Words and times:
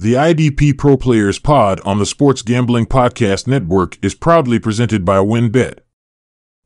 The 0.00 0.14
IDP 0.14 0.78
Pro 0.78 0.96
Players 0.96 1.38
Pod 1.38 1.78
on 1.84 1.98
the 1.98 2.06
Sports 2.06 2.40
Gambling 2.40 2.86
Podcast 2.86 3.46
Network 3.46 4.02
is 4.02 4.14
proudly 4.14 4.58
presented 4.58 5.04
by 5.04 5.18
WynnBET. 5.18 5.80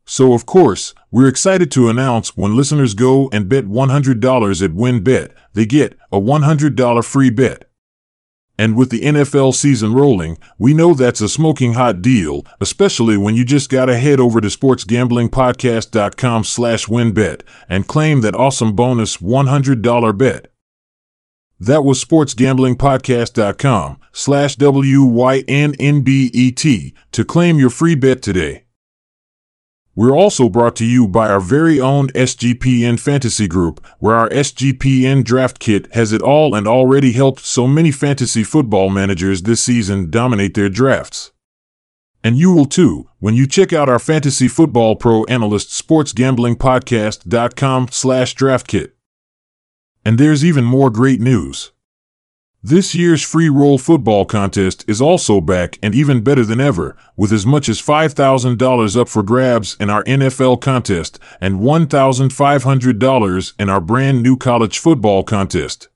So, 0.04 0.34
of 0.34 0.46
course, 0.46 0.94
we're 1.10 1.26
excited 1.26 1.68
to 1.72 1.88
announce 1.88 2.36
when 2.36 2.54
listeners 2.54 2.94
go 2.94 3.28
and 3.32 3.48
bet 3.48 3.64
$100 3.64 4.62
at 4.62 4.70
WynnBET, 4.70 5.32
they 5.52 5.66
get 5.66 5.98
a 6.12 6.20
$100 6.20 7.04
free 7.04 7.30
bet. 7.30 7.68
And 8.56 8.76
with 8.76 8.90
the 8.90 9.00
NFL 9.00 9.52
season 9.52 9.94
rolling, 9.94 10.38
we 10.56 10.72
know 10.72 10.94
that's 10.94 11.20
a 11.20 11.28
smoking 11.28 11.72
hot 11.72 12.02
deal, 12.02 12.46
especially 12.60 13.16
when 13.16 13.34
you 13.34 13.44
just 13.44 13.68
gotta 13.68 13.98
head 13.98 14.20
over 14.20 14.40
to 14.40 14.46
sportsgamblingpodcast.com 14.46 16.44
slash 16.44 16.86
wynnbet 16.86 17.40
and 17.68 17.88
claim 17.88 18.20
that 18.20 18.36
awesome 18.36 18.76
bonus 18.76 19.16
$100 19.16 20.16
bet. 20.16 20.53
That 21.60 21.84
was 21.84 22.04
sportsgamblingpodcast.com 22.04 24.00
slash 24.12 24.56
W-Y-N-N-B-E-T 24.56 25.04
to 27.12 27.24
claim 27.24 27.58
your 27.58 27.70
free 27.70 27.94
bet 27.94 28.20
today. 28.22 28.64
We're 29.96 30.16
also 30.16 30.48
brought 30.48 30.74
to 30.76 30.84
you 30.84 31.06
by 31.06 31.28
our 31.28 31.38
very 31.38 31.80
own 31.80 32.08
SGPN 32.08 32.98
Fantasy 32.98 33.46
Group, 33.46 33.86
where 34.00 34.16
our 34.16 34.28
SGPN 34.30 35.22
Draft 35.22 35.60
Kit 35.60 35.86
has 35.94 36.12
it 36.12 36.20
all 36.20 36.56
and 36.56 36.66
already 36.66 37.12
helped 37.12 37.44
so 37.44 37.68
many 37.68 37.92
fantasy 37.92 38.42
football 38.42 38.90
managers 38.90 39.42
this 39.42 39.60
season 39.60 40.10
dominate 40.10 40.54
their 40.54 40.68
drafts. 40.68 41.30
And 42.24 42.36
you 42.36 42.52
will 42.52 42.66
too 42.66 43.08
when 43.20 43.34
you 43.34 43.46
check 43.46 43.72
out 43.72 43.88
our 43.88 44.00
Fantasy 44.00 44.48
Football 44.48 44.96
Pro 44.96 45.22
Analyst 45.24 45.68
SportsGamblingPodcast.com 45.68 47.88
slash 47.92 48.34
draft 48.34 48.66
kit. 48.66 48.93
And 50.04 50.18
there's 50.18 50.44
even 50.44 50.64
more 50.64 50.90
great 50.90 51.20
news. 51.20 51.70
This 52.66 52.94
year's 52.94 53.22
free 53.22 53.50
roll 53.50 53.76
football 53.76 54.24
contest 54.24 54.86
is 54.88 54.98
also 55.00 55.42
back 55.42 55.78
and 55.82 55.94
even 55.94 56.22
better 56.22 56.44
than 56.44 56.60
ever, 56.60 56.96
with 57.14 57.30
as 57.30 57.44
much 57.44 57.68
as 57.68 57.82
$5,000 57.82 58.96
up 58.98 59.08
for 59.08 59.22
grabs 59.22 59.76
in 59.78 59.90
our 59.90 60.02
NFL 60.04 60.62
contest 60.62 61.18
and 61.42 61.60
$1,500 61.60 63.52
in 63.58 63.68
our 63.68 63.82
brand 63.82 64.22
new 64.22 64.38
college 64.38 64.78
football 64.78 65.24
contest. 65.24 65.88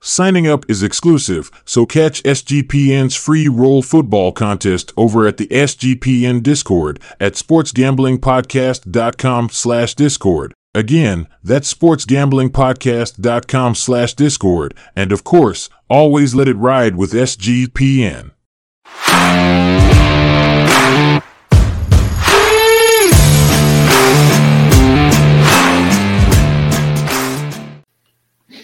Signing 0.00 0.46
up 0.46 0.64
is 0.70 0.82
exclusive, 0.82 1.50
so 1.64 1.84
catch 1.84 2.22
SGPN's 2.22 3.16
free 3.16 3.48
roll 3.48 3.82
football 3.82 4.32
contest 4.32 4.92
over 4.96 5.26
at 5.26 5.38
the 5.38 5.48
SGPN 5.48 6.42
Discord 6.42 6.98
at 7.20 7.34
sportsgamblingpodcast.com 7.34 9.50
slash 9.50 9.94
discord. 9.94 10.54
Again, 10.76 11.28
that's 11.44 11.72
sportsgamblingpodcast.com 11.72 13.76
slash 13.76 14.14
discord, 14.14 14.74
and 14.96 15.12
of 15.12 15.22
course, 15.22 15.70
always 15.88 16.34
let 16.34 16.48
it 16.48 16.56
ride 16.56 16.96
with 16.96 17.12
SGPN. 17.12 18.32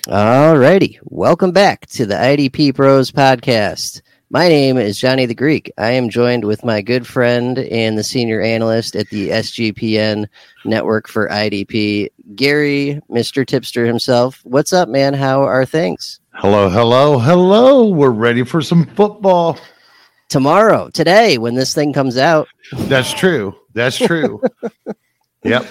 Alrighty, 0.08 0.98
welcome 1.04 1.52
back 1.52 1.86
to 1.90 2.06
the 2.06 2.16
IDP 2.16 2.74
Pros 2.74 3.12
podcast. 3.12 4.02
My 4.32 4.46
name 4.46 4.76
is 4.76 4.96
Johnny 4.96 5.26
the 5.26 5.34
Greek. 5.34 5.72
I 5.76 5.90
am 5.90 6.08
joined 6.08 6.44
with 6.44 6.64
my 6.64 6.82
good 6.82 7.04
friend 7.04 7.58
and 7.58 7.98
the 7.98 8.04
senior 8.04 8.40
analyst 8.40 8.94
at 8.94 9.08
the 9.08 9.30
SGPN 9.30 10.28
network 10.64 11.08
for 11.08 11.28
IDP, 11.28 12.10
Gary, 12.36 13.00
Mr. 13.10 13.44
Tipster 13.44 13.84
himself. 13.84 14.38
What's 14.44 14.72
up, 14.72 14.88
man? 14.88 15.14
How 15.14 15.42
are 15.42 15.66
things? 15.66 16.20
Hello, 16.34 16.68
hello, 16.70 17.18
hello. 17.18 17.88
We're 17.88 18.10
ready 18.10 18.44
for 18.44 18.62
some 18.62 18.86
football. 18.94 19.58
Tomorrow, 20.28 20.90
today, 20.90 21.36
when 21.36 21.56
this 21.56 21.74
thing 21.74 21.92
comes 21.92 22.16
out. 22.16 22.46
That's 22.72 23.12
true. 23.12 23.56
That's 23.74 23.98
true. 23.98 24.40
yep. 25.42 25.66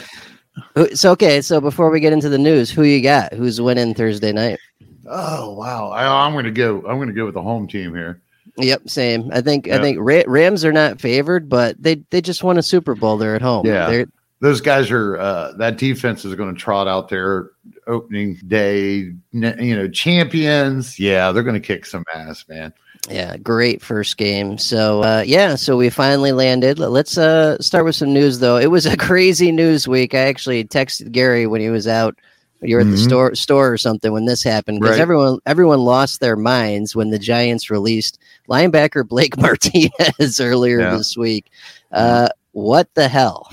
So, 0.96 1.12
okay. 1.12 1.40
So, 1.40 1.62
before 1.62 1.90
we 1.90 2.02
get 2.02 2.12
into 2.12 2.28
the 2.28 2.38
news, 2.38 2.70
who 2.70 2.84
you 2.84 3.02
got? 3.02 3.32
Who's 3.32 3.62
winning 3.62 3.94
Thursday 3.94 4.34
night? 4.34 4.60
Oh, 5.08 5.54
wow. 5.54 5.92
I, 5.92 6.26
I'm 6.26 6.34
going 6.34 6.44
to 6.44 6.52
go. 6.52 6.80
I'm 6.80 6.98
going 6.98 7.08
to 7.08 7.14
go 7.14 7.24
with 7.24 7.36
the 7.36 7.42
home 7.42 7.66
team 7.66 7.96
here. 7.96 8.22
Yep, 8.60 8.90
same. 8.90 9.30
I 9.34 9.42
think 9.42 9.68
yep. 9.68 9.80
I 9.80 9.84
think 9.84 9.98
Ra- 10.00 10.24
Rams 10.28 10.66
are 10.66 10.72
not 10.72 11.00
favored, 11.00 11.50
but 11.50 11.82
they 11.82 11.96
they 12.10 12.22
just 12.22 12.44
won 12.44 12.58
a 12.58 12.64
Super 12.64 12.96
Bowl. 12.96 13.18
They're 13.18 13.36
at 13.36 13.42
home. 13.42 13.66
Yeah, 13.66 13.90
They're, 13.90 14.06
those 14.42 14.62
guys 14.62 14.92
are 14.92 15.18
uh, 15.18 15.54
that 15.54 15.78
defense 15.78 16.26
is 16.26 16.36
going 16.36 16.54
to 16.54 16.60
trot 16.60 16.88
out 16.88 17.10
there 17.10 17.52
opening 17.88 18.40
day. 18.48 19.14
You 19.32 19.76
know, 19.76 19.88
champions. 19.90 21.00
Yeah, 21.00 21.32
they're 21.32 21.44
going 21.44 21.60
to 21.62 21.66
kick 21.66 21.86
some 21.86 22.04
ass, 22.14 22.46
man. 22.48 22.74
Yeah, 23.10 23.38
great 23.38 23.82
first 23.82 24.18
game. 24.18 24.58
So 24.58 25.04
uh, 25.04 25.24
yeah, 25.26 25.56
so 25.56 25.78
we 25.78 25.90
finally 25.90 26.32
landed. 26.32 26.80
Let's 26.80 27.18
uh, 27.18 27.58
start 27.60 27.86
with 27.86 27.96
some 27.96 28.14
news, 28.14 28.40
though. 28.40 28.58
It 28.58 28.68
was 28.72 28.86
a 28.86 28.98
crazy 29.08 29.52
news 29.52 29.88
week. 29.88 30.14
I 30.14 30.20
actually 30.20 30.64
texted 30.66 31.12
Gary 31.12 31.48
when 31.48 31.62
he 31.62 31.70
was 31.70 31.88
out 31.88 32.18
you 32.62 32.76
were 32.76 32.82
at 32.82 32.88
the 32.88 32.94
mm-hmm. 32.94 33.08
store 33.08 33.36
store 33.36 33.72
or 33.72 33.78
something 33.78 34.12
when 34.12 34.26
this 34.26 34.44
happened 34.44 34.80
because 34.80 34.98
right. 34.98 35.02
everyone 35.02 35.40
everyone 35.46 35.80
lost 35.80 36.20
their 36.20 36.36
minds 36.36 36.96
when 36.96 37.10
the 37.10 37.20
Giants 37.20 37.70
released 37.70 38.20
linebacker 38.50 39.08
Blake 39.08 39.38
Martinez 39.38 40.40
earlier 40.40 40.80
yeah. 40.80 40.98
this 40.98 41.16
week. 41.16 41.50
Uh, 41.92 42.30
what 42.52 42.94
the 42.96 43.08
hell? 43.08 43.50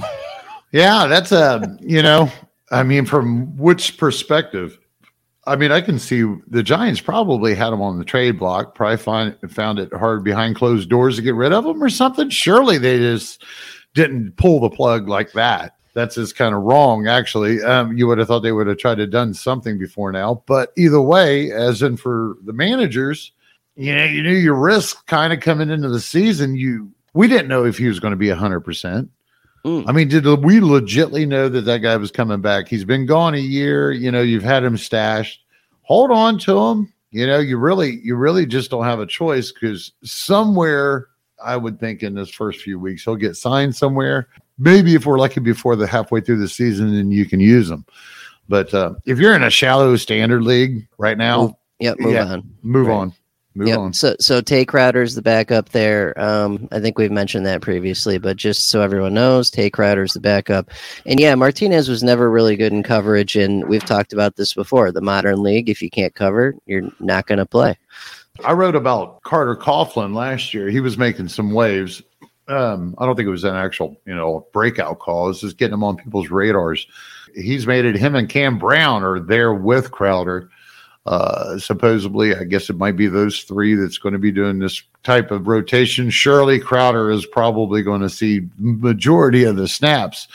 Yeah, 0.73 1.07
that's 1.07 1.33
a 1.33 1.77
you 1.81 2.03
know, 2.03 2.31
I 2.71 2.83
mean, 2.83 3.07
from 3.07 3.57
which 3.57 3.99
perspective? 3.99 4.79
I 5.49 5.55
mean, 5.55 5.71
I 5.71 5.81
can 5.81 6.01
see 6.01 6.25
the 6.49 6.63
Giants 6.65 7.01
probably 7.01 7.55
had 7.55 7.73
him 7.73 7.81
on 7.81 7.99
the 7.99 8.05
trade 8.05 8.37
block. 8.37 8.75
Probably 8.75 8.97
find, 8.97 9.37
found 9.49 9.79
it 9.79 9.95
hard 9.95 10.25
behind 10.25 10.57
closed 10.57 10.91
doors 10.91 11.15
to 11.17 11.23
get 11.23 11.37
rid 11.37 11.53
of 11.53 11.65
him 11.65 11.81
or 11.81 11.89
something. 11.89 12.31
Surely 12.31 12.79
they 12.79 12.99
just 12.99 13.45
didn't 13.95 14.37
pull 14.37 14.59
the 14.59 14.69
plug 14.69 15.09
like 15.09 15.31
that 15.33 15.76
that's 15.97 16.15
just 16.15 16.37
kind 16.37 16.55
of 16.55 16.63
wrong. 16.63 17.09
Actually, 17.09 17.63
um, 17.63 17.97
you 17.97 18.07
would 18.07 18.19
have 18.19 18.29
thought 18.29 18.41
they 18.41 18.53
would 18.53 18.67
have 18.67 18.77
tried 18.77 18.97
to 18.97 19.07
done 19.07 19.33
something 19.33 19.79
before 19.79 20.13
now. 20.13 20.43
But 20.47 20.73
either 20.77 21.01
way, 21.01 21.51
as 21.51 21.81
in 21.81 21.97
for 21.97 22.37
the 22.45 22.53
managers, 22.53 23.33
you 23.77 23.95
know, 23.97 24.05
you 24.05 24.23
knew 24.23 24.35
your 24.35 24.55
risk 24.55 25.07
kind 25.07 25.33
of 25.33 25.41
coming 25.41 25.71
into 25.71 25.89
the 25.89 25.99
season. 25.99 26.55
You 26.55 26.93
we 27.15 27.29
didn't 27.29 27.49
know 27.49 27.65
if 27.65 27.79
he 27.79 27.89
was 27.89 27.99
going 27.99 28.13
to 28.13 28.17
be 28.17 28.29
hundred 28.29 28.61
percent. 28.61 29.11
Mm. 29.65 29.85
I 29.89 29.93
mean, 29.93 30.09
did 30.09 30.27
we 30.27 30.61
legitly 30.61 31.27
know 31.27 31.49
that 31.49 31.63
that 31.63 31.79
guy 31.79 31.97
was 31.97 32.11
coming 32.11 32.43
back? 32.43 32.69
He's 32.69 32.85
been 32.85 33.07
gone 33.07 33.35
a 33.35 33.39
year. 33.39 33.91
You 33.91 34.13
know, 34.13 34.21
you've 34.21 34.43
had 34.43 34.63
him 34.63 34.77
stashed. 34.77 35.41
Hold 35.83 36.11
on 36.11 36.39
to 36.41 36.59
him. 36.59 36.93
You 37.11 37.27
know, 37.27 37.39
you 37.39 37.57
really, 37.57 38.01
you 38.03 38.17
really 38.17 38.45
just 38.45 38.71
don't 38.71 38.85
have 38.85 39.01
a 39.01 39.07
choice 39.07 39.51
because 39.51 39.93
somewhere 40.05 41.07
I 41.43 41.57
would 41.57 41.81
think 41.81 42.03
in 42.03 42.15
this 42.15 42.29
first 42.29 42.61
few 42.61 42.79
weeks 42.79 43.05
he'll 43.05 43.17
get 43.17 43.37
signed 43.37 43.75
somewhere 43.75 44.29
maybe 44.59 44.95
if 44.95 45.07
we're 45.07 45.19
lucky 45.19 45.41
before 45.41 45.77
the 45.77 45.87
halfway 45.87 46.21
through 46.21 46.39
the 46.39 46.49
season 46.49 46.95
then 46.95 47.11
you 47.11 47.27
can 47.27 47.41
use 47.41 47.69
them. 47.69 47.85
But 48.49 48.73
uh, 48.73 48.95
if 49.05 49.19
you're 49.19 49.35
in 49.35 49.43
a 49.43 49.51
shallow 49.51 49.97
standard 49.97 50.43
league 50.43 50.87
right 50.99 51.19
now, 51.19 51.43
move, 51.43 51.53
yep, 51.81 51.99
move 51.99 52.13
yeah, 52.13 52.25
on. 52.25 52.55
Move 52.63 52.87
right. 52.87 52.95
on. 52.95 53.13
Move 53.57 53.69
yep. 53.69 53.79
on. 53.79 53.93
So 53.95 54.15
so 54.21 54.43
Tae 54.43 54.67
Crowder's 54.67 55.15
the 55.15 55.23
backup 55.23 55.71
there. 55.71 56.19
Um, 56.21 56.69
I 56.73 56.79
think 56.79 56.99
we've 56.99 57.11
mentioned 57.11 57.47
that 57.47 57.63
previously, 57.63 58.19
but 58.19 58.37
just 58.37 58.69
so 58.69 58.83
everyone 58.83 59.15
knows, 59.15 59.51
Tae 59.51 59.71
Crowder's 59.71 60.13
the 60.13 60.21
backup. 60.21 60.71
And 61.07 61.19
yeah, 61.19 61.35
Martinez 61.35 61.89
was 61.89 62.03
never 62.03 62.31
really 62.31 62.57
good 62.57 62.73
in 62.73 62.83
coverage, 62.83 63.35
and 63.35 63.67
we've 63.67 63.85
talked 63.85 64.13
about 64.13 64.37
this 64.37 64.53
before. 64.53 64.93
The 64.93 65.01
modern 65.01 65.43
league, 65.43 65.71
if 65.71 65.81
you 65.81 65.89
can't 65.89 66.15
cover, 66.15 66.55
you're 66.67 66.91
not 67.01 67.27
going 67.27 67.39
to 67.39 67.47
play. 67.47 67.79
I 68.45 68.53
wrote 68.53 68.77
about 68.77 69.23
Carter 69.23 69.57
Coughlin 69.57 70.15
last 70.15 70.53
year. 70.53 70.69
He 70.69 70.81
was 70.81 70.99
making 70.99 71.29
some 71.29 71.53
waves 71.53 72.03
um, 72.49 72.95
I 72.99 73.07
don't 73.07 73.17
think 73.17 73.27
it 73.27 73.31
was 73.31 73.45
an 73.45 73.57
actual, 73.57 73.97
you 74.07 74.15
know, 74.15 74.47
breakout 74.53 74.99
call. 74.99 75.29
It's 75.31 75.41
just 75.41 75.59
getting 75.59 75.75
him 75.75 75.85
on 75.85 75.97
people's 75.97 76.31
radars. 76.31 76.87
He's 77.35 77.67
made 77.67 77.85
it. 77.85 77.97
Him 77.97 78.15
and 78.15 78.29
Cam 78.29 78.59
Brown 78.59 79.03
are 79.03 79.21
there 79.21 79.53
with 79.53 79.91
Crowder. 79.91 80.51
Uh, 81.07 81.57
supposedly, 81.59 82.35
I 82.35 82.45
guess 82.45 82.69
it 82.69 82.77
might 82.77 82.97
be 82.97 83.07
those 83.07 83.43
three 83.43 83.75
that's 83.75 83.99
going 83.99 84.13
to 84.13 84.19
be 84.19 84.33
doing 84.33 84.59
this 84.59 84.83
type 85.05 85.31
of 85.31 85.47
rotation. 85.47 86.11
Surely 86.11 86.59
Crowder 86.59 87.11
is 87.11 87.25
probably 87.27 87.83
going 87.83 88.01
to 88.01 88.11
see 88.11 88.49
majority 88.59 89.45
of 89.45 89.57
the 89.57 89.69
snaps. 89.69 90.27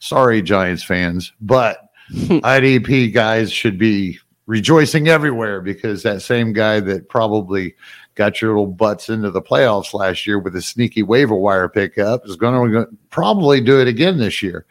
Sorry, 0.00 0.42
Giants 0.42 0.82
fans, 0.82 1.32
but 1.40 1.90
IDP 2.12 3.12
guys 3.12 3.50
should 3.50 3.78
be 3.78 4.18
rejoicing 4.46 5.08
everywhere 5.08 5.62
because 5.62 6.02
that 6.02 6.20
same 6.22 6.52
guy 6.52 6.80
that 6.80 7.08
probably 7.08 7.74
got 8.18 8.42
your 8.42 8.50
little 8.50 8.66
butts 8.66 9.08
into 9.08 9.30
the 9.30 9.40
playoffs 9.40 9.94
last 9.94 10.26
year 10.26 10.40
with 10.40 10.54
a 10.56 10.60
sneaky 10.60 11.04
waiver 11.04 11.36
wire 11.36 11.68
pickup 11.68 12.26
is 12.26 12.34
going 12.34 12.72
to 12.72 12.88
probably 13.10 13.60
do 13.60 13.80
it 13.80 13.86
again 13.86 14.18
this 14.18 14.42
year. 14.42 14.66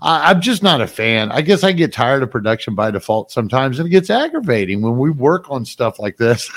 I, 0.00 0.30
am 0.30 0.40
just 0.40 0.62
not 0.62 0.80
a 0.80 0.86
fan. 0.86 1.30
I 1.30 1.42
guess 1.42 1.62
I 1.62 1.72
get 1.72 1.92
tired 1.92 2.22
of 2.22 2.30
production 2.30 2.74
by 2.74 2.90
default 2.90 3.30
sometimes, 3.30 3.78
and 3.78 3.86
it 3.86 3.90
gets 3.90 4.08
aggravating 4.08 4.80
when 4.80 4.96
we 4.96 5.10
work 5.10 5.50
on 5.50 5.64
stuff 5.64 5.98
like 5.98 6.16
this. 6.16 6.50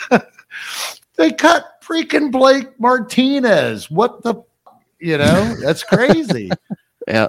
they 1.17 1.31
cut 1.31 1.81
freaking 1.83 2.31
Blake 2.31 2.79
Martinez. 2.79 3.91
What 3.91 4.23
the, 4.23 4.35
you 4.99 5.17
know, 5.17 5.55
that's 5.61 5.83
crazy. 5.83 6.51
yeah. 7.07 7.27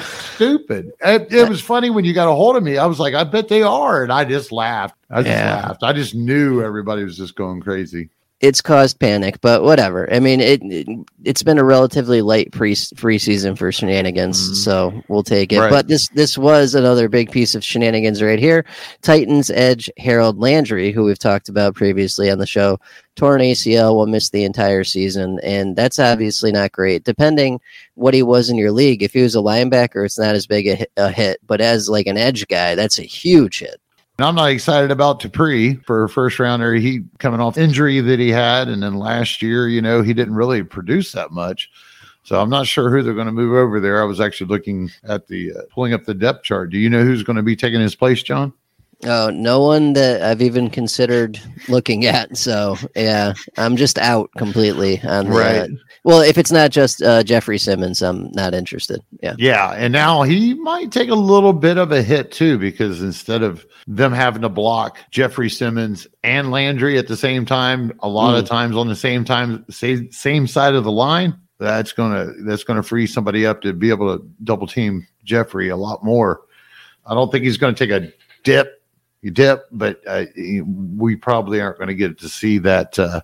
Stupid. 0.00 0.92
It, 1.04 1.30
it, 1.30 1.48
was 1.48 1.60
funny 1.60 1.90
when 1.90 2.06
you 2.06 2.14
got 2.14 2.30
a 2.30 2.34
hold 2.34 2.56
of 2.56 2.62
me. 2.62 2.78
I 2.78 2.86
was 2.86 2.98
like, 2.98 3.12
I 3.12 3.24
bet 3.24 3.48
they 3.48 3.62
are. 3.62 4.02
And 4.02 4.10
I 4.10 4.24
just 4.24 4.50
laughed. 4.50 4.96
I 5.10 5.22
just 5.22 5.28
yeah. 5.28 5.66
laughed. 5.66 5.82
I 5.82 5.92
just 5.92 6.14
knew 6.14 6.62
everybody 6.62 7.04
was 7.04 7.18
just 7.18 7.34
going 7.36 7.60
crazy 7.60 8.08
it's 8.40 8.60
caused 8.60 9.00
panic, 9.00 9.40
but 9.40 9.62
whatever. 9.62 10.12
I 10.12 10.20
mean, 10.20 10.40
it, 10.40 10.60
it 10.62 10.86
has 11.24 11.42
been 11.42 11.58
a 11.58 11.64
relatively 11.64 12.20
light 12.20 12.52
pre 12.52 12.74
free 12.74 13.18
season 13.18 13.56
for 13.56 13.72
shenanigans, 13.72 14.50
mm. 14.50 14.54
so 14.56 15.02
we'll 15.08 15.22
take 15.22 15.52
it. 15.52 15.60
Right. 15.60 15.70
But 15.70 15.88
this 15.88 16.08
this 16.10 16.36
was 16.36 16.74
another 16.74 17.08
big 17.08 17.30
piece 17.30 17.54
of 17.54 17.64
shenanigans 17.64 18.22
right 18.22 18.38
here. 18.38 18.66
Titans 19.00 19.50
edge 19.50 19.90
Harold 19.96 20.38
Landry, 20.38 20.92
who 20.92 21.04
we've 21.04 21.18
talked 21.18 21.48
about 21.48 21.74
previously 21.74 22.30
on 22.30 22.38
the 22.38 22.46
show, 22.46 22.78
torn 23.14 23.40
ACL, 23.40 23.94
will 23.94 24.06
miss 24.06 24.28
the 24.28 24.44
entire 24.44 24.84
season, 24.84 25.40
and 25.42 25.74
that's 25.74 25.98
obviously 25.98 26.52
not 26.52 26.72
great. 26.72 27.04
Depending 27.04 27.58
what 27.94 28.12
he 28.12 28.22
was 28.22 28.50
in 28.50 28.56
your 28.56 28.72
league, 28.72 29.02
if 29.02 29.14
he 29.14 29.22
was 29.22 29.34
a 29.34 29.38
linebacker, 29.38 30.04
it's 30.04 30.18
not 30.18 30.34
as 30.34 30.46
big 30.46 30.66
a 30.66 30.74
hit, 30.74 30.92
a 30.98 31.10
hit 31.10 31.40
but 31.46 31.62
as 31.62 31.88
like 31.88 32.06
an 32.06 32.18
edge 32.18 32.46
guy, 32.48 32.74
that's 32.74 32.98
a 32.98 33.02
huge 33.02 33.60
hit. 33.60 33.80
And 34.18 34.26
I'm 34.26 34.34
not 34.34 34.50
excited 34.50 34.90
about 34.90 35.20
Dupree 35.20 35.74
for 35.86 36.04
a 36.04 36.08
first 36.08 36.38
rounder. 36.38 36.74
He 36.74 37.02
coming 37.18 37.40
off 37.40 37.58
injury 37.58 38.00
that 38.00 38.18
he 38.18 38.30
had, 38.30 38.68
and 38.68 38.82
then 38.82 38.94
last 38.94 39.42
year, 39.42 39.68
you 39.68 39.82
know, 39.82 40.00
he 40.00 40.14
didn't 40.14 40.34
really 40.34 40.62
produce 40.62 41.12
that 41.12 41.32
much. 41.32 41.70
So 42.22 42.40
I'm 42.40 42.50
not 42.50 42.66
sure 42.66 42.90
who 42.90 43.02
they're 43.02 43.14
going 43.14 43.26
to 43.26 43.32
move 43.32 43.54
over 43.54 43.78
there. 43.78 44.00
I 44.00 44.04
was 44.04 44.20
actually 44.20 44.48
looking 44.48 44.90
at 45.04 45.28
the 45.28 45.52
uh, 45.52 45.60
pulling 45.70 45.92
up 45.92 46.04
the 46.04 46.14
depth 46.14 46.44
chart. 46.44 46.70
Do 46.70 46.78
you 46.78 46.90
know 46.90 47.04
who's 47.04 47.22
going 47.22 47.36
to 47.36 47.42
be 47.42 47.54
taking 47.54 47.80
his 47.80 47.94
place, 47.94 48.22
John? 48.22 48.52
Oh, 49.04 49.30
no 49.30 49.60
one 49.60 49.92
that 49.92 50.22
I've 50.22 50.40
even 50.40 50.70
considered 50.70 51.38
looking 51.68 52.06
at. 52.06 52.36
So 52.36 52.76
yeah, 52.94 53.34
I'm 53.58 53.76
just 53.76 53.98
out 53.98 54.30
completely 54.38 55.00
on 55.02 55.26
the, 55.26 55.32
right. 55.32 55.56
Uh, 55.56 55.68
well, 56.04 56.20
if 56.22 56.38
it's 56.38 56.50
not 56.50 56.70
just 56.70 57.02
uh, 57.02 57.22
Jeffrey 57.22 57.58
Simmons, 57.58 58.00
I'm 58.00 58.30
not 58.32 58.54
interested. 58.54 59.02
Yeah. 59.22 59.34
Yeah. 59.38 59.72
And 59.72 59.92
now 59.92 60.22
he 60.22 60.54
might 60.54 60.92
take 60.92 61.10
a 61.10 61.14
little 61.14 61.52
bit 61.52 61.76
of 61.76 61.92
a 61.92 62.02
hit 62.02 62.32
too, 62.32 62.58
because 62.58 63.02
instead 63.02 63.42
of 63.42 63.66
them 63.86 64.12
having 64.12 64.42
to 64.42 64.48
block 64.48 64.98
Jeffrey 65.10 65.50
Simmons 65.50 66.06
and 66.24 66.50
Landry 66.50 66.96
at 66.96 67.06
the 67.06 67.16
same 67.16 67.44
time, 67.44 67.92
a 68.00 68.08
lot 68.08 68.34
mm. 68.34 68.38
of 68.38 68.48
times 68.48 68.76
on 68.76 68.88
the 68.88 68.96
same 68.96 69.24
time, 69.24 69.64
same, 69.68 70.10
same 70.10 70.46
side 70.46 70.74
of 70.74 70.84
the 70.84 70.92
line, 70.92 71.38
that's 71.58 71.92
gonna 71.92 72.32
that's 72.44 72.64
gonna 72.64 72.82
free 72.82 73.06
somebody 73.06 73.46
up 73.46 73.62
to 73.62 73.72
be 73.72 73.88
able 73.88 74.16
to 74.16 74.24
double 74.44 74.66
team 74.66 75.06
Jeffrey 75.24 75.70
a 75.70 75.76
lot 75.76 76.04
more. 76.04 76.42
I 77.06 77.14
don't 77.14 77.30
think 77.30 77.44
he's 77.44 77.56
going 77.56 77.74
to 77.74 77.86
take 77.86 78.02
a 78.02 78.12
dip 78.42 78.82
you 79.26 79.32
dip, 79.32 79.66
but 79.72 80.00
uh, 80.06 80.24
we 80.96 81.16
probably 81.16 81.60
aren't 81.60 81.78
going 81.78 81.88
to 81.88 81.94
get 81.94 82.16
to 82.20 82.28
see 82.28 82.58
that 82.58 82.96
uh, 82.96 83.20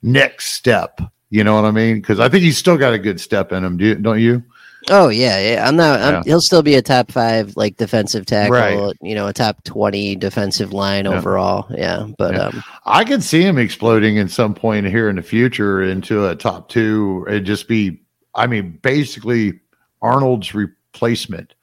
next 0.00 0.52
step. 0.52 1.00
You 1.28 1.42
know 1.42 1.56
what 1.56 1.64
I 1.64 1.72
mean? 1.72 1.96
Because 1.96 2.20
I 2.20 2.28
think 2.28 2.44
he's 2.44 2.56
still 2.56 2.78
got 2.78 2.94
a 2.94 2.98
good 3.00 3.20
step 3.20 3.50
in 3.50 3.64
him. 3.64 3.76
Do 3.76 3.84
you, 3.84 3.94
don't 3.96 4.20
you? 4.20 4.44
Oh 4.90 5.08
yeah, 5.08 5.40
yeah. 5.40 5.66
I'm 5.66 5.74
not. 5.74 6.00
I'm, 6.00 6.14
yeah. 6.14 6.22
He'll 6.24 6.40
still 6.40 6.62
be 6.62 6.76
a 6.76 6.82
top 6.82 7.10
five 7.10 7.56
like 7.56 7.76
defensive 7.78 8.26
tackle. 8.26 8.52
Right. 8.52 8.96
You 9.02 9.16
know, 9.16 9.26
a 9.26 9.32
top 9.32 9.64
twenty 9.64 10.14
defensive 10.14 10.72
line 10.72 11.06
yeah. 11.06 11.18
overall. 11.18 11.66
Yeah, 11.76 12.06
but 12.16 12.34
yeah. 12.34 12.46
Um, 12.46 12.62
I 12.84 13.02
can 13.02 13.20
see 13.20 13.42
him 13.42 13.58
exploding 13.58 14.16
in 14.16 14.28
some 14.28 14.54
point 14.54 14.86
here 14.86 15.08
in 15.08 15.16
the 15.16 15.22
future 15.22 15.82
into 15.82 16.28
a 16.28 16.36
top 16.36 16.68
two 16.68 17.26
and 17.28 17.44
just 17.44 17.66
be. 17.66 18.00
I 18.36 18.46
mean, 18.46 18.78
basically 18.82 19.58
Arnold's 20.00 20.54
replacement. 20.54 21.54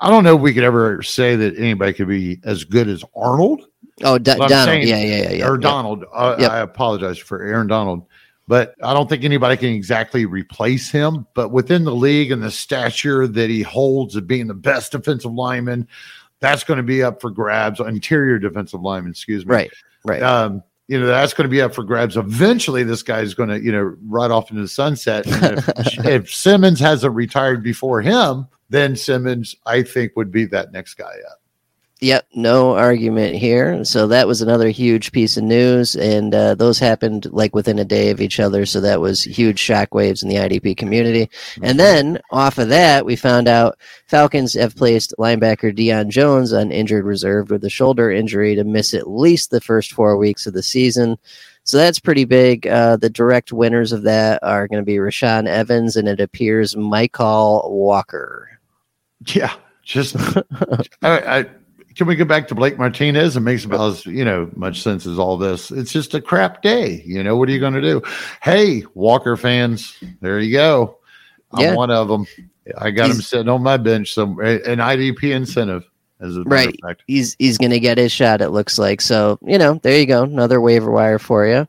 I 0.00 0.08
don't 0.08 0.24
know 0.24 0.36
if 0.36 0.40
we 0.40 0.54
could 0.54 0.64
ever 0.64 1.02
say 1.02 1.36
that 1.36 1.58
anybody 1.58 1.92
could 1.92 2.08
be 2.08 2.40
as 2.44 2.64
good 2.64 2.88
as 2.88 3.04
Arnold. 3.14 3.66
Oh, 4.02 4.16
D- 4.16 4.32
Donald. 4.32 4.50
Saying, 4.50 4.88
yeah, 4.88 4.98
yeah, 5.02 5.22
yeah, 5.22 5.30
yeah. 5.32 5.48
Or 5.48 5.58
Donald. 5.58 6.04
Uh, 6.12 6.36
yep. 6.38 6.50
I 6.50 6.58
apologize 6.60 7.18
for 7.18 7.42
Aaron 7.42 7.66
Donald. 7.66 8.06
But 8.48 8.74
I 8.82 8.94
don't 8.94 9.08
think 9.08 9.22
anybody 9.22 9.56
can 9.56 9.68
exactly 9.68 10.24
replace 10.26 10.90
him. 10.90 11.26
But 11.34 11.50
within 11.50 11.84
the 11.84 11.94
league 11.94 12.32
and 12.32 12.42
the 12.42 12.50
stature 12.50 13.28
that 13.28 13.50
he 13.50 13.62
holds 13.62 14.16
of 14.16 14.26
being 14.26 14.48
the 14.48 14.54
best 14.54 14.92
defensive 14.92 15.32
lineman, 15.32 15.86
that's 16.40 16.64
going 16.64 16.78
to 16.78 16.82
be 16.82 17.02
up 17.02 17.20
for 17.20 17.30
grabs. 17.30 17.78
Interior 17.78 18.38
defensive 18.38 18.80
lineman, 18.80 19.12
excuse 19.12 19.46
me. 19.46 19.54
Right, 19.54 19.70
right. 20.04 20.22
Um, 20.22 20.64
you 20.88 20.98
know 20.98 21.06
that's 21.06 21.32
going 21.32 21.44
to 21.44 21.50
be 21.50 21.62
up 21.62 21.72
for 21.72 21.84
grabs. 21.84 22.16
Eventually, 22.16 22.82
this 22.82 23.04
guy 23.04 23.20
is 23.20 23.34
going 23.34 23.50
to 23.50 23.60
you 23.60 23.70
know 23.70 23.94
ride 24.08 24.32
off 24.32 24.50
into 24.50 24.62
the 24.62 24.68
sunset. 24.68 25.24
If, 25.28 26.04
if 26.04 26.34
Simmons 26.34 26.80
hasn't 26.80 27.14
retired 27.14 27.62
before 27.62 28.02
him, 28.02 28.48
then 28.70 28.96
Simmons, 28.96 29.54
I 29.66 29.82
think, 29.82 30.12
would 30.16 30.32
be 30.32 30.46
that 30.46 30.72
next 30.72 30.94
guy 30.94 31.14
up. 31.30 31.40
Yep, 32.02 32.28
no 32.34 32.74
argument 32.76 33.36
here. 33.36 33.84
So 33.84 34.06
that 34.06 34.26
was 34.26 34.40
another 34.40 34.70
huge 34.70 35.12
piece 35.12 35.36
of 35.36 35.44
news, 35.44 35.96
and 35.96 36.34
uh, 36.34 36.54
those 36.54 36.78
happened 36.78 37.26
like 37.30 37.54
within 37.54 37.78
a 37.78 37.84
day 37.84 38.08
of 38.08 38.22
each 38.22 38.40
other. 38.40 38.64
So 38.64 38.80
that 38.80 39.02
was 39.02 39.22
huge 39.22 39.60
shockwaves 39.60 40.22
in 40.22 40.30
the 40.30 40.36
IDP 40.36 40.78
community. 40.78 41.26
Mm-hmm. 41.26 41.64
And 41.64 41.78
then 41.78 42.18
off 42.30 42.56
of 42.56 42.70
that, 42.70 43.04
we 43.04 43.16
found 43.16 43.48
out 43.48 43.78
Falcons 44.06 44.54
have 44.54 44.76
placed 44.76 45.12
linebacker 45.18 45.76
Deion 45.76 46.08
Jones 46.08 46.54
on 46.54 46.72
injured 46.72 47.04
reserve 47.04 47.50
with 47.50 47.62
a 47.64 47.70
shoulder 47.70 48.10
injury 48.10 48.54
to 48.54 48.64
miss 48.64 48.94
at 48.94 49.10
least 49.10 49.50
the 49.50 49.60
first 49.60 49.92
four 49.92 50.16
weeks 50.16 50.46
of 50.46 50.54
the 50.54 50.62
season. 50.62 51.18
So 51.64 51.76
that's 51.76 52.00
pretty 52.00 52.24
big. 52.24 52.66
Uh, 52.66 52.96
the 52.96 53.10
direct 53.10 53.52
winners 53.52 53.92
of 53.92 54.04
that 54.04 54.42
are 54.42 54.66
going 54.66 54.80
to 54.80 54.86
be 54.86 54.96
Rashaan 54.96 55.46
Evans, 55.46 55.96
and 55.96 56.08
it 56.08 56.18
appears 56.18 56.74
Mykal 56.74 57.70
Walker. 57.70 58.59
Yeah, 59.26 59.52
just 59.82 60.16
I, 61.02 61.38
I, 61.40 61.46
can 61.94 62.06
we 62.06 62.16
go 62.16 62.24
back 62.24 62.48
to 62.48 62.54
Blake 62.54 62.78
Martinez? 62.78 63.36
It 63.36 63.40
makes 63.40 63.64
about 63.64 63.90
as 63.90 64.06
you 64.06 64.24
know 64.24 64.50
much 64.54 64.82
sense 64.82 65.06
as 65.06 65.18
all 65.18 65.36
this. 65.36 65.70
It's 65.70 65.92
just 65.92 66.14
a 66.14 66.20
crap 66.20 66.62
day. 66.62 67.02
You 67.04 67.22
know 67.22 67.36
what 67.36 67.48
are 67.48 67.52
you 67.52 67.60
going 67.60 67.74
to 67.74 67.80
do? 67.80 68.02
Hey, 68.42 68.84
Walker 68.94 69.36
fans, 69.36 70.02
there 70.20 70.40
you 70.40 70.52
go. 70.52 70.98
I'm 71.52 71.60
yeah. 71.60 71.74
one 71.74 71.90
of 71.90 72.08
them. 72.08 72.26
I 72.78 72.90
got 72.90 73.08
he's, 73.08 73.16
him 73.16 73.22
sitting 73.22 73.48
on 73.48 73.62
my 73.62 73.76
bench. 73.76 74.12
So 74.14 74.24
an 74.40 74.78
IDP 74.78 75.34
incentive. 75.34 75.84
As 76.20 76.36
a 76.36 76.42
right, 76.42 76.78
he's 77.06 77.34
he's 77.38 77.56
going 77.56 77.70
to 77.70 77.80
get 77.80 77.96
his 77.96 78.12
shot. 78.12 78.42
It 78.42 78.50
looks 78.50 78.78
like 78.78 79.00
so. 79.00 79.38
You 79.42 79.56
know, 79.56 79.80
there 79.82 79.98
you 79.98 80.04
go, 80.04 80.22
another 80.24 80.60
waiver 80.60 80.90
wire 80.90 81.18
for 81.18 81.46
you. 81.46 81.66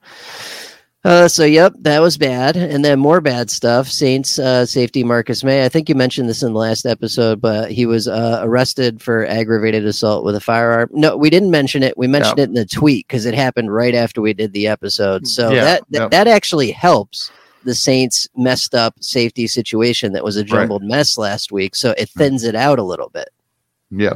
Uh, 1.03 1.27
so 1.27 1.44
yep, 1.44 1.74
that 1.80 2.00
was 2.00 2.15
bad, 2.15 2.56
and 2.56 2.86
then 2.86 3.00
more 3.00 3.21
bad 3.21 3.50
stuff. 3.50 3.88
Saints 3.88 4.38
uh, 4.38 4.68
safety 4.68 5.03
Marcus 5.03 5.44
Maye. 5.44 5.65
I 5.65 5.69
think 5.69 5.89
you 5.89 5.95
mentioned 5.95 6.30
this 6.30 6.44
in 6.44 6.53
the 6.53 6.59
last 6.59 6.86
episode, 6.86 7.42
but 7.42 7.71
he 7.71 7.88
was 7.88 8.07
uh, 8.07 8.42
arrested 8.44 9.01
for 9.01 9.25
aggravated 9.25 9.83
assault 9.86 10.24
with 10.24 10.36
a 10.36 10.39
firearm. 10.39 10.89
No, 10.92 11.18
we 11.18 11.31
didn't 11.31 11.50
mention 11.50 11.81
it. 11.81 11.98
We 11.98 12.06
mentioned 12.06 12.38
it 12.38 12.50
in 12.50 12.53
the 12.53 12.68
tweet 12.68 13.07
because 13.07 13.25
it 13.25 13.33
happened 13.33 13.74
right 13.74 13.95
after 13.95 14.21
we 14.21 14.33
did 14.33 14.53
the 14.53 14.68
episode. 14.68 15.25
So 15.27 15.50
yeah, 15.50 15.63
that 15.63 15.83
that, 15.89 16.00
yep. 16.01 16.12
that 16.12 16.27
actually 16.27 16.69
helps 16.69 17.31
the 17.63 17.74
Saints 17.74 18.27
messed 18.36 18.75
up 18.75 18.94
safety 19.01 19.47
situation 19.47 20.13
that 20.13 20.24
was 20.24 20.36
a 20.36 20.44
jumbled 20.44 20.83
right. 20.83 20.89
mess 20.89 21.18
last 21.18 21.51
week. 21.51 21.75
So 21.75 21.95
it 21.97 22.09
thins 22.09 22.44
it 22.44 22.54
out 22.54 22.77
a 22.77 22.83
little 22.83 23.09
bit. 23.09 23.30
Yeah, 23.89 24.13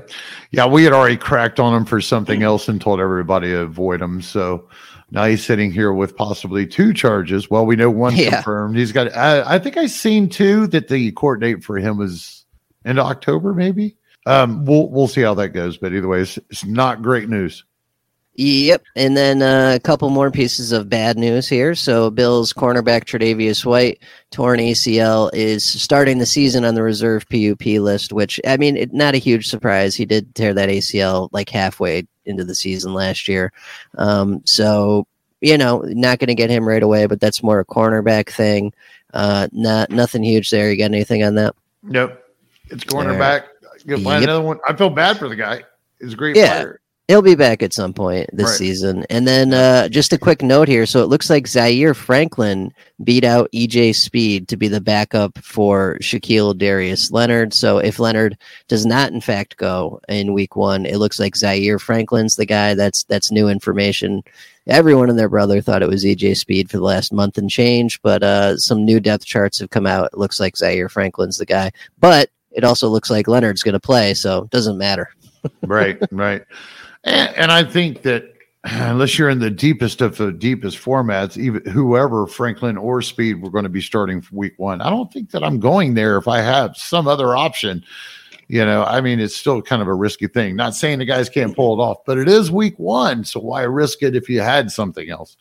yeah, 0.51 0.67
we 0.67 0.83
had 0.83 0.93
already 0.93 1.17
cracked 1.17 1.59
on 1.59 1.73
him 1.73 1.85
for 1.85 1.99
something 1.99 2.43
else 2.43 2.69
and 2.69 2.79
told 2.79 2.99
everybody 2.99 3.47
to 3.47 3.61
avoid 3.61 4.03
him. 4.03 4.21
So 4.21 4.69
now 5.15 5.23
he's 5.23 5.45
sitting 5.45 5.71
here 5.71 5.93
with 5.93 6.17
possibly 6.17 6.67
two 6.67 6.93
charges. 6.93 7.49
Well, 7.49 7.65
we 7.65 7.77
know 7.77 7.89
one 7.89 8.17
yeah. 8.17 8.31
confirmed. 8.31 8.75
He's 8.75 8.91
got. 8.91 9.15
I, 9.15 9.55
I 9.55 9.59
think 9.59 9.77
I 9.77 9.87
seen 9.87 10.27
two 10.27 10.67
that 10.67 10.89
the 10.89 11.13
court 11.13 11.39
date 11.39 11.63
for 11.63 11.77
him 11.77 11.97
was 11.97 12.45
in 12.83 12.99
October, 12.99 13.53
maybe. 13.53 13.95
Um, 14.25 14.65
we'll 14.65 14.89
we'll 14.89 15.07
see 15.07 15.21
how 15.21 15.33
that 15.35 15.49
goes. 15.49 15.77
But 15.77 15.93
either 15.93 16.09
way, 16.09 16.19
it's, 16.19 16.37
it's 16.49 16.65
not 16.65 17.01
great 17.01 17.29
news. 17.29 17.63
Yep, 18.37 18.83
and 18.97 19.15
then 19.15 19.41
uh, 19.41 19.71
a 19.75 19.79
couple 19.79 20.09
more 20.09 20.29
pieces 20.29 20.73
of 20.73 20.89
bad 20.89 21.17
news 21.17 21.47
here. 21.47 21.73
So, 21.73 22.09
Bills 22.09 22.51
cornerback 22.51 23.05
Tre'Davious 23.05 23.63
White 23.63 23.99
torn 24.31 24.59
ACL 24.59 25.29
is 25.33 25.63
starting 25.63 26.17
the 26.17 26.25
season 26.25 26.65
on 26.65 26.75
the 26.75 26.83
reserve 26.83 27.25
PUP 27.29 27.65
list. 27.65 28.11
Which 28.11 28.41
I 28.45 28.57
mean, 28.57 28.75
it, 28.75 28.93
not 28.93 29.15
a 29.15 29.19
huge 29.19 29.47
surprise. 29.47 29.95
He 29.95 30.05
did 30.05 30.35
tear 30.35 30.53
that 30.53 30.67
ACL 30.67 31.29
like 31.31 31.49
halfway 31.49 32.05
into 32.25 32.43
the 32.43 32.55
season 32.55 32.93
last 32.93 33.27
year. 33.27 33.51
Um, 33.97 34.41
so, 34.45 35.07
you 35.41 35.57
know, 35.57 35.79
not 35.85 36.19
going 36.19 36.27
to 36.27 36.35
get 36.35 36.49
him 36.49 36.67
right 36.67 36.83
away, 36.83 37.05
but 37.05 37.19
that's 37.19 37.43
more 37.43 37.59
a 37.59 37.65
cornerback 37.65 38.29
thing. 38.29 38.73
Uh, 39.13 39.47
not 39.51 39.89
nothing 39.91 40.23
huge 40.23 40.49
there. 40.49 40.71
You 40.71 40.77
got 40.77 40.85
anything 40.85 41.23
on 41.23 41.35
that? 41.35 41.55
Nope, 41.83 42.19
it's 42.69 42.83
cornerback. 42.83 43.45
You'll 43.85 43.99
find 43.99 44.21
yep. 44.21 44.29
another 44.29 44.41
one. 44.43 44.59
I 44.67 44.75
feel 44.75 44.89
bad 44.89 45.17
for 45.17 45.29
the 45.29 45.35
guy. 45.35 45.63
He's 45.99 46.13
a 46.13 46.15
great 46.15 46.35
yeah. 46.35 46.61
player. 46.61 46.81
He'll 47.07 47.21
be 47.21 47.35
back 47.35 47.61
at 47.61 47.71
some 47.71 47.93
point 47.93 48.27
this 48.33 48.49
right. 48.49 48.57
season. 48.57 49.05
And 49.11 49.27
then 49.27 49.53
uh, 49.53 49.89
just 49.89 50.11
a 50.11 50.17
quick 50.17 50.41
note 50.41 50.67
here. 50.67 50.87
So 50.87 51.03
it 51.03 51.07
looks 51.07 51.29
like 51.29 51.45
Zaire 51.45 51.93
Franklin 51.93 52.73
beat 53.03 53.23
out 53.23 53.51
EJ 53.53 53.93
Speed 53.93 54.47
to 54.47 54.57
be 54.57 54.67
the 54.67 54.81
backup 54.81 55.37
for 55.37 55.99
Shaquille 56.01 56.57
Darius 56.57 57.11
Leonard. 57.11 57.53
So 57.53 57.77
if 57.77 57.99
Leonard 57.99 58.37
does 58.67 58.87
not 58.87 59.11
in 59.11 59.21
fact 59.21 59.57
go 59.57 60.01
in 60.09 60.33
week 60.33 60.55
one, 60.55 60.87
it 60.87 60.97
looks 60.97 61.19
like 61.19 61.35
Zaire 61.35 61.77
Franklin's 61.77 62.37
the 62.37 62.45
guy. 62.45 62.73
That's 62.73 63.03
that's 63.03 63.31
new 63.31 63.49
information. 63.49 64.23
Everyone 64.67 65.11
and 65.11 65.19
their 65.19 65.29
brother 65.29 65.61
thought 65.61 65.83
it 65.83 65.89
was 65.89 66.03
EJ 66.03 66.37
Speed 66.37 66.71
for 66.71 66.77
the 66.77 66.83
last 66.83 67.13
month 67.13 67.37
and 67.37 67.51
change, 67.51 68.01
but 68.01 68.23
uh, 68.23 68.57
some 68.57 68.83
new 68.83 68.99
depth 68.99 69.25
charts 69.25 69.59
have 69.59 69.69
come 69.69 69.85
out. 69.85 70.09
It 70.11 70.17
looks 70.17 70.39
like 70.39 70.57
Zaire 70.57 70.89
Franklin's 70.89 71.37
the 71.37 71.45
guy. 71.45 71.71
But 71.99 72.31
it 72.49 72.63
also 72.63 72.89
looks 72.89 73.11
like 73.11 73.27
Leonard's 73.27 73.61
going 73.61 73.73
to 73.73 73.79
play, 73.79 74.15
so 74.15 74.43
it 74.43 74.49
doesn't 74.49 74.79
matter. 74.79 75.11
right, 75.61 75.99
right. 76.11 76.41
And, 77.05 77.35
and 77.35 77.51
I 77.51 77.63
think 77.63 78.01
that 78.01 78.33
unless 78.63 79.17
you're 79.17 79.29
in 79.29 79.39
the 79.39 79.49
deepest 79.51 80.01
of 80.01 80.17
the 80.17 80.31
deepest 80.31 80.77
formats, 80.77 81.37
even 81.37 81.63
whoever 81.71 82.27
Franklin 82.27 82.77
or 82.77 83.01
Speed 83.01 83.41
we're 83.41 83.49
going 83.51 83.63
to 83.63 83.69
be 83.69 83.81
starting 83.81 84.23
week 84.31 84.53
one. 84.57 84.81
I 84.81 84.89
don't 84.89 85.11
think 85.13 85.31
that 85.31 85.43
I'm 85.43 85.59
going 85.59 85.93
there 85.93 86.17
if 86.17 86.27
I 86.27 86.41
have 86.41 86.75
some 86.75 87.07
other 87.07 87.35
option. 87.35 87.83
You 88.47 88.63
know, 88.63 88.83
I 88.83 89.01
mean, 89.01 89.19
it's 89.19 89.35
still 89.35 89.59
kind 89.61 89.81
of 89.81 89.87
a 89.87 89.93
risky 89.93 90.27
thing. 90.27 90.55
Not 90.55 90.75
saying 90.75 90.99
the 90.99 91.05
guys 91.05 91.29
can't 91.29 91.55
pull 91.55 91.79
it 91.79 91.83
off, 91.83 91.97
but 92.05 92.19
it 92.19 92.27
is 92.27 92.51
week 92.51 92.77
one. 92.77 93.23
So 93.23 93.39
why 93.39 93.63
risk 93.63 94.03
it 94.03 94.15
if 94.15 94.29
you 94.29 94.41
had 94.41 94.71
something 94.71 95.09
else? 95.09 95.35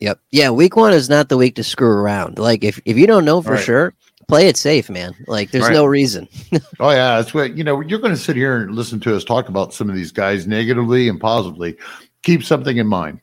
Yep. 0.00 0.20
Yeah. 0.30 0.50
Week 0.50 0.76
one 0.76 0.92
is 0.94 1.08
not 1.10 1.28
the 1.28 1.36
week 1.36 1.56
to 1.56 1.64
screw 1.64 1.88
around. 1.90 2.38
Like 2.38 2.64
if, 2.64 2.80
if 2.86 2.96
you 2.96 3.06
don't 3.06 3.24
know 3.26 3.42
for 3.42 3.52
Right. 3.52 3.64
sure, 3.64 3.94
play 4.28 4.48
it 4.48 4.56
safe, 4.56 4.90
man. 4.90 5.14
Like 5.26 5.50
there's 5.50 5.64
Right. 5.64 5.72
no 5.74 5.84
reason. 5.84 6.28
Oh 6.80 6.90
yeah, 6.90 7.16
that's 7.16 7.32
what 7.32 7.56
you 7.56 7.64
know. 7.64 7.80
You're 7.80 7.98
going 8.00 8.14
to 8.14 8.20
sit 8.20 8.36
here 8.36 8.58
and 8.62 8.74
listen 8.74 9.00
to 9.00 9.16
us 9.16 9.24
talk 9.24 9.48
about 9.48 9.72
some 9.72 9.88
of 9.88 9.96
these 9.96 10.12
guys 10.12 10.46
negatively 10.46 11.08
and 11.08 11.18
positively. 11.18 11.76
Keep 12.22 12.44
something 12.44 12.76
in 12.76 12.86
mind. 12.86 13.20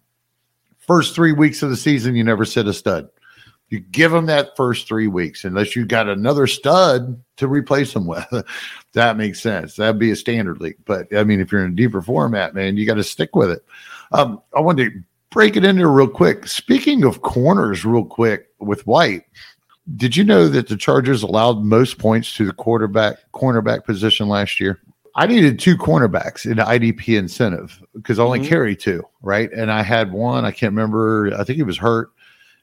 First 0.79 1.13
three 1.15 1.33
weeks 1.33 1.61
of 1.61 1.69
the 1.69 1.77
season, 1.77 2.15
you 2.15 2.23
never 2.23 2.45
sit 2.45 2.67
a 2.67 2.73
stud. 2.73 3.09
You 3.69 3.79
give 3.79 4.11
them 4.11 4.25
that 4.27 4.55
first 4.57 4.87
three 4.87 5.07
weeks, 5.07 5.45
unless 5.45 5.75
you 5.75 5.85
got 5.85 6.07
another 6.09 6.45
stud 6.47 7.21
to 7.37 7.47
replace 7.47 7.93
them 7.93 8.05
with. 8.07 8.25
that 8.93 9.17
makes 9.17 9.41
sense. 9.41 9.75
That'd 9.75 9.99
be 9.99 10.11
a 10.11 10.15
standard 10.15 10.59
league. 10.61 10.77
But 10.85 11.15
I 11.15 11.23
mean, 11.23 11.39
if 11.39 11.51
you're 11.51 11.65
in 11.65 11.73
a 11.73 11.75
deeper 11.75 12.01
format, 12.01 12.53
man, 12.55 12.75
you 12.77 12.85
got 12.85 12.95
to 12.95 13.03
stick 13.03 13.35
with 13.35 13.49
it. 13.51 13.63
Um, 14.11 14.41
I 14.55 14.59
wanted 14.61 14.93
to 14.93 14.99
break 15.29 15.55
it 15.55 15.63
in 15.65 15.77
there 15.77 15.89
real 15.89 16.07
quick. 16.07 16.47
Speaking 16.47 17.03
of 17.03 17.21
corners, 17.21 17.85
real 17.85 18.05
quick 18.05 18.47
with 18.59 18.85
White, 18.85 19.23
did 19.95 20.15
you 20.15 20.23
know 20.23 20.47
that 20.47 20.67
the 20.67 20.77
Chargers 20.77 21.23
allowed 21.23 21.63
most 21.63 21.97
points 21.97 22.35
to 22.35 22.45
the 22.45 22.53
quarterback 22.53 23.17
cornerback 23.33 23.83
position 23.85 24.27
last 24.29 24.59
year? 24.59 24.79
I 25.15 25.27
needed 25.27 25.59
two 25.59 25.77
cornerbacks 25.77 26.45
in 26.49 26.57
IDP 26.57 27.17
incentive 27.17 27.79
because 27.93 28.17
I 28.17 28.23
only 28.23 28.39
Mhm. 28.39 28.47
carry 28.47 28.75
two, 28.75 29.03
right? 29.21 29.51
And 29.51 29.71
I 29.71 29.83
had 29.83 30.11
one, 30.11 30.43
I 30.45 30.51
can't 30.51 30.71
remember, 30.71 31.31
I 31.37 31.43
think 31.43 31.57
he 31.57 31.63
was 31.63 31.77
hurt. 31.77 32.09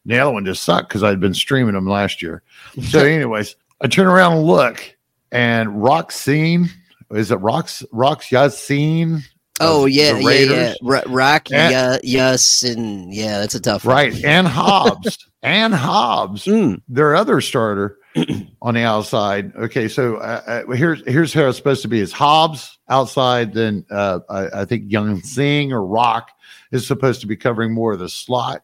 And 0.05 0.13
the 0.13 0.19
other 0.19 0.33
one 0.33 0.45
just 0.45 0.63
sucked 0.65 0.89
because 0.89 1.03
I'd 1.05 1.21
been 1.21 1.35
streaming 1.35 1.77
him 1.77 1.87
last 1.87 2.23
year. 2.23 2.43
So, 2.83 2.99
anyways, 3.05 3.55
I 3.81 3.87
turn 3.87 4.07
around 4.09 4.39
and 4.39 4.45
look, 4.45 4.97
and 5.31 5.81
Roxine, 5.83 6.71
is 7.13 7.31
it 7.31 7.39
Rox 7.39 7.85
Rox 7.93 8.31
Ya-Sin? 8.31 9.23
Oh 9.61 9.87
yeah, 9.87 10.15
the 10.15 10.23
yeah, 10.23 10.35
yeah. 10.41 10.75
R- 10.85 11.03
Rock, 11.07 11.51
And- 11.53 11.73
yeah, 11.73 11.99
yes, 12.03 12.63
and 12.63 13.13
yeah, 13.13 13.39
that's 13.39 13.55
a 13.55 13.61
tough 13.61 13.85
one. 13.85 13.95
Right. 13.95 14.25
And 14.25 14.47
Hobbs. 14.49 15.27
and 15.43 15.75
Hobbs. 15.75 16.45
Mm, 16.47 16.83
their 16.89 17.15
other 17.15 17.41
starter 17.41 17.99
on 18.63 18.75
the 18.75 18.83
outside. 18.83 19.55
Okay, 19.55 19.89
so 19.89 20.17
uh, 20.17 20.63
uh, 20.69 20.73
here's 20.73 21.03
here's 21.07 21.33
how 21.33 21.49
it's 21.49 21.59
supposed 21.59 21.83
to 21.83 21.89
be: 21.89 22.01
is 22.01 22.13
Hobbs 22.13 22.79
outside, 22.89 23.55
then 23.55 23.85
uh, 23.91 24.21
I, 24.29 24.63
I 24.63 24.65
think 24.65 24.91
Young 24.91 25.21
Sing 25.23 25.73
or 25.73 25.85
Rock 25.85 26.31
is 26.73 26.87
supposed 26.87 27.21
to 27.21 27.27
be 27.27 27.37
covering 27.37 27.73
more 27.73 27.93
of 27.93 27.99
the 27.99 28.09
slot, 28.09 28.63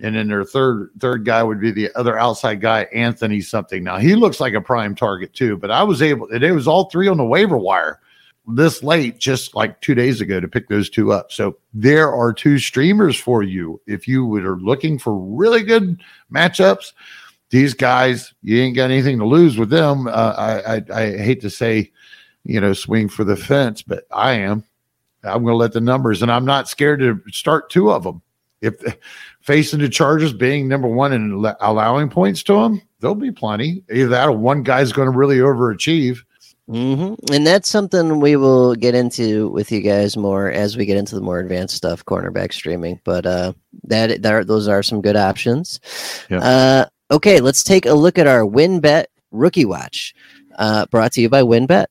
and 0.00 0.14
then 0.16 0.28
their 0.28 0.44
third 0.44 0.90
third 0.98 1.24
guy 1.24 1.42
would 1.42 1.60
be 1.60 1.70
the 1.70 1.90
other 1.94 2.18
outside 2.18 2.60
guy, 2.60 2.82
Anthony 2.92 3.40
something. 3.40 3.82
Now 3.82 3.98
he 3.98 4.14
looks 4.14 4.40
like 4.40 4.54
a 4.54 4.60
prime 4.60 4.94
target 4.94 5.32
too, 5.32 5.56
but 5.56 5.70
I 5.70 5.82
was 5.82 6.02
able. 6.02 6.28
And 6.30 6.42
it 6.42 6.52
was 6.52 6.68
all 6.68 6.90
three 6.90 7.08
on 7.08 7.16
the 7.16 7.24
waiver 7.24 7.56
wire 7.56 8.00
this 8.46 8.82
late, 8.82 9.18
just 9.18 9.54
like 9.54 9.80
two 9.80 9.94
days 9.94 10.20
ago, 10.20 10.40
to 10.40 10.48
pick 10.48 10.68
those 10.68 10.90
two 10.90 11.12
up. 11.12 11.30
So 11.30 11.56
there 11.72 12.12
are 12.12 12.32
two 12.32 12.58
streamers 12.58 13.16
for 13.16 13.42
you 13.42 13.80
if 13.86 14.08
you 14.08 14.34
are 14.36 14.58
looking 14.58 14.98
for 14.98 15.16
really 15.16 15.62
good 15.62 16.02
matchups 16.32 16.92
these 17.52 17.74
guys, 17.74 18.32
you 18.42 18.58
ain't 18.60 18.74
got 18.74 18.90
anything 18.90 19.18
to 19.18 19.26
lose 19.26 19.58
with 19.58 19.68
them. 19.68 20.08
Uh, 20.08 20.10
I, 20.10 20.76
I 20.76 20.82
I 20.90 21.16
hate 21.18 21.42
to 21.42 21.50
say, 21.50 21.92
you 22.44 22.58
know, 22.58 22.72
swing 22.72 23.10
for 23.10 23.24
the 23.24 23.36
fence, 23.36 23.82
but 23.82 24.04
I 24.10 24.32
am. 24.32 24.64
I'm 25.22 25.44
going 25.44 25.52
to 25.52 25.58
let 25.58 25.72
the 25.72 25.80
numbers, 25.80 26.22
and 26.22 26.32
I'm 26.32 26.46
not 26.46 26.66
scared 26.66 27.00
to 27.00 27.20
start 27.30 27.70
two 27.70 27.92
of 27.92 28.04
them. 28.04 28.22
If 28.62 28.82
facing 29.42 29.80
the 29.80 29.90
Chargers 29.90 30.32
being 30.32 30.66
number 30.66 30.88
one 30.88 31.12
and 31.12 31.54
allowing 31.60 32.08
points 32.08 32.42
to 32.44 32.54
them, 32.54 32.80
there'll 33.00 33.14
be 33.14 33.30
plenty. 33.30 33.84
Either 33.92 34.08
that 34.08 34.28
or 34.28 34.32
one 34.32 34.62
guy's 34.62 34.92
going 34.92 35.12
to 35.12 35.16
really 35.16 35.36
overachieve. 35.36 36.20
Hmm 36.68 37.14
And 37.32 37.46
that's 37.46 37.68
something 37.68 38.20
we 38.20 38.36
will 38.36 38.74
get 38.74 38.94
into 38.94 39.48
with 39.48 39.72
you 39.72 39.80
guys 39.80 40.16
more 40.16 40.50
as 40.50 40.76
we 40.76 40.86
get 40.86 40.96
into 40.96 41.14
the 41.14 41.20
more 41.20 41.40
advanced 41.40 41.76
stuff, 41.76 42.04
cornerback 42.04 42.52
streaming. 42.52 43.00
But 43.04 43.26
uh, 43.26 43.52
that 43.84 44.22
there, 44.22 44.44
those 44.44 44.68
are 44.68 44.82
some 44.82 45.02
good 45.02 45.16
options. 45.16 45.80
Yeah. 46.30 46.38
Uh, 46.38 46.86
okay, 47.10 47.40
let's 47.40 47.62
take 47.62 47.84
a 47.84 47.94
look 47.94 48.18
at 48.18 48.28
our 48.28 48.42
WynnBET 48.42 49.06
Rookie 49.32 49.64
Watch, 49.64 50.14
uh, 50.56 50.86
brought 50.86 51.12
to 51.12 51.20
you 51.20 51.28
by 51.28 51.42
WynnBET. 51.42 51.86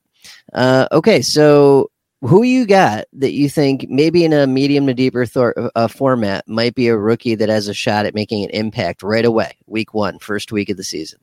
Uh, 0.52 0.88
okay, 0.92 1.20
so 1.20 1.90
who 2.22 2.42
you 2.42 2.66
got 2.66 3.04
that 3.12 3.32
you 3.32 3.48
think 3.48 3.86
maybe 3.88 4.24
in 4.24 4.32
a 4.32 4.46
medium 4.46 4.86
to 4.86 4.94
deeper 4.94 5.26
thor- 5.26 5.70
uh, 5.74 5.88
format 5.88 6.46
might 6.48 6.74
be 6.74 6.88
a 6.88 6.96
rookie 6.96 7.34
that 7.34 7.48
has 7.48 7.68
a 7.68 7.74
shot 7.74 8.06
at 8.06 8.14
making 8.14 8.44
an 8.44 8.50
impact 8.50 9.02
right 9.02 9.24
away, 9.24 9.56
week 9.66 9.92
one, 9.92 10.18
first 10.18 10.52
week 10.52 10.70
of 10.70 10.76
the 10.76 10.84
season? 10.84 11.18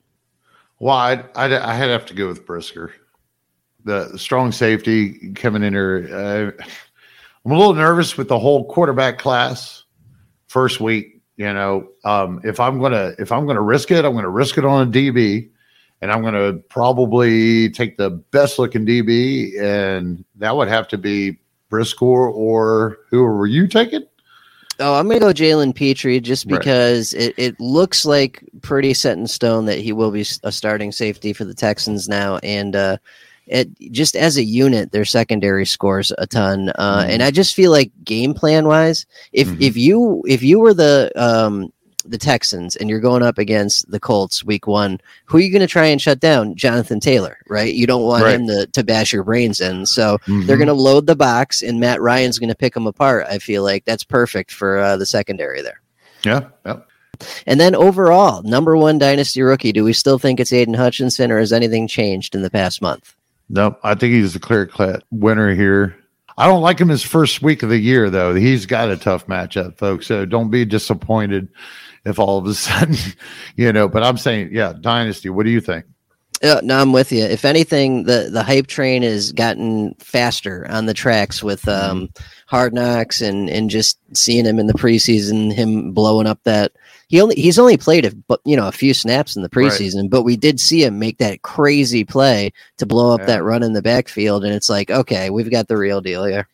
Well, 0.78 0.96
I'd, 0.96 1.26
I'd, 1.36 1.54
I'd 1.54 1.90
have 1.90 2.06
to 2.08 2.14
go 2.14 2.28
with 2.28 2.46
Brisker, 2.46 2.94
the 3.84 4.18
strong 4.18 4.52
safety 4.52 5.34
coming 5.34 5.64
in 5.64 5.74
here. 5.74 6.10
Uh, 6.60 6.64
I'm 7.46 7.52
a 7.52 7.58
little 7.58 7.74
nervous 7.74 8.18
with 8.18 8.28
the 8.28 8.40
whole 8.40 8.66
quarterback 8.66 9.18
class 9.18 9.84
first 10.48 10.80
week. 10.80 11.22
You 11.38 11.54
know, 11.54 11.88
um, 12.04 12.42
if 12.44 12.60
I'm 12.60 12.80
gonna 12.82 13.14
if 13.18 13.32
I'm 13.32 13.48
gonna 13.48 13.62
risk 13.62 13.92
it, 13.92 14.04
I'm 14.04 14.14
gonna 14.14 14.30
risk 14.30 14.58
it 14.58 14.66
on 14.66 14.88
a 14.88 14.92
DB, 14.92 15.50
and 16.02 16.12
I'm 16.12 16.22
gonna 16.22 16.54
probably 16.54 17.70
take 17.70 17.96
the 17.96 18.10
best 18.10 18.60
looking 18.60 18.86
DB, 18.86 19.58
and 19.60 20.26
that 20.36 20.56
would 20.56 20.68
have 20.68 20.88
to 20.90 20.98
be 20.98 21.40
Brisker 21.70 22.06
or 22.30 23.00
who 23.10 23.24
were 23.24 23.48
you 23.48 23.68
taking? 23.68 24.04
Oh, 24.82 24.96
I'm 24.96 25.08
gonna 25.08 25.20
go 25.20 25.28
Jalen 25.34 25.76
Pitre 25.76 26.20
just 26.20 26.46
Right. 26.46 26.60
because 26.60 27.14
it, 27.14 27.34
it 27.38 27.60
looks 27.60 28.06
like 28.06 28.44
pretty 28.62 28.94
set 28.94 29.18
in 29.18 29.28
stone 29.28 29.66
that 29.66 29.80
he 29.80 29.92
will 29.92 30.12
be 30.12 30.26
a 30.44 30.52
starting 30.52 30.92
safety 30.92 31.34
for 31.34 31.46
the 31.46 31.54
Texans 31.54 32.08
now, 32.08 32.38
and 32.44 32.76
uh, 32.76 32.98
it 33.50 33.68
just 33.92 34.16
as 34.16 34.38
a 34.38 34.44
unit, 34.44 34.92
their 34.92 35.06
secondary 35.06 35.66
scores 35.66 36.12
a 36.18 36.26
ton, 36.28 36.70
uh, 36.76 37.04
Mhm. 37.04 37.10
and 37.10 37.24
I 37.24 37.32
just 37.32 37.56
feel 37.56 37.72
like 37.72 37.92
game 38.06 38.34
plan 38.34 38.66
wise, 38.68 39.06
if 39.34 39.48
Mhm. 39.48 39.62
if 39.62 39.76
you 39.76 40.24
if 40.28 40.42
you 40.44 40.60
were 40.60 40.74
the 40.74 41.12
um, 41.16 41.74
the 42.06 42.18
Texans 42.18 42.76
and 42.78 42.90
you're 42.90 43.02
going 43.02 43.22
up 43.22 43.38
against 43.38 43.92
the 43.92 44.00
Colts 44.00 44.44
week 44.44 44.66
one, 44.68 45.00
who 45.26 45.38
are 45.38 45.42
you 45.42 45.52
going 45.52 45.60
to 45.62 45.68
try 45.68 45.86
and 45.88 46.02
shut 46.02 46.20
down? 46.22 46.56
Jonathan 46.56 47.00
Taylor, 47.00 47.38
right? 47.50 47.74
You 47.74 47.86
don't 47.86 48.04
want 48.04 48.24
Right. 48.24 48.36
him 48.36 48.48
to, 48.48 48.66
to 48.68 48.84
bash 48.86 49.12
your 49.12 49.24
brains 49.24 49.60
in. 49.60 49.86
So 49.86 50.18
they're 50.26 50.36
Mhm. 50.56 50.60
going 50.60 50.68
to 50.68 50.74
load 50.74 51.08
the 51.08 51.16
box, 51.16 51.62
and 51.62 51.80
Matt 51.80 52.02
Ryan's 52.02 52.40
going 52.40 52.50
to 52.50 52.56
pick 52.56 52.74
them 52.74 52.88
apart. 52.88 53.28
I 53.30 53.38
feel 53.38 53.64
like 53.64 53.84
that's 53.86 54.06
perfect 54.06 54.52
for 54.52 54.80
uh, 54.80 54.96
the 54.98 55.06
secondary 55.06 55.62
there. 55.62 55.82
yeah, 56.24 56.46
yeah. 56.66 56.78
And 57.46 57.60
then 57.60 57.76
overall, 57.76 58.42
number 58.44 58.78
one 58.78 58.98
dynasty 58.98 59.42
rookie. 59.42 59.74
Do 59.74 59.84
we 59.84 59.92
still 59.94 60.18
think 60.18 60.40
it's 60.40 60.54
Aidan 60.54 60.76
Hutchinson, 60.76 61.32
or 61.32 61.40
has 61.40 61.52
anything 61.52 61.88
changed 61.88 62.34
in 62.34 62.42
the 62.44 62.50
past 62.50 62.82
month? 62.82 63.14
No, 63.50 63.78
I 63.84 63.96
think 63.96 64.14
he's 64.14 64.34
the 64.34 64.40
clear 64.40 64.66
cut 64.66 65.04
winner 65.12 65.54
here. 65.56 65.96
I 66.38 66.48
don't 66.48 66.62
like 66.62 66.80
him 66.80 66.88
his 66.88 67.04
first 67.04 67.42
week 67.42 67.64
of 67.64 67.70
the 67.70 67.78
year, 67.78 68.10
though. 68.10 68.34
He's 68.34 68.66
got 68.66 68.90
a 68.90 68.96
tough 68.96 69.28
matchup, 69.28 69.78
folks. 69.78 70.08
So 70.08 70.26
don't 70.26 70.50
be 70.50 70.64
disappointed 70.64 71.50
if 72.06 72.18
all 72.18 72.38
of 72.38 72.46
a 72.46 72.54
sudden, 72.56 72.96
you 73.56 73.74
know. 73.74 73.90
But 73.90 74.04
I'm 74.04 74.18
saying, 74.18 74.50
yeah, 74.54 74.74
dynasty. 74.80 75.30
What 75.30 75.46
do 75.46 75.52
you 75.52 75.62
think? 75.62 75.86
Uh, 76.42 76.62
no, 76.64 76.80
I'm 76.80 76.94
with 76.94 77.12
you. 77.12 77.24
If 77.24 77.44
anything, 77.44 78.04
the 78.04 78.30
the 78.32 78.44
hype 78.44 78.68
train 78.68 79.04
has 79.04 79.34
gotten 79.34 79.94
faster 79.96 80.66
on 80.70 80.86
the 80.86 80.94
tracks 80.94 81.44
with 81.44 81.68
um, 81.68 82.10
Hard 82.50 82.74
Knocks 82.74 83.22
and 83.22 83.48
and 83.50 83.70
just 83.70 84.00
seeing 84.14 84.44
him 84.44 84.58
in 84.58 84.66
the 84.66 84.74
preseason, 84.74 85.54
him 85.54 85.92
blowing 85.92 86.26
up 86.26 86.40
that 86.46 86.72
he 87.08 87.22
only 87.22 87.36
he's 87.36 87.60
only 87.60 87.78
played 87.78 88.06
a 88.06 88.16
but 88.28 88.42
you 88.44 88.56
know 88.56 88.68
a 88.68 88.72
few 88.72 88.94
snaps 88.94 89.36
in 89.36 89.44
the 89.44 89.50
Right. 89.54 89.68
preseason, 89.72 90.10
but 90.10 90.24
we 90.24 90.36
did 90.36 90.60
see 90.60 90.84
him 90.84 90.98
make 90.98 91.20
that 91.20 91.44
crazy 91.44 92.04
play 92.04 92.52
to 92.78 92.88
blow 92.88 93.14
up 93.14 93.20
Yeah. 93.22 93.26
that 93.28 93.44
run 93.44 93.62
in 93.62 93.74
the 93.74 93.84
backfield, 93.84 94.44
and 94.44 94.54
it's 94.56 94.70
like 94.70 94.90
okay, 94.90 95.30
we've 95.30 95.52
got 95.52 95.68
the 95.68 95.78
real 95.78 96.02
deal 96.02 96.26
here. 96.26 96.48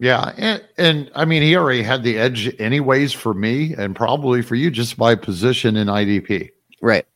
Yeah, 0.00 0.32
and, 0.36 0.62
and 0.76 1.10
I 1.14 1.24
mean, 1.24 1.40
he 1.42 1.56
already 1.56 1.82
had 1.82 2.02
the 2.02 2.18
edge, 2.18 2.54
anyways, 2.58 3.12
for 3.14 3.32
me, 3.32 3.72
and 3.78 3.96
probably 3.96 4.42
for 4.42 4.54
you, 4.54 4.70
just 4.70 4.98
by 4.98 5.14
position 5.14 5.76
in 5.76 5.86
IDP. 5.88 6.50
Right. 6.82 7.06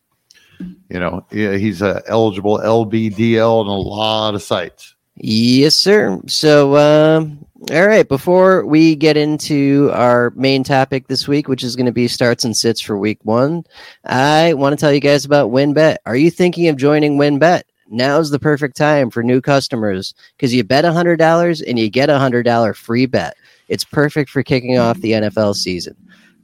You 0.88 0.98
know, 0.98 1.26
he's 1.30 1.82
a 1.82 2.02
eligible 2.06 2.58
LBDL 2.58 3.60
on 3.60 3.66
a 3.66 3.76
lot 3.76 4.34
of 4.34 4.42
sites. 4.42 4.94
Yes, 5.16 5.74
sir. 5.74 6.18
So, 6.26 6.76
um, 6.76 7.44
all 7.68 7.86
right. 7.86 8.08
Before 8.08 8.64
we 8.64 8.96
get 8.96 9.18
into 9.18 9.90
our 9.92 10.30
main 10.34 10.64
topic 10.64 11.08
this 11.08 11.28
week, 11.28 11.46
which 11.46 11.62
is 11.62 11.76
going 11.76 11.86
to 11.86 11.92
be 11.92 12.08
starts 12.08 12.42
and 12.42 12.56
sits 12.56 12.80
for 12.80 12.96
week 12.96 13.18
one, 13.22 13.64
I 14.04 14.54
want 14.54 14.72
to 14.72 14.80
tell 14.80 14.92
you 14.92 15.00
guys 15.00 15.26
about 15.26 15.50
WynnBET. 15.50 15.98
Are 16.06 16.16
you 16.16 16.30
thinking 16.30 16.68
of 16.68 16.78
joining 16.78 17.18
WynnBET? 17.18 17.62
Now's 17.90 18.30
the 18.30 18.38
perfect 18.38 18.78
time 18.78 19.10
for 19.10 19.22
new 19.22 19.42
customers 19.42 20.14
because 20.36 20.54
you 20.54 20.64
bet 20.64 20.86
$100 20.86 21.62
and 21.68 21.78
you 21.78 21.90
get 21.90 22.08
a 22.08 22.14
$100 22.14 22.76
free 22.76 23.04
bet. 23.04 23.36
It's 23.68 23.84
perfect 23.84 24.30
for 24.30 24.42
kicking 24.42 24.78
off 24.78 24.98
the 25.00 25.12
NFL 25.12 25.54
season. 25.54 25.94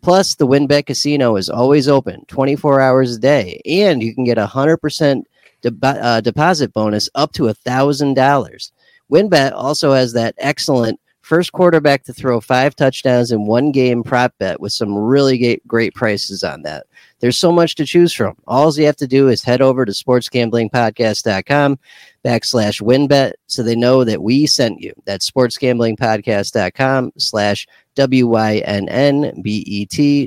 Plus, 0.02 0.34
the 0.34 0.46
WynnBET 0.46 0.84
Casino 0.84 1.36
is 1.36 1.48
always 1.48 1.88
open 1.88 2.26
24 2.26 2.78
hours 2.78 3.16
a 3.16 3.18
day, 3.18 3.60
and 3.64 4.02
you 4.02 4.14
can 4.14 4.24
get 4.24 4.36
a 4.36 4.46
100% 4.46 5.22
de- 5.62 5.74
uh, 5.82 6.20
deposit 6.20 6.74
bonus 6.74 7.08
up 7.14 7.32
to 7.32 7.44
$1,000. 7.44 8.70
WynnBET 9.10 9.52
also 9.52 9.92
has 9.92 10.12
that 10.12 10.34
excellent 10.36 11.00
First 11.26 11.50
quarterback 11.50 12.04
to 12.04 12.12
throw 12.12 12.40
five 12.40 12.76
touchdowns 12.76 13.32
in 13.32 13.46
one 13.46 13.72
game 13.72 14.04
prop 14.04 14.32
bet 14.38 14.60
with 14.60 14.72
some 14.72 14.96
really 14.96 15.60
great 15.66 15.92
prices 15.92 16.44
on 16.44 16.62
that. 16.62 16.86
There's 17.18 17.36
so 17.36 17.50
much 17.50 17.74
to 17.74 17.84
choose 17.84 18.12
from. 18.12 18.36
All 18.46 18.72
you 18.76 18.86
have 18.86 18.94
to 18.98 19.08
do 19.08 19.26
is 19.26 19.42
head 19.42 19.60
over 19.60 19.84
to 19.84 19.90
sportsgamblingpodcast.com 19.90 21.80
backslash 22.24 22.80
wynnbet 22.80 23.32
so 23.48 23.64
they 23.64 23.74
know 23.74 24.04
that 24.04 24.22
we 24.22 24.46
sent 24.46 24.80
you. 24.80 24.92
That's 25.04 25.28
sportsgamblingpodcast.com 25.28 27.12
slash 27.18 27.66
W-Y-N-N-B-E-T 27.96 28.68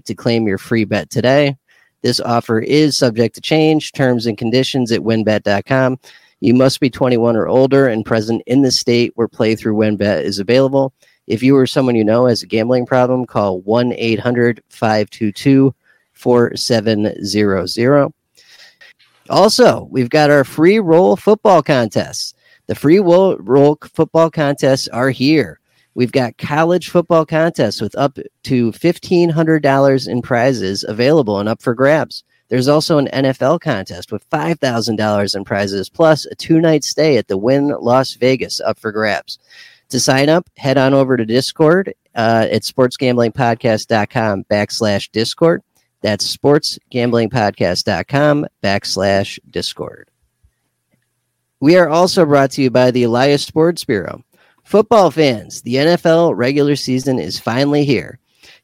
to 0.01 0.13
claim 0.15 0.47
your 0.47 0.57
free 0.57 0.83
bet 0.83 1.09
today. 1.09 1.55
This 2.01 2.19
offer 2.19 2.59
is 2.59 2.97
subject 2.97 3.35
to 3.35 3.41
change. 3.41 3.93
Terms 3.93 4.25
and 4.25 4.37
conditions 4.37 4.91
at 4.91 4.99
wynnbet.com. 4.99 5.97
You 6.41 6.53
must 6.53 6.79
be 6.79 6.89
21 6.89 7.35
or 7.35 7.47
older 7.47 7.87
and 7.87 8.05
present 8.05 8.41
in 8.45 8.61
the 8.61 8.71
state 8.71 9.11
where 9.15 9.27
playthrough 9.27 9.75
WynnBET 9.75 10.23
is 10.23 10.39
available. 10.39 10.93
If 11.27 11.43
you 11.43 11.55
or 11.55 11.67
someone 11.67 11.95
you 11.95 12.03
know 12.03 12.25
has 12.25 12.41
a 12.41 12.47
gambling 12.47 12.85
problem, 12.85 13.25
call 13.25 13.61
1 13.61 13.93
800 13.93 14.63
522 14.69 15.73
4700. 16.13 18.13
Also, 19.29 19.87
we've 19.91 20.09
got 20.09 20.31
our 20.31 20.43
free 20.43 20.79
roll 20.79 21.15
football 21.15 21.61
contests. 21.61 22.33
The 22.67 22.75
free 22.75 22.99
roll, 22.99 23.37
roll 23.37 23.77
football 23.93 24.31
contests 24.31 24.87
are 24.87 25.11
here. 25.11 25.59
We've 25.93 26.11
got 26.11 26.37
college 26.37 26.89
football 26.89 27.25
contests 27.25 27.81
with 27.81 27.95
up 27.95 28.17
to 28.43 28.71
$1,500 28.71 30.07
in 30.07 30.21
prizes 30.21 30.85
available 30.87 31.39
and 31.39 31.49
up 31.49 31.61
for 31.61 31.73
grabs. 31.73 32.23
There's 32.49 32.67
also 32.67 32.97
an 32.97 33.07
NFL 33.13 33.61
contest 33.61 34.11
with 34.11 34.29
$5,000 34.29 35.35
in 35.35 35.45
prizes, 35.45 35.87
plus 35.87 36.25
a 36.25 36.35
two 36.35 36.59
night 36.59 36.83
stay 36.83 37.15
at 37.17 37.27
the 37.27 37.37
Wynn 37.37 37.67
Las 37.79 38.15
Vegas 38.15 38.59
up 38.59 38.79
for 38.79 38.91
grabs. 38.91 39.37
To 39.89 39.99
sign 39.99 40.29
up, 40.29 40.49
head 40.57 40.77
on 40.77 40.93
over 40.93 41.15
to 41.15 41.25
Discord 41.25 41.93
uh, 42.15 42.47
at 42.51 42.63
sportsgamblingpodcast.com 42.63 44.45
backslash 44.45 45.11
Discord. 45.11 45.61
That's 46.01 46.35
sportsgamblingpodcast.com 46.35 48.47
backslash 48.63 49.39
Discord. 49.49 50.09
We 51.59 51.75
are 51.75 51.89
also 51.89 52.25
brought 52.25 52.51
to 52.51 52.61
you 52.61 52.71
by 52.71 52.91
the 52.91 53.03
Elias 53.03 53.43
Sports 53.43 53.83
Bureau. 53.83 54.23
Football 54.63 55.11
fans, 55.11 55.61
the 55.63 55.75
NFL 55.75 56.37
regular 56.37 56.75
season 56.75 57.19
is 57.19 57.39
finally 57.39 57.85
here 57.85 58.19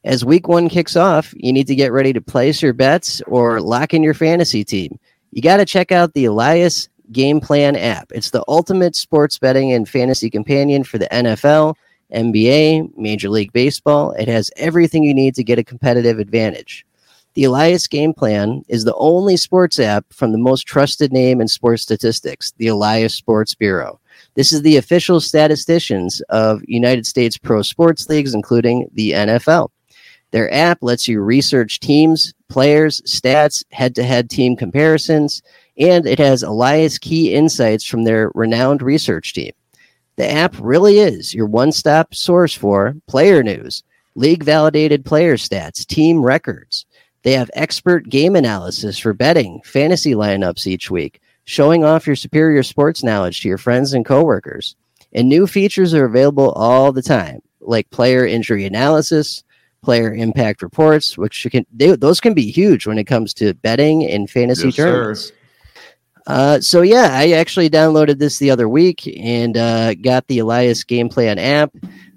as 0.06 0.24
week 0.24 0.46
one 0.46 0.68
kicks 0.68 0.94
off, 0.94 1.34
you 1.36 1.52
need 1.52 1.66
to 1.66 1.74
get 1.74 1.90
ready 1.90 2.12
to 2.12 2.20
place 2.20 2.62
your 2.62 2.72
bets 2.72 3.20
or 3.26 3.60
lock 3.60 3.92
in 3.92 4.04
your 4.04 4.14
fantasy 4.14 4.64
team. 4.64 4.98
You 5.32 5.42
got 5.42 5.56
to 5.56 5.66
check 5.66 5.90
out 5.90 6.14
the 6.14 6.26
Elias 6.26 6.88
Game 7.10 7.40
Plan 7.40 7.74
app. 7.74 8.12
It's 8.14 8.30
the 8.30 8.44
ultimate 8.46 8.94
sports 8.94 9.36
betting 9.36 9.72
and 9.72 9.88
fantasy 9.88 10.30
companion 10.30 10.84
for 10.84 10.98
the 10.98 11.08
NFL, 11.08 11.74
NBA, 12.14 12.96
Major 12.96 13.28
League 13.28 13.52
Baseball. 13.52 14.12
It 14.12 14.28
has 14.28 14.48
everything 14.56 15.02
you 15.02 15.12
need 15.12 15.34
to 15.34 15.44
get 15.44 15.58
a 15.58 15.64
competitive 15.64 16.20
advantage. 16.20 16.86
The 17.34 17.44
Elias 17.44 17.88
Game 17.88 18.14
Plan 18.14 18.62
is 18.68 18.84
the 18.84 18.94
only 18.94 19.36
sports 19.36 19.80
app 19.80 20.06
from 20.12 20.30
the 20.30 20.38
most 20.38 20.68
trusted 20.68 21.12
name 21.12 21.40
in 21.40 21.48
sports 21.48 21.82
statistics, 21.82 22.52
the 22.58 22.68
Elias 22.68 23.12
Sports 23.12 23.56
Bureau. 23.56 24.00
This 24.36 24.52
is 24.52 24.62
the 24.62 24.76
official 24.76 25.20
statisticians 25.20 26.20
of 26.28 26.62
United 26.68 27.06
States 27.06 27.36
pro 27.36 27.62
sports 27.62 28.08
leagues, 28.08 28.34
including 28.34 28.88
the 28.94 29.10
NFL. 29.10 29.70
Their 30.36 30.52
app 30.52 30.82
lets 30.82 31.08
you 31.08 31.22
research 31.22 31.80
teams, 31.80 32.34
players, 32.50 33.00
stats, 33.06 33.64
head 33.70 33.94
to 33.94 34.02
head 34.02 34.28
team 34.28 34.54
comparisons, 34.54 35.40
and 35.78 36.04
it 36.04 36.18
has 36.18 36.42
Elias 36.42 36.98
key 36.98 37.32
insights 37.32 37.84
from 37.86 38.04
their 38.04 38.30
renowned 38.34 38.82
research 38.82 39.32
team. 39.32 39.52
The 40.16 40.30
app 40.30 40.54
really 40.60 40.98
is 40.98 41.32
your 41.32 41.46
one 41.46 41.72
stop 41.72 42.14
source 42.14 42.52
for 42.52 42.94
player 43.06 43.42
news, 43.42 43.82
league 44.14 44.42
validated 44.42 45.06
player 45.06 45.38
stats, 45.38 45.86
team 45.86 46.20
records. 46.22 46.84
They 47.22 47.32
have 47.32 47.50
expert 47.54 48.10
game 48.10 48.36
analysis 48.36 48.98
for 48.98 49.14
betting, 49.14 49.62
fantasy 49.64 50.12
lineups 50.12 50.66
each 50.66 50.90
week, 50.90 51.22
showing 51.44 51.82
off 51.82 52.06
your 52.06 52.14
superior 52.14 52.62
sports 52.62 53.02
knowledge 53.02 53.40
to 53.40 53.48
your 53.48 53.56
friends 53.56 53.94
and 53.94 54.04
coworkers. 54.04 54.76
And 55.14 55.30
new 55.30 55.46
features 55.46 55.94
are 55.94 56.04
available 56.04 56.52
all 56.52 56.92
the 56.92 57.00
time, 57.00 57.40
like 57.62 57.88
player 57.88 58.26
injury 58.26 58.66
analysis, 58.66 59.42
player 59.86 60.12
impact 60.12 60.62
reports, 60.62 61.16
which 61.16 61.44
you 61.44 61.50
can 61.50 61.64
they, 61.72 61.94
those 61.94 62.18
can 62.18 62.34
be 62.34 62.50
huge 62.50 62.88
when 62.88 62.98
it 62.98 63.04
comes 63.04 63.32
to 63.34 63.54
betting 63.54 64.04
and 64.04 64.28
fantasy 64.28 64.66
yes, 64.66 64.74
tournaments. 64.74 65.32
Uh, 66.26 66.60
so 66.60 66.82
yeah, 66.82 67.10
I 67.12 67.30
actually 67.30 67.70
downloaded 67.70 68.18
this 68.18 68.38
the 68.38 68.50
other 68.50 68.68
week 68.68 69.06
and 69.16 69.56
uh, 69.56 69.94
got 69.94 70.26
the 70.26 70.40
Elias 70.40 70.82
Game 70.82 71.08
Plan 71.08 71.38
app. 71.38 71.72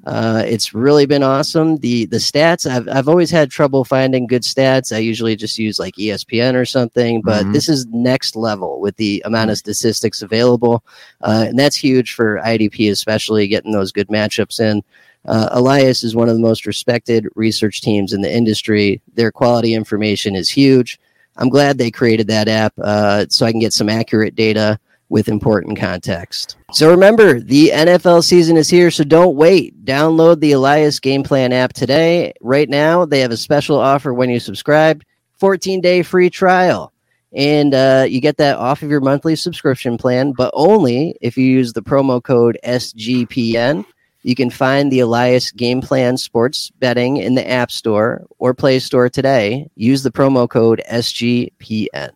Uh, 0.06 0.44
it's 0.46 0.74
really 0.74 1.06
been 1.06 1.24
awesome. 1.24 1.78
The 1.78 2.06
the 2.06 2.18
stats 2.18 2.70
I've 2.70 2.88
I've 2.88 3.10
always 3.10 3.30
had 3.30 3.52
trouble 3.52 3.84
finding 3.84 4.28
good 4.28 4.44
stats. 4.44 4.96
I 4.96 5.00
usually 5.00 5.36
just 5.36 5.60
use 5.60 5.78
like 5.78 5.96
ESPN 5.96 6.56
or 6.56 6.66
something, 6.66 7.22
but 7.22 7.44
mm-hmm. 7.44 7.52
this 7.52 7.68
is 7.68 7.86
next 7.88 8.36
level 8.36 8.80
with 8.80 8.96
the 8.96 9.22
amount 9.26 9.52
of 9.52 9.58
statistics 9.58 10.22
available, 10.22 10.84
uh, 11.22 11.46
and 11.50 11.60
that's 11.60 11.76
huge 11.76 12.14
for 12.14 12.40
IDP, 12.40 12.90
especially 12.92 13.48
getting 13.48 13.74
those 13.74 13.92
good 13.92 14.08
matchups 14.08 14.60
in. 14.60 14.82
Uh, 15.26 15.50
Elias 15.52 16.04
is 16.04 16.16
one 16.16 16.30
of 16.30 16.36
the 16.36 16.42
most 16.42 16.66
respected 16.66 17.28
research 17.36 17.82
teams 17.82 18.14
in 18.14 18.22
the 18.22 18.34
industry. 18.34 19.02
Their 19.16 19.32
quality 19.32 19.74
information 19.74 20.36
is 20.36 20.50
huge. 20.50 20.98
I'm 21.36 21.50
glad 21.50 21.78
they 21.78 21.92
created 21.92 22.28
that 22.28 22.48
app 22.48 22.74
uh, 22.82 23.26
so 23.30 23.46
I 23.46 23.52
can 23.52 23.60
get 23.60 23.74
some 23.74 23.90
accurate 23.90 24.36
data 24.36 24.80
with 25.10 25.28
important 25.28 25.78
context. 25.78 26.56
So 26.72 26.90
remember, 26.90 27.40
the 27.40 27.72
NFL 27.74 28.24
season 28.24 28.58
is 28.58 28.70
here, 28.70 28.92
so 28.92 29.04
don't 29.04 29.36
wait. 29.36 29.84
Download 29.84 30.40
the 30.40 30.52
Elias 30.54 31.00
Game 31.00 31.24
Plan 31.24 31.52
app 31.52 31.74
today. 31.74 32.34
Right 32.42 32.70
now, 32.70 33.06
they 33.06 33.20
have 33.20 33.32
a 33.32 33.38
special 33.38 33.80
offer 33.80 34.14
when 34.14 34.30
you 34.30 34.40
subscribe 34.40 35.04
14 35.40 35.82
day 35.82 36.04
free 36.04 36.30
trial. 36.30 36.94
And 37.32 37.76
uh, 37.76 38.06
you 38.10 38.22
get 38.22 38.38
that 38.38 38.58
off 38.58 38.82
of 38.82 38.90
your 38.90 39.02
monthly 39.02 39.36
subscription 39.36 39.98
plan, 39.98 40.34
but 40.36 40.50
only 40.54 41.16
if 41.22 41.38
you 41.38 41.46
use 41.46 41.74
the 41.74 41.84
promo 41.84 42.22
code 42.24 42.58
SGPN. 42.64 43.86
You 44.24 44.36
can 44.36 44.50
find 44.50 44.92
the 44.92 45.00
Elias 45.00 45.52
Game 45.52 45.80
Plan 45.80 46.18
Sports 46.18 46.72
Betting 46.80 47.18
in 47.18 47.36
the 47.36 47.50
App 47.50 47.72
Store 47.72 48.26
or 48.38 48.54
Play 48.54 48.80
Store 48.80 49.10
today. 49.10 49.70
Use 49.76 50.04
the 50.04 50.12
promo 50.12 50.50
code 50.50 50.82
SGPN. 50.92 52.12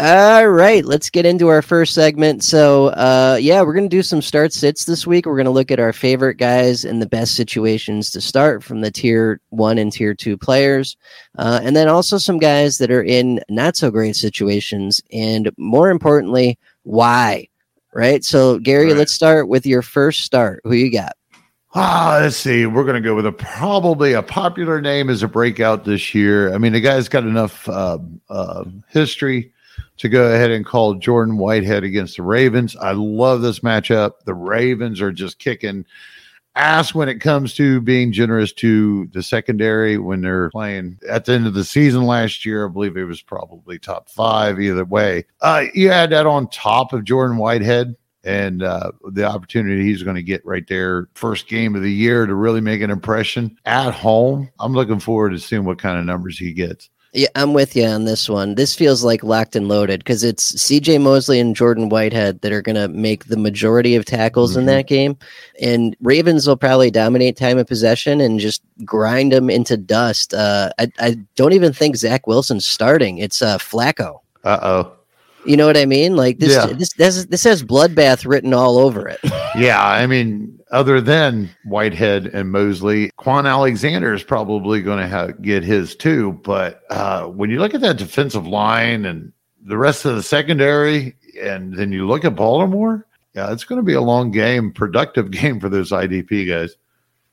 All 0.00 0.48
right, 0.48 0.84
let's 0.84 1.10
get 1.10 1.26
into 1.26 1.48
our 1.48 1.60
first 1.60 1.92
segment. 1.92 2.44
So, 2.44 2.88
uh, 2.88 3.36
yeah, 3.40 3.62
we're 3.62 3.74
going 3.74 3.88
to 3.88 3.96
do 3.96 4.02
some 4.02 4.22
start 4.22 4.52
sits 4.52 4.84
this 4.84 5.08
week. 5.08 5.26
We're 5.26 5.34
going 5.34 5.46
to 5.46 5.50
look 5.50 5.72
at 5.72 5.80
our 5.80 5.92
favorite 5.92 6.36
guys 6.36 6.84
in 6.84 7.00
the 7.00 7.08
best 7.08 7.34
situations 7.34 8.10
to 8.12 8.20
start 8.20 8.62
from 8.62 8.80
the 8.80 8.92
tier 8.92 9.40
one 9.48 9.76
and 9.76 9.92
tier 9.92 10.14
two 10.14 10.36
players. 10.36 10.96
Uh, 11.36 11.58
and 11.64 11.74
then 11.74 11.88
also 11.88 12.16
some 12.16 12.38
guys 12.38 12.78
that 12.78 12.92
are 12.92 13.02
in 13.02 13.40
not 13.48 13.76
so 13.76 13.90
great 13.90 14.14
situations. 14.14 15.02
And 15.10 15.50
more 15.56 15.90
importantly, 15.90 16.58
why? 16.84 17.48
right? 17.92 18.24
So, 18.24 18.58
Gary, 18.58 18.86
right. 18.86 18.96
let's 18.96 19.12
start 19.12 19.48
with 19.48 19.66
your 19.66 19.82
first 19.82 20.22
start. 20.22 20.60
Who 20.64 20.74
you 20.74 20.92
got? 20.92 21.16
Ah, 21.74 22.18
let's 22.22 22.36
see. 22.36 22.64
We're 22.64 22.84
going 22.84 22.94
to 22.94 23.00
go 23.00 23.14
with 23.14 23.26
a 23.26 23.32
probably 23.32 24.12
a 24.12 24.22
popular 24.22 24.80
name 24.80 25.10
as 25.10 25.22
a 25.22 25.28
breakout 25.28 25.84
this 25.84 26.14
year. 26.14 26.54
I 26.54 26.58
mean, 26.58 26.72
the 26.72 26.80
guy's 26.80 27.08
got 27.08 27.24
enough 27.24 27.68
uh, 27.68 27.98
uh, 28.30 28.64
history 28.88 29.52
to 29.98 30.08
go 30.08 30.32
ahead 30.32 30.50
and 30.50 30.64
call 30.64 30.94
Jordan 30.94 31.38
Whitehead 31.38 31.84
against 31.84 32.16
the 32.16 32.22
Ravens. 32.22 32.76
I 32.76 32.92
love 32.92 33.42
this 33.42 33.60
matchup. 33.60 34.12
The 34.24 34.34
Ravens 34.34 35.00
are 35.00 35.12
just 35.12 35.38
kicking 35.38 35.84
ass 36.58 36.92
when 36.92 37.08
it 37.08 37.20
comes 37.20 37.54
to 37.54 37.80
being 37.80 38.12
generous 38.12 38.52
to 38.52 39.06
the 39.12 39.22
secondary 39.22 39.96
when 39.96 40.20
they're 40.20 40.50
playing 40.50 40.98
at 41.08 41.24
the 41.24 41.32
end 41.32 41.46
of 41.46 41.54
the 41.54 41.64
season 41.64 42.04
last 42.04 42.44
year. 42.44 42.66
I 42.66 42.68
believe 42.68 42.96
it 42.96 43.04
was 43.04 43.22
probably 43.22 43.78
top 43.78 44.10
five 44.10 44.60
either 44.60 44.84
way. 44.84 45.24
Uh, 45.40 45.64
you 45.72 45.90
add 45.90 46.10
that 46.10 46.26
on 46.26 46.48
top 46.48 46.92
of 46.92 47.04
Jordan 47.04 47.36
Whitehead 47.36 47.96
and 48.24 48.62
uh, 48.62 48.90
the 49.12 49.24
opportunity 49.24 49.84
he's 49.84 50.02
going 50.02 50.16
to 50.16 50.22
get 50.22 50.44
right 50.44 50.66
there, 50.66 51.08
first 51.14 51.46
game 51.46 51.76
of 51.76 51.82
the 51.82 51.92
year 51.92 52.26
to 52.26 52.34
really 52.34 52.60
make 52.60 52.82
an 52.82 52.90
impression 52.90 53.56
at 53.64 53.94
home. 53.94 54.50
I'm 54.58 54.74
looking 54.74 55.00
forward 55.00 55.30
to 55.30 55.38
seeing 55.38 55.64
what 55.64 55.78
kind 55.78 55.98
of 55.98 56.04
numbers 56.04 56.38
he 56.38 56.52
gets. 56.52 56.90
Yeah, 57.18 57.26
I'm 57.34 57.52
with 57.52 57.74
you 57.74 57.84
on 57.84 58.04
this 58.04 58.28
one. 58.28 58.54
This 58.54 58.76
feels 58.76 59.02
like 59.02 59.24
locked 59.24 59.56
and 59.56 59.66
loaded 59.66 59.98
because 59.98 60.22
it's 60.22 60.52
CJ 60.52 61.00
Mosley 61.00 61.40
and 61.40 61.56
Jordan 61.56 61.88
Whitehead 61.88 62.42
that 62.42 62.52
are 62.52 62.62
going 62.62 62.76
to 62.76 62.86
make 62.86 63.24
the 63.24 63.36
majority 63.36 63.96
of 63.96 64.04
tackles 64.04 64.52
mm-hmm. 64.52 64.60
in 64.60 64.66
that 64.66 64.86
game. 64.86 65.18
And 65.60 65.96
Ravens 66.00 66.46
will 66.46 66.56
probably 66.56 66.92
dominate 66.92 67.36
time 67.36 67.58
of 67.58 67.66
possession 67.66 68.20
and 68.20 68.38
just 68.38 68.62
grind 68.84 69.32
them 69.32 69.50
into 69.50 69.76
dust. 69.76 70.32
Uh, 70.32 70.70
I, 70.78 70.92
I 71.00 71.16
don't 71.34 71.54
even 71.54 71.72
think 71.72 71.96
Zach 71.96 72.28
Wilson's 72.28 72.66
starting. 72.66 73.18
It's 73.18 73.42
uh, 73.42 73.58
Flacco. 73.58 74.20
Uh 74.44 74.60
oh. 74.62 74.97
You 75.48 75.56
know 75.56 75.66
what 75.66 75.76
I 75.76 75.86
mean? 75.86 76.14
Like 76.14 76.38
this, 76.38 76.52
yeah. 76.52 76.66
this, 76.66 76.92
this, 76.94 77.24
this 77.24 77.44
has 77.44 77.62
bloodbath 77.62 78.26
written 78.26 78.52
all 78.52 78.76
over 78.78 79.08
it. 79.08 79.18
yeah, 79.56 79.82
I 79.82 80.06
mean, 80.06 80.58
other 80.70 81.00
than 81.00 81.48
Whitehead 81.64 82.26
and 82.26 82.50
Mosley, 82.50 83.10
Kwon 83.18 83.48
Alexander 83.48 84.12
is 84.12 84.22
probably 84.22 84.82
going 84.82 84.98
to 84.98 85.08
have, 85.08 85.40
get 85.40 85.64
his 85.64 85.96
too. 85.96 86.38
But 86.44 86.82
uh, 86.90 87.24
when 87.24 87.48
you 87.48 87.60
look 87.60 87.74
at 87.74 87.80
that 87.80 87.96
defensive 87.96 88.46
line 88.46 89.06
and 89.06 89.32
the 89.64 89.78
rest 89.78 90.04
of 90.04 90.16
the 90.16 90.22
secondary, 90.22 91.16
and 91.40 91.74
then 91.74 91.92
you 91.92 92.06
look 92.06 92.24
at 92.24 92.36
Baltimore, 92.36 93.06
yeah, 93.34 93.52
it's 93.52 93.64
going 93.64 93.80
to 93.80 93.86
be 93.86 93.94
a 93.94 94.02
long 94.02 94.30
game, 94.30 94.72
productive 94.72 95.30
game 95.32 95.60
for 95.60 95.68
those 95.68 95.92
IDP 95.92 96.46
guys. 96.46 96.76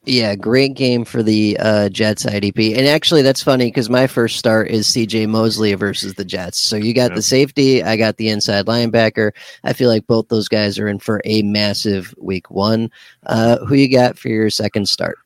Yeah, 0.05 0.35
great 0.35 0.75
game 0.75 1.03
for 1.03 1.23
the 1.23 1.57
uh, 1.59 1.89
Jets 1.89 2.25
IDP. 2.25 2.77
And 2.77 2.87
actually, 2.87 3.23
that's 3.23 3.41
funny 3.41 3.65
because 3.65 3.89
my 3.89 4.05
first 4.05 4.37
start 4.37 4.69
is 4.69 4.87
CJ 4.87 5.27
Mosley 5.27 5.73
versus 5.73 6.13
the 6.13 6.25
Jets. 6.25 6.59
So 6.59 6.75
you 6.75 6.93
got 6.93 7.11
yep. 7.11 7.15
the 7.15 7.21
safety, 7.21 7.83
I 7.83 7.97
got 7.97 8.17
the 8.17 8.29
inside 8.29 8.65
linebacker. 8.65 9.31
I 9.63 9.73
feel 9.73 9.89
like 9.89 10.05
both 10.05 10.27
those 10.27 10.47
guys 10.47 10.77
are 10.77 10.87
in 10.87 10.99
for 10.99 11.21
a 11.25 11.41
massive 11.41 12.13
week 12.19 12.51
one. 12.51 12.91
Uh, 13.25 13.57
who 13.65 13.75
you 13.75 13.89
got 13.89 14.17
for 14.17 14.29
your 14.29 14.49
second 14.49 14.87
start? 14.87 15.17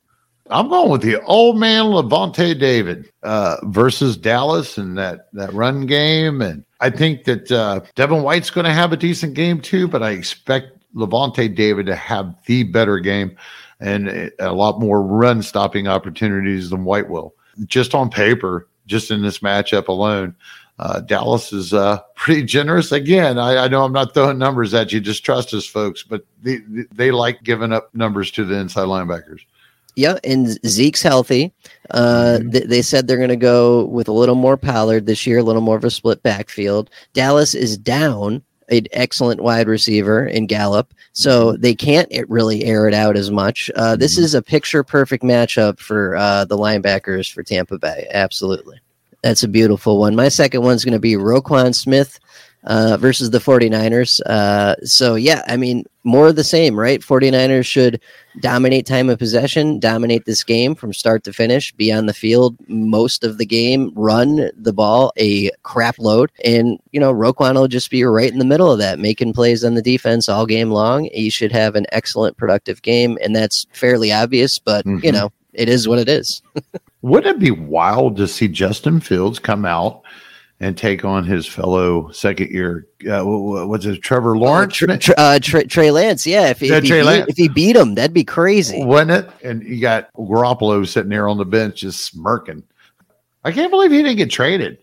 I'm 0.51 0.69
going 0.69 0.89
with 0.89 1.01
the 1.01 1.21
old 1.23 1.57
man 1.57 1.85
Lavonte 1.85 2.57
David 2.57 3.11
uh, 3.21 3.57
versus 3.65 4.17
Dallas 4.17 4.77
and 4.77 4.97
that 4.97 5.31
that 5.33 5.53
run 5.53 5.85
game, 5.85 6.41
and 6.41 6.63
I 6.79 6.89
think 6.89 7.25
that 7.25 7.51
uh, 7.51 7.81
Devin 7.93 8.23
White's 8.23 8.49
going 8.49 8.65
to 8.65 8.73
have 8.73 8.91
a 8.91 8.97
decent 8.97 9.35
game 9.35 9.61
too. 9.61 9.87
But 9.87 10.01
I 10.01 10.11
expect 10.11 10.71
Lavonte 10.95 11.53
David 11.53 11.85
to 11.85 11.95
have 11.95 12.33
the 12.45 12.63
better 12.63 12.97
game 12.99 13.37
and 13.79 14.31
a 14.39 14.53
lot 14.53 14.79
more 14.79 15.01
run 15.01 15.41
stopping 15.41 15.87
opportunities 15.87 16.69
than 16.69 16.83
White 16.83 17.09
will. 17.09 17.33
Just 17.65 17.95
on 17.95 18.09
paper, 18.09 18.67
just 18.85 19.11
in 19.11 19.21
this 19.21 19.39
matchup 19.39 19.87
alone, 19.87 20.35
uh, 20.79 21.01
Dallas 21.01 21.51
is 21.51 21.73
uh, 21.73 21.99
pretty 22.15 22.43
generous. 22.43 22.91
Again, 22.91 23.37
I, 23.37 23.65
I, 23.65 23.67
know 23.67 23.83
I'm 23.83 23.93
not 23.93 24.13
throwing 24.13 24.37
numbers 24.37 24.73
at 24.73 24.91
you. 24.91 24.99
Just 24.99 25.25
trust 25.25 25.53
us, 25.53 25.65
folks. 25.65 26.03
But 26.03 26.25
they, 26.41 26.59
they 26.93 27.11
like 27.11 27.43
giving 27.43 27.73
up 27.73 27.93
numbers 27.93 28.31
to 28.31 28.45
the 28.45 28.55
inside 28.55 28.85
linebackers. 28.85 29.41
Yeah, 29.95 30.17
and 30.23 30.57
Zeke's 30.65 31.01
healthy. 31.01 31.53
Uh, 31.91 32.37
mm-hmm. 32.39 32.51
th- 32.51 32.63
they 32.65 32.81
said 32.81 33.07
they're 33.07 33.17
going 33.17 33.29
to 33.29 33.35
go 33.35 33.85
with 33.85 34.07
a 34.07 34.13
little 34.13 34.35
more 34.35 34.55
Pollard 34.55 35.05
this 35.05 35.27
year, 35.27 35.39
a 35.39 35.43
little 35.43 35.61
more 35.61 35.75
of 35.75 35.83
a 35.83 35.91
split 35.91 36.23
backfield. 36.23 36.89
Dallas 37.13 37.53
is 37.53 37.77
down 37.77 38.41
an 38.69 38.85
excellent 38.91 39.41
wide 39.41 39.67
receiver 39.67 40.25
in 40.25 40.47
Gallup, 40.47 40.93
so 41.13 41.53
mm-hmm. 41.53 41.61
they 41.61 41.75
can't 41.75 42.09
really 42.27 42.63
air 42.65 42.87
it 42.87 42.93
out 42.93 43.17
as 43.17 43.31
much. 43.31 43.69
Uh, 43.75 43.95
this 43.95 44.15
mm-hmm. 44.15 44.25
is 44.25 44.35
a 44.35 44.41
picture 44.41 44.83
perfect 44.83 45.23
matchup 45.23 45.79
for 45.79 46.15
uh, 46.15 46.45
the 46.45 46.57
linebackers 46.57 47.31
for 47.31 47.43
Tampa 47.43 47.77
Bay. 47.77 48.07
Absolutely. 48.11 48.79
That's 49.21 49.43
a 49.43 49.49
beautiful 49.49 49.99
one. 49.99 50.15
My 50.15 50.29
second 50.29 50.61
one's 50.61 50.85
going 50.85 50.93
to 50.93 50.99
be 50.99 51.15
Roquan 51.15 51.75
Smith 51.75 52.19
uh, 52.65 52.97
versus 52.97 53.29
the 53.29 53.39
49ers. 53.39 54.19
Uh, 54.25 54.75
so, 54.83 55.15
yeah, 55.15 55.43
I 55.47 55.57
mean, 55.57 55.85
more 56.03 56.27
of 56.27 56.35
the 56.35 56.43
same, 56.43 56.77
right? 56.77 57.01
49ers 57.01 57.65
should 57.65 58.01
dominate 58.41 58.85
time 58.85 59.09
of 59.09 59.19
possession, 59.19 59.79
dominate 59.79 60.25
this 60.25 60.43
game 60.43 60.75
from 60.75 60.93
start 60.93 61.23
to 61.23 61.33
finish, 61.33 61.71
be 61.73 61.91
on 61.91 62.05
the 62.05 62.13
field 62.13 62.55
most 62.67 63.23
of 63.23 63.37
the 63.37 63.45
game, 63.45 63.91
run 63.95 64.49
the 64.55 64.73
ball 64.73 65.13
a 65.17 65.51
crap 65.63 65.97
load. 65.99 66.31
And, 66.43 66.79
you 66.91 66.99
know, 66.99 67.13
Roquan 67.13 67.55
will 67.55 67.67
just 67.67 67.89
be 67.89 68.03
right 68.03 68.31
in 68.31 68.39
the 68.39 68.45
middle 68.45 68.71
of 68.71 68.79
that, 68.79 68.99
making 68.99 69.33
plays 69.33 69.63
on 69.63 69.75
the 69.75 69.81
defense 69.81 70.27
all 70.27 70.45
game 70.45 70.71
long. 70.71 71.09
He 71.13 71.29
should 71.29 71.51
have 71.51 71.75
an 71.75 71.85
excellent, 71.91 72.37
productive 72.37 72.81
game. 72.81 73.17
And 73.21 73.35
that's 73.35 73.67
fairly 73.73 74.11
obvious, 74.11 74.59
but, 74.59 74.85
mm-hmm. 74.85 75.05
you 75.05 75.11
know, 75.11 75.31
it 75.53 75.69
is 75.69 75.87
what 75.87 75.99
it 75.99 76.09
is. 76.09 76.41
Wouldn't 77.01 77.37
it 77.37 77.39
be 77.39 77.51
wild 77.51 78.17
to 78.17 78.27
see 78.27 78.49
Justin 78.49 78.99
Fields 78.99 79.39
come 79.39 79.65
out? 79.65 80.01
And 80.59 80.77
take 80.77 81.05
on 81.05 81.23
his 81.23 81.47
fellow 81.47 82.11
second 82.11 82.51
year. 82.51 82.87
Uh, 83.09 83.23
what's 83.23 83.85
it, 83.85 84.01
Trevor 84.01 84.37
Lawrence? 84.37 84.81
Uh, 84.81 84.97
Trey, 84.99 85.15
uh, 85.17 85.39
Trey, 85.41 85.63
Trey 85.63 85.91
Lance, 85.91 86.27
yeah. 86.27 86.49
If, 86.49 86.61
yeah, 86.61 86.77
if, 86.77 86.83
he 86.83 86.89
beat, 86.89 87.29
if, 87.29 87.37
he 87.37 87.47
beat, 87.47 87.75
him, 87.75 87.95
that'd 87.95 88.13
be 88.13 88.25
crazy, 88.25 88.83
wouldn't 88.83 89.11
it? 89.11 89.29
And 89.43 89.63
you 89.63 89.79
got 89.79 90.11
Garoppolo 90.13 90.85
sitting 90.87 91.09
there 91.09 91.27
on 91.27 91.37
the 91.37 91.45
bench 91.45 91.81
just 91.81 92.03
smirking. 92.03 92.63
I 93.43 93.51
can't 93.51 93.71
believe 93.71 93.91
he 93.91 94.03
didn't 94.03 94.17
get 94.17 94.29
traded. 94.29 94.79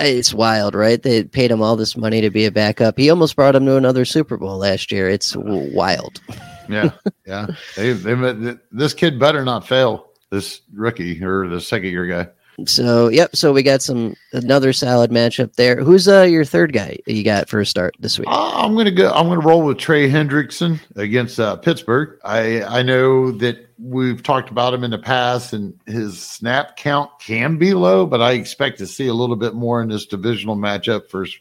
It's 0.00 0.32
wild, 0.32 0.76
right? 0.76 1.02
They 1.02 1.24
paid 1.24 1.50
him 1.50 1.60
all 1.60 1.74
this 1.74 1.96
money 1.96 2.20
to 2.20 2.30
be 2.30 2.44
a 2.44 2.52
backup. 2.52 2.96
He 2.96 3.10
almost 3.10 3.34
brought 3.34 3.56
him 3.56 3.66
to 3.66 3.76
another 3.76 4.04
Super 4.04 4.36
Bowl 4.36 4.56
last 4.58 4.92
year. 4.92 5.08
It's 5.08 5.34
wild. 5.36 6.20
yeah, 6.68 6.92
yeah. 7.26 7.48
They, 7.74 7.92
they, 7.94 8.56
this 8.70 8.94
kid 8.94 9.18
better 9.18 9.44
not 9.44 9.66
fail. 9.66 10.12
This 10.30 10.60
rookie 10.72 11.24
or 11.24 11.48
the 11.48 11.60
second 11.60 11.90
year 11.90 12.06
guy. 12.06 12.28
So 12.66 13.08
yep. 13.08 13.36
So 13.36 13.52
we 13.52 13.62
got 13.62 13.82
some 13.82 14.16
another 14.32 14.72
solid 14.72 15.10
matchup 15.10 15.54
there. 15.54 15.82
Who's 15.82 16.08
uh 16.08 16.22
your 16.22 16.44
third 16.44 16.72
guy 16.72 16.98
you 17.06 17.22
got 17.22 17.48
for 17.48 17.60
a 17.60 17.66
start 17.66 17.94
this 18.00 18.18
week? 18.18 18.28
Uh, 18.28 18.52
I'm 18.54 18.76
gonna 18.76 18.90
go. 18.90 19.10
I'm 19.10 19.28
gonna 19.28 19.40
roll 19.40 19.62
with 19.62 19.78
Trey 19.78 20.10
Hendrickson 20.10 20.80
against 20.96 21.38
uh, 21.38 21.56
Pittsburgh. 21.56 22.18
I 22.24 22.62
I 22.62 22.82
know 22.82 23.30
that 23.32 23.68
we've 23.78 24.22
talked 24.22 24.50
about 24.50 24.74
him 24.74 24.84
in 24.84 24.90
the 24.90 24.98
past, 24.98 25.52
and 25.52 25.78
his 25.86 26.20
snap 26.20 26.76
count 26.76 27.10
can 27.20 27.58
be 27.58 27.74
low, 27.74 28.06
but 28.06 28.20
I 28.20 28.32
expect 28.32 28.78
to 28.78 28.86
see 28.86 29.06
a 29.06 29.14
little 29.14 29.36
bit 29.36 29.54
more 29.54 29.80
in 29.80 29.88
this 29.88 30.06
divisional 30.06 30.56
matchup 30.56 31.08
first 31.08 31.38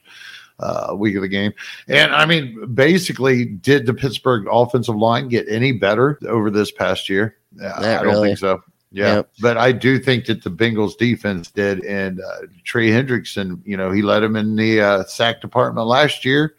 uh, 0.59 0.93
week 0.95 1.15
of 1.15 1.21
the 1.21 1.27
game. 1.27 1.53
And 1.87 2.13
I 2.13 2.25
mean, 2.25 2.73
basically, 2.73 3.45
did 3.45 3.85
the 3.85 3.93
Pittsburgh 3.93 4.47
offensive 4.51 4.95
line 4.95 5.29
get 5.29 5.47
any 5.49 5.71
better 5.71 6.19
over 6.27 6.49
this 6.49 6.71
past 6.71 7.09
year? 7.09 7.37
Not 7.53 7.79
I 7.79 8.03
don't 8.03 8.05
really. 8.05 8.29
think 8.29 8.39
so. 8.39 8.61
Yeah, 8.97 9.17
yep. 9.17 9.29
but 9.39 9.57
I 9.57 9.73
do 9.73 9.99
think 9.99 10.25
that 10.25 10.43
the 10.43 10.49
Bengals 10.49 10.97
defense 10.97 11.51
did, 11.51 11.85
and 11.85 12.19
uh, 12.19 12.47
Trey 12.63 12.89
Hendrickson, 12.89 13.61
you 13.63 13.77
know, 13.77 13.91
he 13.91 14.01
led 14.01 14.23
him 14.23 14.35
in 14.35 14.55
the 14.55 14.81
uh, 14.81 15.03
sack 15.03 15.39
department 15.39 15.85
last 15.85 16.25
year. 16.25 16.55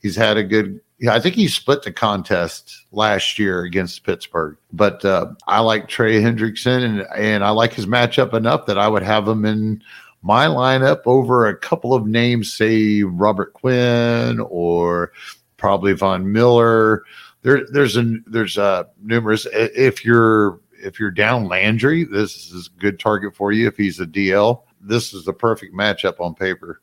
He's 0.00 0.16
had 0.16 0.38
a 0.38 0.42
good. 0.42 0.80
Yeah, 0.98 1.12
I 1.12 1.20
think 1.20 1.34
he 1.34 1.46
split 1.46 1.82
the 1.82 1.92
contest 1.92 2.86
last 2.90 3.38
year 3.38 3.64
against 3.64 4.02
Pittsburgh. 4.02 4.56
But 4.72 5.04
uh, 5.04 5.34
I 5.46 5.60
like 5.60 5.88
Trey 5.88 6.22
Hendrickson, 6.22 6.84
and 6.84 7.06
and 7.14 7.44
I 7.44 7.50
like 7.50 7.74
his 7.74 7.84
matchup 7.84 8.32
enough 8.32 8.64
that 8.64 8.78
I 8.78 8.88
would 8.88 9.02
have 9.02 9.28
him 9.28 9.44
in 9.44 9.82
my 10.22 10.46
lineup 10.46 11.02
over 11.04 11.46
a 11.46 11.54
couple 11.54 11.92
of 11.92 12.06
names, 12.06 12.50
say 12.50 13.02
Robert 13.02 13.52
Quinn 13.52 14.40
or 14.40 15.12
probably 15.58 15.92
Von 15.92 16.32
Miller. 16.32 17.04
There, 17.42 17.66
there's 17.70 17.98
a 17.98 18.16
there's 18.26 18.56
uh 18.56 18.84
numerous. 19.02 19.46
If 19.52 20.02
you're 20.02 20.60
if 20.84 21.00
you're 21.00 21.10
down 21.10 21.48
Landry, 21.48 22.04
this 22.04 22.52
is 22.52 22.68
a 22.68 22.80
good 22.80 23.00
target 23.00 23.34
for 23.34 23.52
you. 23.52 23.66
If 23.66 23.76
he's 23.76 24.00
a 24.00 24.06
DL, 24.06 24.62
this 24.80 25.14
is 25.14 25.24
the 25.24 25.32
perfect 25.32 25.74
matchup 25.74 26.20
on 26.20 26.34
paper. 26.34 26.80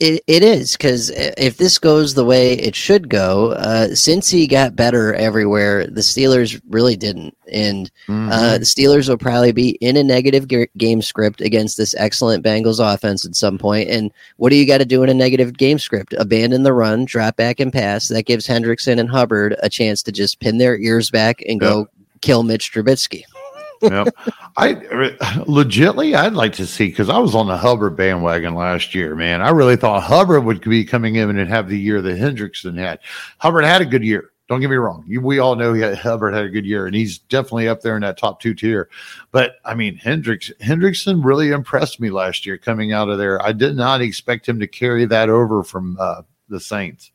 It, 0.00 0.24
it 0.26 0.42
is 0.42 0.72
because 0.72 1.10
if 1.10 1.58
this 1.58 1.78
goes 1.78 2.14
the 2.14 2.24
way 2.24 2.54
it 2.54 2.74
should 2.74 3.08
go, 3.08 3.52
uh, 3.52 3.94
since 3.94 4.28
he 4.28 4.48
got 4.48 4.74
better 4.74 5.14
everywhere, 5.14 5.86
the 5.86 6.00
Steelers 6.00 6.60
really 6.70 6.96
didn't, 6.96 7.36
and 7.52 7.88
uh, 8.08 8.12
mm-hmm. 8.12 8.32
uh, 8.32 8.58
the 8.58 8.64
Steelers 8.64 9.08
will 9.08 9.18
probably 9.18 9.52
be 9.52 9.70
in 9.80 9.96
a 9.96 10.02
negative 10.02 10.48
game 10.76 11.02
script 11.02 11.40
against 11.40 11.76
this 11.76 11.94
excellent 11.98 12.44
Bengals 12.44 12.80
offense 12.82 13.24
at 13.24 13.36
some 13.36 13.58
point. 13.58 13.90
And 13.90 14.10
what 14.38 14.50
do 14.50 14.56
you 14.56 14.66
got 14.66 14.78
to 14.78 14.84
do 14.84 15.04
in 15.04 15.08
a 15.08 15.14
negative 15.14 15.56
game 15.56 15.78
script? 15.78 16.14
Abandon 16.18 16.64
the 16.64 16.72
run, 16.72 17.04
drop 17.04 17.36
back 17.36 17.60
and 17.60 17.72
pass. 17.72 18.08
That 18.08 18.26
gives 18.26 18.46
Hendrickson 18.46 18.98
and 18.98 19.10
Hubbard 19.10 19.54
a 19.62 19.68
chance 19.68 20.02
to 20.04 20.10
just 20.10 20.40
pin 20.40 20.58
their 20.58 20.76
ears 20.78 21.10
back 21.10 21.42
and 21.42 21.60
yep. 21.60 21.70
go 21.70 21.88
kill 22.22 22.42
Mitch 22.42 22.72
Trubisky 22.72 23.22
yeah, 23.82 24.04
I 24.56 24.74
legitly 25.46 26.14
I'd 26.14 26.34
like 26.34 26.52
to 26.54 26.66
see 26.66 26.88
because 26.88 27.08
I 27.08 27.18
was 27.18 27.34
on 27.34 27.46
the 27.46 27.56
Hubbard 27.56 27.96
bandwagon 27.96 28.54
last 28.54 28.94
year. 28.94 29.14
Man, 29.14 29.42
I 29.42 29.50
really 29.50 29.76
thought 29.76 30.02
Hubbard 30.02 30.44
would 30.44 30.60
be 30.62 30.84
coming 30.84 31.16
in 31.16 31.36
and 31.36 31.48
have 31.48 31.68
the 31.68 31.78
year 31.78 32.00
that 32.02 32.18
Hendrickson 32.18 32.78
had. 32.78 33.00
Hubbard 33.38 33.64
had 33.64 33.82
a 33.82 33.86
good 33.86 34.04
year. 34.04 34.30
Don't 34.48 34.60
get 34.60 34.70
me 34.70 34.76
wrong. 34.76 35.04
You, 35.06 35.20
we 35.20 35.38
all 35.38 35.54
know 35.54 35.72
he 35.72 35.80
had, 35.80 35.96
Hubbard 35.96 36.34
had 36.34 36.44
a 36.44 36.50
good 36.50 36.66
year, 36.66 36.86
and 36.86 36.94
he's 36.94 37.18
definitely 37.18 37.68
up 37.68 37.80
there 37.80 37.94
in 37.94 38.02
that 38.02 38.18
top 38.18 38.40
two 38.40 38.54
tier. 38.54 38.90
But 39.30 39.56
I 39.64 39.74
mean, 39.74 39.96
Hendricks 39.96 40.50
Hendrickson 40.60 41.24
really 41.24 41.50
impressed 41.50 42.00
me 42.00 42.10
last 42.10 42.44
year 42.44 42.58
coming 42.58 42.92
out 42.92 43.08
of 43.08 43.18
there. 43.18 43.40
I 43.40 43.52
did 43.52 43.76
not 43.76 44.02
expect 44.02 44.48
him 44.48 44.60
to 44.60 44.66
carry 44.66 45.06
that 45.06 45.30
over 45.30 45.62
from 45.62 45.96
uh, 45.98 46.22
the 46.48 46.60
Saints. 46.60 47.11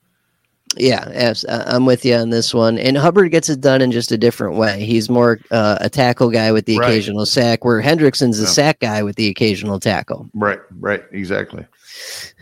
Yeah, 0.75 1.33
I'm 1.49 1.85
with 1.85 2.05
you 2.05 2.15
on 2.15 2.29
this 2.29 2.53
one. 2.53 2.77
And 2.77 2.97
Hubbard 2.97 3.31
gets 3.31 3.49
it 3.49 3.61
done 3.61 3.81
in 3.81 3.91
just 3.91 4.11
a 4.11 4.17
different 4.17 4.57
way. 4.57 4.85
He's 4.85 5.09
more 5.09 5.39
uh, 5.49 5.77
a 5.81 5.89
tackle 5.89 6.29
guy 6.29 6.51
with 6.51 6.65
the 6.65 6.77
right. 6.77 6.89
occasional 6.89 7.25
sack, 7.25 7.63
where 7.63 7.81
Hendrickson's 7.81 8.39
a 8.39 8.43
yeah. 8.43 8.49
sack 8.49 8.79
guy 8.79 9.01
with 9.01 9.15
the 9.15 9.29
occasional 9.29 9.79
tackle. 9.79 10.29
Right, 10.33 10.59
right, 10.79 11.03
exactly. 11.11 11.65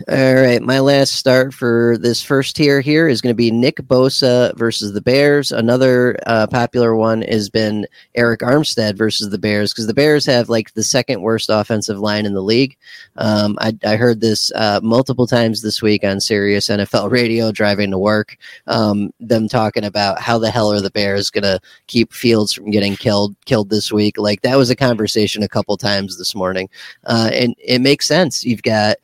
All 0.10 0.36
right, 0.36 0.62
my 0.62 0.80
last 0.80 1.14
start 1.14 1.54
for 1.54 1.98
this 1.98 2.22
first 2.22 2.56
tier 2.56 2.82
here 2.82 3.08
is 3.08 3.22
going 3.22 3.32
to 3.32 3.38
be 3.38 3.52
Nick 3.52 3.78
Bosa 3.78 4.56
versus 4.58 4.94
the 4.94 5.02
Bears. 5.02 5.52
Another 5.52 6.18
uh, 6.26 6.48
popular 6.48 6.96
one 6.96 7.22
has 7.24 7.50
been 7.50 7.88
Arik 8.18 8.40
Armstead 8.40 8.98
versus 8.98 9.30
the 9.30 9.38
Bears 9.38 9.72
because 9.72 9.88
the 9.88 9.94
Bears 9.94 10.26
have 10.26 10.50
like 10.50 10.74
the 10.74 10.84
second 10.84 11.22
worst 11.22 11.50
offensive 11.50 12.00
line 12.00 12.26
in 12.26 12.34
the 12.34 12.42
league. 12.42 12.76
Um, 13.16 13.58
I, 13.62 13.78
I, 13.86 13.96
heard 13.96 14.20
this 14.20 14.52
uh, 14.56 14.82
multiple 14.84 15.28
times 15.28 15.62
this 15.62 15.82
week 15.82 16.04
on 16.04 16.20
Sirius 16.20 16.68
NFL 16.68 17.10
Radio 17.10 17.52
driving 17.54 17.92
to 17.92 17.98
work. 17.98 18.25
Um, 18.68 19.12
them 19.20 19.48
talking 19.48 19.84
about 19.84 20.20
how 20.20 20.38
the 20.38 20.52
hell 20.52 20.72
are 20.72 20.82
the 20.82 20.92
Bears 20.92 21.30
going 21.30 21.44
to 21.44 21.60
keep 21.88 22.14
Fields 22.14 22.54
from 22.54 22.72
getting 22.72 22.96
killed 22.96 23.36
killed 23.46 23.70
this 23.70 23.92
week? 23.92 24.18
Like 24.18 24.42
that 24.42 24.58
was 24.58 24.70
a 24.70 24.76
conversation 24.76 25.44
a 25.44 25.50
couple 25.50 25.78
times 25.78 26.18
this 26.18 26.36
morning, 26.36 26.70
uh, 27.06 27.30
and 27.34 27.56
it 27.60 27.80
makes 27.80 28.08
sense. 28.08 28.44
You've 28.44 28.64
got 28.64 28.98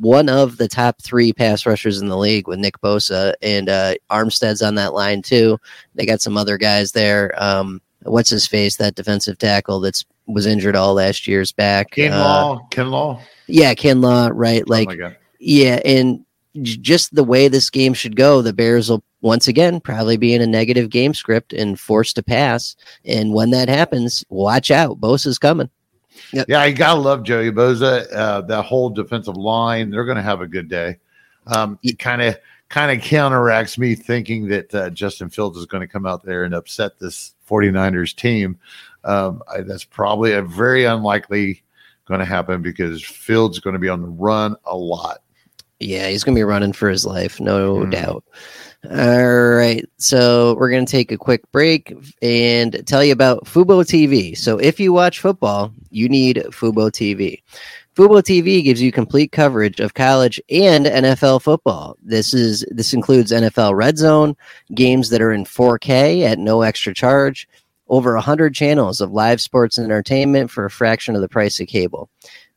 one 0.00 0.28
of 0.28 0.56
the 0.56 0.68
top 0.68 1.00
three 1.02 1.32
pass 1.32 1.66
rushers 1.66 2.00
in 2.00 2.08
the 2.08 2.16
league 2.16 2.46
with 2.46 2.58
Nick 2.58 2.80
Bosa 2.80 3.34
and 3.42 3.68
uh, 3.68 3.94
Armstead's 4.10 4.62
on 4.62 4.76
that 4.76 4.94
line 4.94 5.22
too. 5.22 5.58
They 5.94 6.06
got 6.06 6.20
some 6.20 6.36
other 6.36 6.56
guys 6.58 6.92
there. 6.92 7.32
Um, 7.36 7.80
what's 8.02 8.30
his 8.30 8.46
face? 8.46 8.76
That 8.76 8.94
defensive 8.94 9.38
tackle 9.38 9.80
that's 9.80 10.04
was 10.26 10.46
injured 10.46 10.76
all 10.76 10.94
last 10.94 11.26
year's 11.26 11.52
back. 11.52 11.92
Kinlaw, 11.92 12.56
uh, 12.56 12.60
Kinlaw. 12.70 13.20
Yeah, 13.46 13.74
Kinlaw. 13.74 14.30
Right. 14.32 14.62
Oh 14.62 14.70
like, 14.70 14.88
oh 14.90 15.14
yeah, 15.40 15.80
and 15.84 16.24
just 16.62 17.14
the 17.14 17.24
way 17.24 17.48
this 17.48 17.70
game 17.70 17.94
should 17.94 18.16
go, 18.16 18.42
the 18.42 18.52
Bears 18.52 18.90
will 18.90 19.02
once 19.20 19.48
again 19.48 19.80
probably 19.80 20.16
be 20.16 20.34
in 20.34 20.42
a 20.42 20.46
negative 20.46 20.90
game 20.90 21.14
script 21.14 21.52
and 21.52 21.78
forced 21.78 22.16
to 22.16 22.22
pass. 22.22 22.76
And 23.04 23.32
when 23.32 23.50
that 23.50 23.68
happens, 23.68 24.24
watch 24.28 24.70
out. 24.70 25.00
Bosa's 25.00 25.38
coming. 25.38 25.70
Yep. 26.32 26.46
Yeah, 26.48 26.64
you 26.64 26.74
gotta 26.74 27.00
love 27.00 27.22
Joey 27.22 27.50
Bosa. 27.50 28.12
Uh, 28.12 28.40
that 28.42 28.64
whole 28.64 28.90
defensive 28.90 29.36
line, 29.36 29.90
they're 29.90 30.04
gonna 30.04 30.22
have 30.22 30.40
a 30.40 30.46
good 30.46 30.68
day. 30.68 30.98
Um, 31.46 31.78
it 31.82 31.98
kind 31.98 32.22
of 32.22 32.38
kind 32.68 32.96
of 32.96 33.04
counteracts 33.04 33.78
me 33.78 33.94
thinking 33.94 34.48
that 34.48 34.74
uh, 34.74 34.90
Justin 34.90 35.30
Fields 35.30 35.58
is 35.58 35.66
going 35.66 35.80
to 35.80 35.86
come 35.86 36.06
out 36.06 36.22
there 36.22 36.44
and 36.44 36.54
upset 36.54 36.98
this 36.98 37.34
49ers 37.48 38.14
team. 38.14 38.58
Um, 39.04 39.42
I, 39.52 39.62
that's 39.62 39.84
probably 39.84 40.32
a 40.32 40.42
very 40.42 40.84
unlikely 40.84 41.62
going 42.06 42.20
to 42.20 42.26
happen 42.26 42.62
because 42.62 43.02
Fields 43.02 43.56
is 43.56 43.60
going 43.60 43.74
to 43.74 43.80
be 43.80 43.88
on 43.88 44.02
the 44.02 44.08
run 44.08 44.56
a 44.64 44.76
lot. 44.76 45.22
Yeah, 45.80 46.08
he's 46.08 46.24
going 46.24 46.34
to 46.34 46.38
be 46.38 46.44
running 46.44 46.72
for 46.72 46.88
his 46.88 47.06
life, 47.06 47.40
no 47.40 47.76
mm. 47.76 47.90
doubt. 47.90 48.24
All 48.84 49.48
right. 49.50 49.84
So 49.98 50.54
we're 50.54 50.70
going 50.70 50.86
to 50.86 50.90
take 50.90 51.10
a 51.10 51.18
quick 51.18 51.50
break 51.50 51.92
and 52.22 52.86
tell 52.86 53.02
you 53.02 53.12
about 53.12 53.44
Fubo 53.44 53.82
TV. 53.82 54.36
So 54.36 54.58
if 54.58 54.78
you 54.78 54.92
watch 54.92 55.18
football, 55.18 55.72
you 55.90 56.08
need 56.08 56.36
Fubo 56.50 56.90
TV. 56.90 57.42
Fubo 57.96 58.22
TV 58.22 58.62
gives 58.62 58.80
you 58.80 58.92
complete 58.92 59.32
coverage 59.32 59.80
of 59.80 59.94
college 59.94 60.40
and 60.48 60.86
NFL 60.86 61.42
football. 61.42 61.96
This 62.00 62.32
is 62.32 62.64
this 62.70 62.94
includes 62.94 63.32
NFL 63.32 63.74
Red 63.74 63.98
Zone, 63.98 64.36
games 64.72 65.10
that 65.10 65.20
are 65.20 65.32
in 65.32 65.44
4K 65.44 66.22
at 66.22 66.38
no 66.38 66.62
extra 66.62 66.94
charge, 66.94 67.48
over 67.88 68.14
100 68.14 68.54
channels 68.54 69.00
of 69.00 69.10
live 69.10 69.40
sports 69.40 69.78
and 69.78 69.84
entertainment 69.84 70.52
for 70.52 70.64
a 70.64 70.70
fraction 70.70 71.16
of 71.16 71.22
the 71.22 71.28
price 71.28 71.58
of 71.58 71.66
cable. 71.66 72.08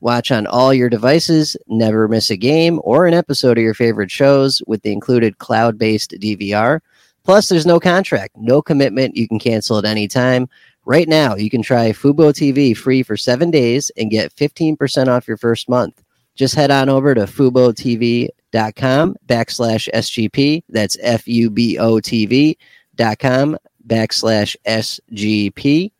Watch 0.02 0.32
on 0.32 0.48
all 0.48 0.74
your 0.74 0.90
devices, 0.90 1.56
never 1.68 2.08
miss 2.08 2.32
a 2.32 2.36
game 2.36 2.80
or 2.84 3.06
an 3.06 3.14
episode 3.14 3.58
of 3.58 3.64
your 3.64 3.76
favorite 3.76 4.12
shows 4.12 4.62
with 4.66 4.82
the 4.82 4.92
included 4.92 5.38
cloud 5.38 5.78
based 5.78 6.12
DVR. 6.20 6.82
Plus, 7.24 7.50
there's 7.50 7.68
no 7.68 7.80
contract, 7.80 8.36
no 8.36 8.64
commitment. 8.64 9.16
You 9.16 9.28
can 9.28 9.38
cancel 9.38 9.78
at 9.78 9.86
any 9.86 10.08
time. 10.08 10.50
Right 10.86 11.08
now, 11.08 11.36
you 11.36 11.52
can 11.52 11.62
try 11.62 11.92
Fubo 11.92 12.34
TV 12.34 12.76
free 12.76 13.04
for 13.04 13.16
seven 13.16 13.52
days 13.52 13.92
and 13.96 14.10
get 14.10 14.36
15% 14.36 15.08
off 15.08 15.28
your 15.28 15.38
first 15.38 15.70
month. 15.70 16.04
Just 16.34 16.56
head 16.56 16.72
on 16.72 16.90
over 16.90 17.14
to 17.14 17.22
FuboTV.com 17.22 19.16
backslash 19.28 19.90
SGP. 19.94 20.64
That's 20.70 20.98
F 21.02 21.28
U 21.28 21.52
B 21.52 21.78
O 21.78 21.96
TV 21.96 22.58
dot 22.96 23.20
com 23.20 23.58
backslash 23.86 24.56
SGP. 24.66 25.92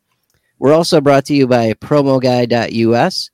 We're 0.58 0.74
also 0.74 1.00
brought 1.00 1.24
to 1.26 1.34
you 1.34 1.46
by 1.46 1.74
PromoGuy.us. 1.74 3.30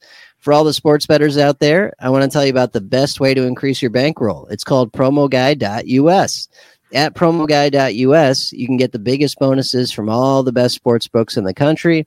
For 0.48 0.54
all 0.54 0.64
the 0.64 0.72
sports 0.72 1.06
bettors 1.06 1.36
out 1.36 1.58
there, 1.58 1.92
I 2.00 2.08
want 2.08 2.22
to 2.22 2.30
tell 2.30 2.42
you 2.42 2.50
about 2.50 2.72
the 2.72 2.80
best 2.80 3.20
way 3.20 3.34
to 3.34 3.42
increase 3.42 3.82
your 3.82 3.90
bankroll. 3.90 4.46
It's 4.46 4.64
called 4.64 4.94
promoguy.us. 4.94 6.48
At 6.94 7.14
promoguy.us, 7.14 8.52
you 8.54 8.66
can 8.66 8.78
get 8.78 8.92
the 8.92 8.98
biggest 8.98 9.38
bonuses 9.38 9.92
from 9.92 10.08
all 10.08 10.42
the 10.42 10.50
best 10.50 10.74
sports 10.74 11.06
books 11.06 11.36
in 11.36 11.44
the 11.44 11.52
country. 11.52 12.06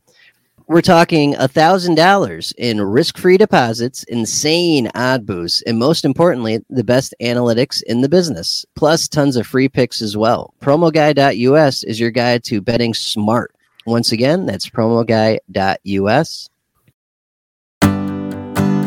We're 0.66 0.82
talking 0.82 1.36
$1,000 1.36 2.54
in 2.58 2.82
risk 2.82 3.20
free 3.20 3.38
deposits, 3.38 4.02
insane 4.06 4.90
odd 4.96 5.24
boosts, 5.28 5.62
and 5.68 5.78
most 5.78 6.04
importantly, 6.04 6.66
the 6.68 6.84
best 6.84 7.14
analytics 7.22 7.84
in 7.84 8.02
the 8.02 8.10
business, 8.10 8.66
plus 8.76 9.08
tons 9.08 9.36
of 9.36 9.46
free 9.46 9.70
picks 9.70 10.02
as 10.02 10.18
well. 10.18 10.56
PromoGuy.us 10.62 11.84
is 11.84 12.00
your 12.00 12.10
guide 12.10 12.44
to 12.46 12.60
betting 12.60 12.96
smart. 12.96 13.54
Once 13.86 14.12
again, 14.12 14.48
that's 14.48 14.68
promoguy.us. 14.68 16.50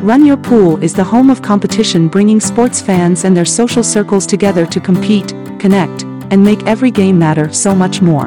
Run 0.05 0.27
Your 0.27 0.37
Pool 0.37 0.83
is 0.83 0.93
the 0.93 1.03
home 1.03 1.31
of 1.31 1.41
competition 1.41 2.09
bringing 2.09 2.39
sports 2.39 2.79
fans 2.79 3.25
and 3.25 3.35
their 3.35 3.47
social 3.47 3.83
circles 3.83 4.27
together 4.27 4.67
to 4.67 4.79
compete, 4.79 5.29
connect, 5.59 6.03
and 6.31 6.45
make 6.45 6.63
every 6.67 6.91
game 6.91 7.19
matter 7.19 7.51
so 7.51 7.75
much 7.75 8.03
more. 8.03 8.27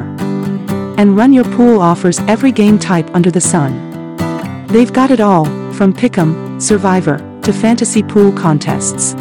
And 0.98 1.16
Run 1.16 1.32
Your 1.32 1.44
Pool 1.44 1.80
offers 1.80 2.18
every 2.26 2.50
game 2.50 2.80
type 2.80 3.08
under 3.14 3.30
the 3.30 3.40
sun. 3.40 4.16
They've 4.66 4.92
got 4.92 5.12
it 5.12 5.20
all, 5.20 5.44
from 5.72 5.94
Pick'em, 5.94 6.60
Survivor, 6.60 7.18
to 7.42 7.52
fantasy 7.52 8.02
pool 8.02 8.32
contests. 8.32 9.12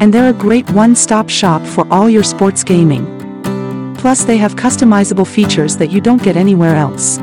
And 0.00 0.12
they're 0.12 0.30
a 0.30 0.36
great 0.36 0.68
one-stop 0.72 1.30
shop 1.30 1.62
for 1.62 1.86
all 1.92 2.10
your 2.10 2.24
sports 2.24 2.64
gaming. 2.64 3.06
Plus 3.98 4.24
they 4.24 4.36
have 4.38 4.56
customizable 4.56 5.28
features 5.28 5.76
that 5.76 5.92
you 5.92 6.00
don't 6.00 6.24
get 6.24 6.36
anywhere 6.36 6.74
else. 6.74 7.20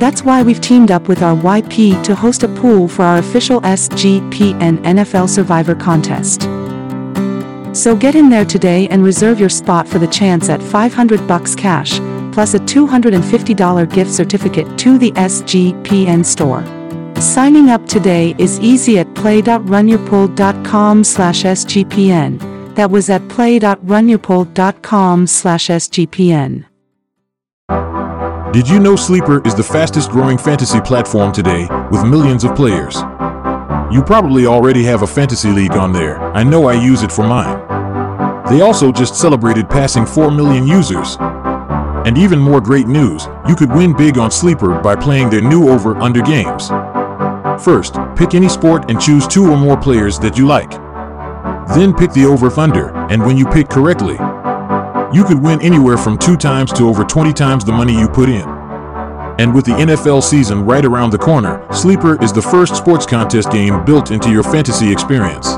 That's 0.00 0.22
why 0.22 0.42
we've 0.42 0.62
teamed 0.62 0.90
up 0.90 1.08
with 1.08 1.18
RYP 1.18 2.02
to 2.04 2.14
host 2.14 2.42
a 2.42 2.48
pool 2.48 2.88
for 2.88 3.02
our 3.02 3.18
official 3.18 3.60
SGPN 3.60 4.78
NFL 4.78 5.28
Survivor 5.28 5.74
contest. 5.74 6.48
So 7.76 7.94
get 7.94 8.14
in 8.14 8.30
there 8.30 8.46
today 8.46 8.88
and 8.88 9.04
reserve 9.04 9.38
your 9.38 9.50
spot 9.50 9.86
for 9.86 9.98
the 9.98 10.06
chance 10.06 10.48
at 10.48 10.62
500 10.62 11.28
bucks 11.28 11.54
cash, 11.54 11.98
plus 12.32 12.54
a 12.54 12.58
$250 12.60 13.92
gift 13.92 14.10
certificate 14.10 14.78
to 14.78 14.96
the 14.96 15.12
SGPN 15.12 16.24
store. 16.24 16.64
Signing 17.20 17.68
up 17.68 17.86
today 17.86 18.34
is 18.38 18.58
easy 18.60 18.98
at 18.98 19.14
play.runyourpool.com 19.14 21.04
slash 21.04 21.42
SGPN. 21.42 22.74
That 22.74 22.90
was 22.90 23.10
at 23.10 23.28
play.runyourpool.com 23.28 25.26
slash 25.26 25.68
SGPN. 25.68 26.69
Did 28.52 28.68
you 28.68 28.80
know 28.80 28.96
Sleeper 28.96 29.46
is 29.46 29.54
the 29.54 29.62
fastest 29.62 30.10
growing 30.10 30.36
fantasy 30.36 30.80
platform 30.80 31.30
today 31.30 31.68
with 31.92 32.04
millions 32.04 32.42
of 32.42 32.56
players? 32.56 32.96
You 33.94 34.02
probably 34.04 34.44
already 34.44 34.82
have 34.82 35.02
a 35.02 35.06
fantasy 35.06 35.52
league 35.52 35.76
on 35.76 35.92
there. 35.92 36.20
I 36.34 36.42
know 36.42 36.66
I 36.66 36.72
use 36.72 37.04
it 37.04 37.12
for 37.12 37.22
mine. 37.22 37.56
They 38.50 38.60
also 38.60 38.90
just 38.90 39.14
celebrated 39.14 39.70
passing 39.70 40.04
4 40.04 40.32
million 40.32 40.66
users. 40.66 41.16
And 42.04 42.18
even 42.18 42.40
more 42.40 42.60
great 42.60 42.88
news, 42.88 43.28
you 43.46 43.54
could 43.54 43.70
win 43.70 43.96
big 43.96 44.18
on 44.18 44.32
Sleeper 44.32 44.80
by 44.80 44.96
playing 44.96 45.30
their 45.30 45.42
new 45.42 45.68
over 45.68 45.96
under 45.98 46.20
games. 46.20 46.70
First, 47.62 47.94
pick 48.16 48.34
any 48.34 48.48
sport 48.48 48.90
and 48.90 49.00
choose 49.00 49.28
two 49.28 49.48
or 49.48 49.56
more 49.56 49.76
players 49.76 50.18
that 50.18 50.36
you 50.36 50.48
like. 50.48 50.72
Then 51.76 51.94
pick 51.94 52.12
the 52.12 52.24
over 52.24 52.50
thunder, 52.50 52.90
and 53.10 53.24
when 53.24 53.36
you 53.36 53.46
pick 53.46 53.68
correctly, 53.68 54.16
you 55.12 55.24
could 55.24 55.42
win 55.42 55.60
anywhere 55.60 55.96
from 55.96 56.16
two 56.16 56.36
times 56.36 56.72
to 56.72 56.88
over 56.88 57.04
20 57.04 57.32
times 57.32 57.64
the 57.64 57.72
money 57.72 57.98
you 57.98 58.08
put 58.08 58.28
in. 58.28 58.48
And 59.40 59.52
with 59.52 59.64
the 59.64 59.72
NFL 59.72 60.22
season 60.22 60.64
right 60.64 60.84
around 60.84 61.10
the 61.10 61.18
corner, 61.18 61.66
Sleeper 61.72 62.22
is 62.22 62.32
the 62.32 62.42
first 62.42 62.76
sports 62.76 63.06
contest 63.06 63.50
game 63.50 63.84
built 63.84 64.12
into 64.12 64.30
your 64.30 64.44
fantasy 64.44 64.92
experience. 64.92 65.48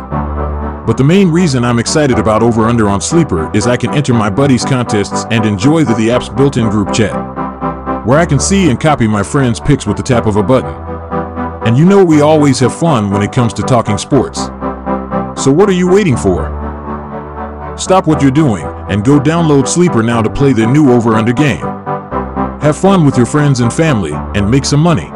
But 0.86 0.96
the 0.96 1.04
main 1.04 1.28
reason 1.30 1.64
I'm 1.64 1.78
excited 1.78 2.18
about 2.18 2.42
Over 2.42 2.62
Under 2.62 2.88
on 2.88 3.00
Sleeper 3.00 3.54
is 3.54 3.66
I 3.66 3.76
can 3.76 3.92
enter 3.94 4.14
my 4.14 4.30
buddies' 4.30 4.64
contests 4.64 5.26
and 5.30 5.44
enjoy 5.44 5.84
the, 5.84 5.94
the 5.94 6.10
app's 6.10 6.28
built 6.30 6.56
in 6.56 6.70
group 6.70 6.92
chat, 6.92 7.12
where 8.06 8.18
I 8.18 8.24
can 8.24 8.40
see 8.40 8.70
and 8.70 8.80
copy 8.80 9.06
my 9.06 9.22
friends' 9.22 9.60
picks 9.60 9.86
with 9.86 9.96
the 9.96 10.02
tap 10.02 10.26
of 10.26 10.36
a 10.36 10.42
button. 10.42 10.74
And 11.66 11.76
you 11.76 11.84
know 11.84 12.04
we 12.04 12.22
always 12.22 12.58
have 12.60 12.74
fun 12.78 13.10
when 13.10 13.20
it 13.20 13.32
comes 13.32 13.52
to 13.54 13.62
talking 13.62 13.98
sports. 13.98 14.46
So 15.42 15.52
what 15.52 15.68
are 15.68 15.72
you 15.72 15.90
waiting 15.90 16.16
for? 16.16 16.62
Stop 17.76 18.06
what 18.06 18.20
you're 18.20 18.30
doing 18.30 18.64
and 18.88 19.04
go 19.04 19.18
download 19.18 19.66
Sleeper 19.66 20.02
now 20.02 20.22
to 20.22 20.30
play 20.30 20.52
the 20.52 20.66
new 20.66 20.92
over 20.92 21.14
under 21.14 21.32
game. 21.32 21.62
Have 22.61 22.76
fun 22.76 23.04
with 23.04 23.16
your 23.16 23.26
friends 23.26 23.61
and 23.61 23.72
family 23.72 24.12
and 24.12 24.50
make 24.50 24.64
some 24.64 24.80
money. 24.80 25.08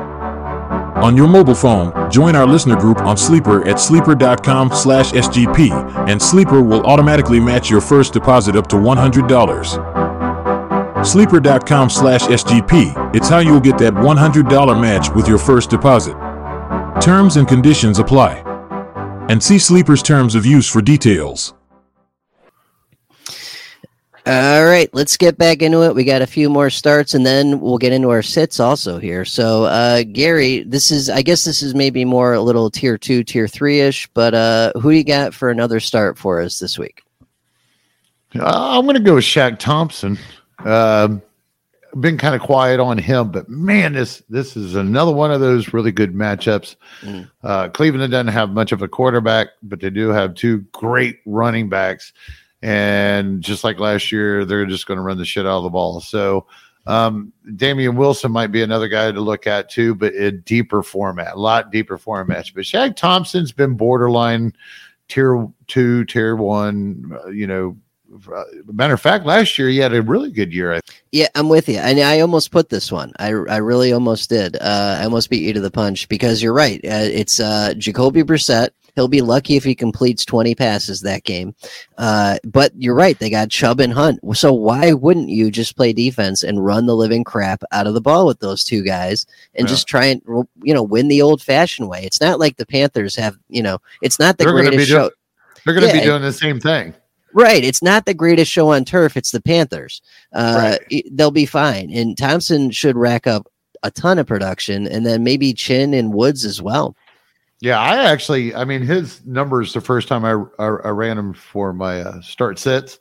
On 0.97 1.15
your 1.15 1.29
mobile 1.29 1.55
phone, 1.55 2.11
join 2.11 2.35
our 2.35 2.47
listener 2.47 2.77
group 2.77 3.01
on 3.03 3.17
Sleeper 3.17 3.69
at 3.69 3.79
sleeper.com 3.79 4.71
slash 4.73 5.13
SGP 5.13 5.71
and 6.09 6.21
Sleeper 6.21 6.63
will 6.63 6.85
automatically 6.87 7.39
match 7.39 7.71
your 7.71 7.83
first 7.83 8.15
deposit 8.15 8.57
up 8.57 8.67
to 8.69 8.77
$100. 8.77 11.07
Sleeper.com 11.07 11.91
slash 11.91 12.23
SGP, 12.23 13.15
it's 13.15 13.29
how 13.29 13.41
you'll 13.41 13.61
get 13.61 13.77
that 13.79 13.93
$100 13.93 14.81
match 14.81 15.15
with 15.15 15.29
your 15.29 15.39
first 15.39 15.69
deposit. 15.69 16.15
Terms 17.03 17.37
and 17.37 17.47
conditions 17.47 17.99
apply. 17.99 18.43
And 19.29 19.43
see 19.43 19.59
Sleeper's 19.59 20.03
terms 20.03 20.35
of 20.35 20.47
use 20.47 20.69
for 20.69 20.81
details. 20.81 21.53
All 24.27 24.65
right, 24.65 24.93
let's 24.93 25.17
get 25.17 25.39
back 25.39 25.63
into 25.63 25.85
it. 25.85 25.95
We 25.95 26.03
got 26.03 26.21
a 26.21 26.27
few 26.27 26.51
more 26.51 26.69
starts, 26.69 27.15
and 27.15 27.25
then 27.25 27.61
we'll 27.61 27.79
get 27.79 27.93
into 27.93 28.11
our 28.11 28.23
sits 28.23 28.59
also 28.59 28.99
here. 28.99 29.25
So, 29.25 29.67
uh, 29.67 30.03
Gary, 30.03 30.65
this 30.65 30.91
is, 30.91 31.09
I 31.09 31.23
guess, 31.23 31.45
this 31.45 31.63
is 31.63 31.77
maybe 31.77 32.05
more 32.05 32.35
a 32.35 32.41
little 32.41 32.69
tier 32.69 32.99
two, 32.99 33.23
tier 33.23 33.47
three 33.47 33.79
ish. 33.79 34.09
But 34.15 34.35
uh, 34.35 34.73
who 34.75 34.91
do 34.91 34.97
you 34.97 35.05
got 35.05 35.33
for 35.33 35.49
another 35.49 35.79
start 35.79 36.19
for 36.19 36.41
us 36.41 36.59
this 36.59 36.77
week? 36.77 37.05
Uh, 38.35 38.79
I'm 38.79 38.85
going 38.85 38.97
to 38.97 39.03
go 39.03 39.15
with 39.15 39.25
Shaq 39.25 39.61
Thompson. 39.61 40.19
Uh, 40.59 41.19
been 42.01 42.19
kind 42.19 42.35
of 42.35 42.41
quiet 42.41 42.81
on 42.81 42.99
him, 42.99 43.31
but 43.31 43.49
man, 43.49 43.93
this 43.93 44.25
this 44.29 44.57
is 44.57 44.75
another 44.75 45.13
one 45.13 45.31
of 45.31 45.41
those 45.41 45.73
really 45.73 45.93
good 45.93 46.15
matchups. 46.15 46.75
Mm. 47.03 47.31
Uh, 47.45 47.69
Cleveland 47.69 48.11
doesn't 48.11 48.27
have 48.27 48.51
much 48.51 48.73
of 48.73 48.83
a 48.83 48.89
quarterback, 48.89 49.49
but 49.63 49.81
they 49.81 49.91
do 49.91 50.09
have 50.09 50.35
two 50.35 50.59
great 50.73 51.21
running 51.27 51.69
backs. 51.69 52.13
And 52.63 53.43
just 53.43 53.65
like 53.65 53.79
last 53.79 54.11
year, 54.11 54.45
they're 54.45 54.67
just 54.67 54.87
going 54.87 54.97
to 54.97 55.03
run 55.03 55.19
the 55.19 55.25
shit 55.25 55.47
out 55.47 55.59
of 55.59 55.63
the 55.65 55.71
ball. 55.71 56.01
So 56.01 56.47
um, 56.87 57.33
Damien 57.57 57.97
Wilson 57.97 58.33
might 58.33 58.53
be 58.53 58.63
another 58.63 58.89
guy 58.89 59.11
to 59.11 59.21
look 59.21 59.47
at 59.47 59.71
too, 59.71 59.95
but 59.95 60.15
in 60.15 60.41
deeper 60.43 60.83
format, 60.83 61.35
a 61.35 61.39
lot 61.39 61.73
deeper 61.73 61.99
formats. 61.99 62.55
But 62.55 62.65
Shaq 62.65 62.97
Thompson's 62.97 63.53
been 63.53 63.75
borderline 63.75 64.53
tier 65.09 65.49
two, 65.67 66.05
tier 66.05 66.37
one, 66.37 67.19
uh, 67.25 67.29
you 67.29 67.47
know. 67.47 67.77
Uh, 68.35 68.45
matter 68.73 68.95
of 68.95 69.01
fact, 69.01 69.27
last 69.27 69.59
year 69.59 69.69
he 69.69 69.79
had 69.79 69.93
a 69.93 70.01
really 70.01 70.31
good 70.31 70.55
year. 70.55 70.81
Yeah, 71.11 71.27
I'm 71.35 71.49
with 71.49 71.69
you. 71.69 71.79
And 71.79 71.99
I 71.99 72.21
almost 72.21 72.53
put 72.53 72.69
this 72.69 72.91
one. 72.91 73.13
I, 73.19 73.27
I 73.27 73.57
really 73.57 73.93
almost 73.93 74.31
did. 74.31 74.57
Uh, 74.57 74.99
I 75.01 75.05
almost 75.05 75.29
beat 75.29 75.43
you 75.43 75.53
to 75.53 75.61
the 75.61 75.73
punch 75.73 76.09
because 76.09 76.41
you're 76.41 76.55
right. 76.55 76.79
Uh, 76.85 77.11
it's 77.11 77.41
uh, 77.41 77.75
Jacoby 77.77 78.23
Brissett 78.23 78.71
He'll 78.97 79.09
be 79.09 79.21
lucky 79.21 79.57
if 79.57 79.63
he 79.63 79.75
completes 79.75 80.25
20 80.25 80.55
passes 80.55 81.03
that 81.03 81.25
game. 81.25 81.55
Uh, 81.99 82.39
but 82.45 82.73
you're 82.77 82.95
right. 82.95 83.19
They 83.19 83.29
got 83.29 83.51
Chubb 83.51 83.79
and 83.79 83.93
Hunt. 83.93 84.19
So 84.37 84.53
why 84.53 84.95
wouldn't 84.95 85.29
you 85.29 85.51
just 85.51 85.77
play 85.77 85.93
defense 85.93 86.43
and 86.43 86.65
run 86.65 86.87
the 86.87 86.97
living 86.97 87.23
crap 87.23 87.63
out 87.73 87.87
of 87.87 87.93
the 87.95 88.01
ball 88.01 88.27
with 88.27 88.41
those 88.41 88.65
two 88.65 88.83
guys 88.83 89.27
and 89.55 89.67
yeah. 89.67 89.71
just 89.71 89.87
try 89.87 90.07
and, 90.07 90.23
you 90.63 90.73
know, 90.73 90.83
win 90.83 91.09
the 91.09 91.21
old 91.21 91.43
fashioned 91.43 91.89
way? 91.89 92.05
It's 92.05 92.21
not 92.21 92.41
like 92.41 92.57
the 92.57 92.67
Panthers 92.67 93.15
have, 93.17 93.39
you 93.49 93.63
know, 93.63 93.79
it's 94.01 94.19
not 94.19 94.39
the 94.39 94.45
they're 94.45 94.55
greatest 94.55 94.89
show. 94.89 95.11
They're 95.65 95.75
going 95.75 95.89
to 95.89 95.95
yeah, 95.95 96.01
be 96.01 96.07
doing 96.07 96.23
the 96.23 96.33
same 96.33 96.59
thing. 96.59 96.95
Right. 97.35 97.63
It's 97.63 97.83
not 97.83 98.07
the 98.07 98.15
greatest 98.15 98.51
show 98.51 98.73
on 98.73 98.87
turf. 98.87 99.15
It's 99.15 99.31
the 99.31 99.43
Panthers. 99.43 100.01
Uh, 100.33 100.79
right. 100.91 101.05
They'll 101.13 101.31
be 101.31 101.45
fine. 101.45 101.93
And 101.93 102.17
Thompson 102.17 102.71
should 102.71 102.97
rack 102.97 103.27
up 103.27 103.47
a 103.83 103.91
ton 103.91 104.19
of 104.19 104.27
production 104.27 104.87
and 104.87 105.05
then 105.05 105.23
maybe 105.23 105.53
Chinn 105.53 105.93
and 105.93 106.15
Woods 106.15 106.47
as 106.47 106.63
well. 106.63 106.97
Yeah, 107.61 107.81
I 107.81 108.05
actually, 108.05 108.55
I 108.55 108.65
mean, 108.65 108.83
his 108.83 109.25
numbers 109.25 109.73
the 109.73 109.81
first 109.81 110.09
time 110.09 110.25
I, 110.25 110.33
I, 110.63 110.67
I 110.67 110.89
ran 110.91 111.17
him 111.17 111.33
for 111.33 111.73
my 111.73 112.03
uh, 112.03 112.21
start 112.21 112.59
sets 112.59 112.99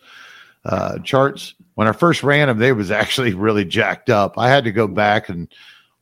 uh, 0.66 1.00
charts. 1.00 1.56
When 1.76 1.88
I 1.88 1.92
first 1.92 2.24
ran 2.24 2.50
him, 2.50 2.58
they 2.58 2.72
was 2.72 2.92
actually 2.92 3.34
really 3.36 3.66
jacked 3.66 4.10
up. 4.10 4.38
I 4.38 4.50
had 4.50 4.64
to 4.64 4.72
go 4.72 4.88
back 4.88 5.30
and 5.30 5.48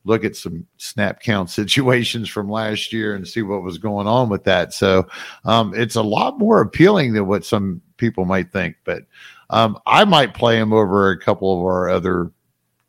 look 0.04 0.24
at 0.24 0.36
some 0.36 0.66
snap 0.76 1.20
count 1.20 1.50
situations 1.50 2.28
from 2.28 2.50
last 2.50 2.92
year 2.92 3.14
and 3.14 3.26
see 3.26 3.42
what 3.42 3.62
was 3.62 3.78
going 3.78 4.06
on 4.06 4.28
with 4.28 4.44
that. 4.44 4.72
So 4.72 5.08
um, 5.44 5.74
it's 5.74 5.96
a 5.96 6.02
lot 6.02 6.38
more 6.38 6.60
appealing 6.60 7.12
than 7.14 7.26
what 7.26 7.44
some 7.44 7.80
people 7.96 8.24
might 8.24 8.52
think. 8.52 8.76
But 8.84 9.02
um, 9.50 9.78
I 9.86 10.04
might 10.04 10.34
play 10.34 10.58
him 10.58 10.72
over 10.72 11.10
a 11.10 11.18
couple 11.18 11.58
of 11.58 11.64
our 11.64 11.88
other 11.88 12.30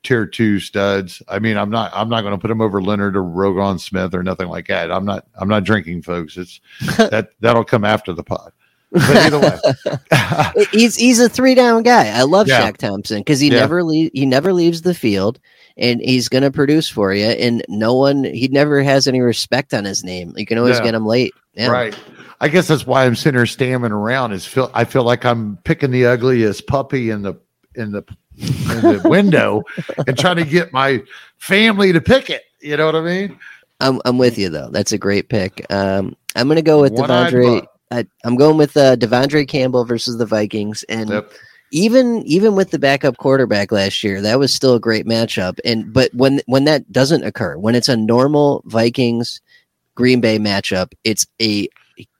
tier 0.05 0.25
two 0.25 0.59
studs. 0.59 1.21
I 1.27 1.39
mean, 1.39 1.57
I'm 1.57 1.69
not 1.69 1.91
I'm 1.93 2.09
not 2.09 2.21
going 2.21 2.33
to 2.33 2.37
put 2.37 2.51
him 2.51 2.61
over 2.61 2.81
Leonard 2.81 3.17
or 3.17 3.23
Roquan 3.23 3.79
Smith 3.79 4.13
or 4.13 4.23
nothing 4.23 4.47
like 4.47 4.67
that. 4.67 4.91
I'm 4.91 5.05
not 5.05 5.25
I'm 5.35 5.49
not 5.49 5.63
drinking, 5.63 6.03
folks. 6.03 6.37
It's 6.37 6.61
that 6.97 7.31
that'll 7.41 7.65
come 7.65 7.83
after 7.83 8.13
the 8.13 8.23
pod. 8.23 8.51
But 8.91 9.17
either 9.17 9.39
way, 9.39 10.65
he's 10.71 10.95
he's 10.95 11.19
a 11.19 11.27
three 11.27 11.55
down 11.55 11.83
guy. 11.83 12.07
I 12.07 12.21
love 12.21 12.47
yeah. 12.47 12.61
Shaq 12.61 12.77
Thompson 12.77 13.19
because 13.19 13.39
he 13.39 13.49
yeah. 13.49 13.59
never 13.59 13.83
leave 13.83 14.11
he 14.13 14.25
never 14.25 14.53
leaves 14.53 14.83
the 14.83 14.93
field, 14.93 15.39
and 15.75 15.99
he's 15.99 16.29
going 16.29 16.43
to 16.43 16.51
produce 16.51 16.87
for 16.87 17.13
you. 17.13 17.25
And 17.25 17.65
no 17.67 17.93
one 17.93 18.23
he 18.23 18.47
never 18.47 18.81
has 18.83 19.07
any 19.07 19.19
respect 19.19 19.73
on 19.73 19.83
his 19.83 20.03
name. 20.03 20.33
You 20.37 20.45
can 20.45 20.57
always 20.57 20.77
yeah. 20.77 20.85
get 20.85 20.95
him 20.95 21.05
late. 21.05 21.33
Right. 21.57 21.97
I 22.41 22.47
guess 22.47 22.67
that's 22.67 22.85
why 22.85 23.05
I'm 23.05 23.15
sitting 23.15 23.37
here 23.37 23.45
stammering 23.45 23.91
around. 23.91 24.31
Is 24.31 24.45
feel 24.45 24.71
I 24.73 24.85
feel 24.85 25.03
like 25.03 25.25
I'm 25.25 25.57
picking 25.63 25.91
the 25.91 26.05
ugliest 26.05 26.67
puppy 26.67 27.09
in 27.09 27.21
the 27.21 27.35
in 27.75 27.91
the 27.91 28.03
the 28.37 29.01
window 29.05 29.63
and 30.07 30.17
trying 30.17 30.37
to 30.37 30.45
get 30.45 30.73
my 30.73 31.03
family 31.37 31.91
to 31.93 32.01
pick 32.01 32.29
it. 32.29 32.43
You 32.61 32.77
know 32.77 32.85
what 32.85 32.95
I 32.95 33.01
mean? 33.01 33.39
I'm 33.79 34.01
I'm 34.05 34.17
with 34.17 34.37
you 34.37 34.49
though. 34.49 34.69
That's 34.69 34.91
a 34.91 34.97
great 34.97 35.29
pick. 35.29 35.65
Um, 35.69 36.15
I'm 36.35 36.47
going 36.47 36.57
to 36.57 36.61
go 36.61 36.81
with 36.81 36.93
One-eyed 36.93 37.33
De'Vondre. 37.33 37.67
I, 37.91 38.05
am 38.25 38.35
going 38.35 38.57
with 38.57 38.75
uh, 38.75 38.95
De'Vondre 38.95 39.47
Campbell 39.47 39.85
versus 39.85 40.17
the 40.17 40.25
Vikings, 40.25 40.83
and 40.83 41.09
yep. 41.09 41.31
even 41.71 42.23
even 42.23 42.55
with 42.55 42.71
the 42.71 42.79
backup 42.79 43.17
quarterback 43.17 43.71
last 43.71 44.03
year, 44.03 44.21
that 44.21 44.39
was 44.39 44.53
still 44.53 44.75
a 44.75 44.79
great 44.79 45.05
matchup. 45.05 45.59
And 45.63 45.93
but 45.93 46.13
when 46.13 46.41
when 46.47 46.63
that 46.65 46.91
doesn't 46.91 47.23
occur, 47.23 47.57
when 47.57 47.75
it's 47.75 47.89
a 47.89 47.97
normal 47.97 48.63
Vikings 48.65 49.41
Green 49.95 50.19
Bay 50.19 50.39
matchup, 50.39 50.93
it's 51.03 51.27
a 51.41 51.67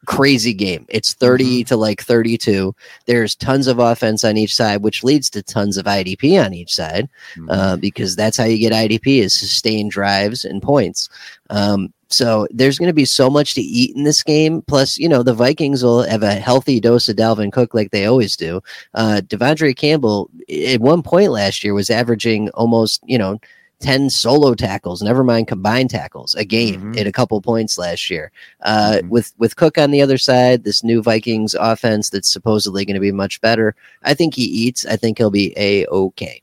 crazy 0.05 0.53
game. 0.53 0.85
It's 0.89 1.13
30 1.13 1.43
mm-hmm. 1.43 1.67
to 1.67 1.77
like 1.77 2.01
32. 2.01 2.75
There's 3.05 3.35
tons 3.35 3.67
of 3.67 3.79
offense 3.79 4.23
on 4.23 4.38
each 4.38 4.55
side, 4.55 4.81
which 4.81 5.03
leads 5.03 5.29
to 5.31 5.43
tons 5.43 5.77
of 5.77 5.85
IDP 5.85 6.43
on 6.43 6.53
each 6.53 6.73
side, 6.73 7.09
mm-hmm. 7.35 7.49
uh, 7.49 7.77
because 7.77 8.15
that's 8.15 8.38
how 8.38 8.45
you 8.45 8.57
get 8.57 8.73
IDP 8.73 9.19
is 9.19 9.33
sustained 9.33 9.91
drives 9.91 10.45
and 10.45 10.61
points. 10.61 11.09
Um, 11.49 11.93
so 12.09 12.47
there's 12.51 12.77
going 12.77 12.88
to 12.88 12.93
be 12.93 13.05
so 13.05 13.29
much 13.29 13.55
to 13.55 13.61
eat 13.61 13.95
in 13.95 14.03
this 14.03 14.23
game. 14.23 14.61
Plus, 14.61 14.97
you 14.97 15.09
know, 15.09 15.23
the 15.23 15.33
Vikings 15.33 15.83
will 15.83 16.03
have 16.03 16.23
a 16.23 16.35
healthy 16.35 16.79
dose 16.79 17.09
of 17.09 17.15
Dalvin 17.15 17.51
Cook 17.51 17.73
like 17.73 17.91
they 17.91 18.05
always 18.05 18.38
do. 18.38 18.61
Uh, 18.93 19.21
De'Vondre 19.25 19.75
Campbell 19.75 20.29
at 20.49 20.79
one 20.79 21.01
point 21.01 21.31
last 21.31 21.63
year 21.63 21.73
was 21.73 21.89
averaging 21.89 22.49
almost, 22.51 23.01
you 23.05 23.17
know, 23.17 23.39
10 23.79 24.09
solo 24.09 24.53
tackles, 24.53 25.01
never 25.01 25.23
mind 25.23 25.47
combined 25.47 25.89
tackles 25.89 26.35
a 26.35 26.45
game 26.45 26.81
mm-hmm. 26.81 26.97
at 26.97 27.07
a 27.07 27.11
couple 27.11 27.39
points 27.41 27.77
last 27.77 28.09
year. 28.09 28.31
Uh, 28.61 28.97
mm-hmm. 28.97 29.09
With 29.09 29.33
with 29.38 29.55
Cook 29.55 29.77
on 29.77 29.91
the 29.91 30.01
other 30.01 30.17
side, 30.17 30.63
this 30.63 30.83
new 30.83 31.01
Vikings 31.01 31.55
offense 31.55 32.09
that's 32.09 32.31
supposedly 32.31 32.85
going 32.85 32.95
to 32.95 33.01
be 33.01 33.11
much 33.11 33.41
better. 33.41 33.75
I 34.03 34.13
think 34.13 34.35
he 34.35 34.43
eats. 34.43 34.85
I 34.85 34.95
think 34.95 35.17
he'll 35.17 35.31
be 35.31 35.53
a 35.57 35.85
okay. 35.88 36.41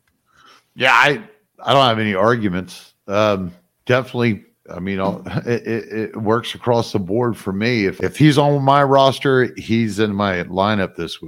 Yeah, 0.74 0.92
I 0.92 1.22
I 1.64 1.72
don't 1.72 1.84
have 1.84 1.98
any 1.98 2.14
arguments. 2.14 2.94
Um, 3.06 3.52
definitely. 3.86 4.44
I 4.70 4.78
mean, 4.78 5.00
it, 5.46 5.66
it, 5.66 5.92
it, 5.92 6.16
works 6.16 6.54
across 6.54 6.92
the 6.92 6.98
board 6.98 7.36
for 7.36 7.52
me. 7.52 7.86
If 7.86 8.02
if 8.02 8.16
he's 8.16 8.38
on 8.38 8.62
my 8.62 8.82
roster, 8.82 9.52
he's 9.56 9.98
in 9.98 10.14
my 10.14 10.44
lineup 10.44 10.96
this 10.96 11.18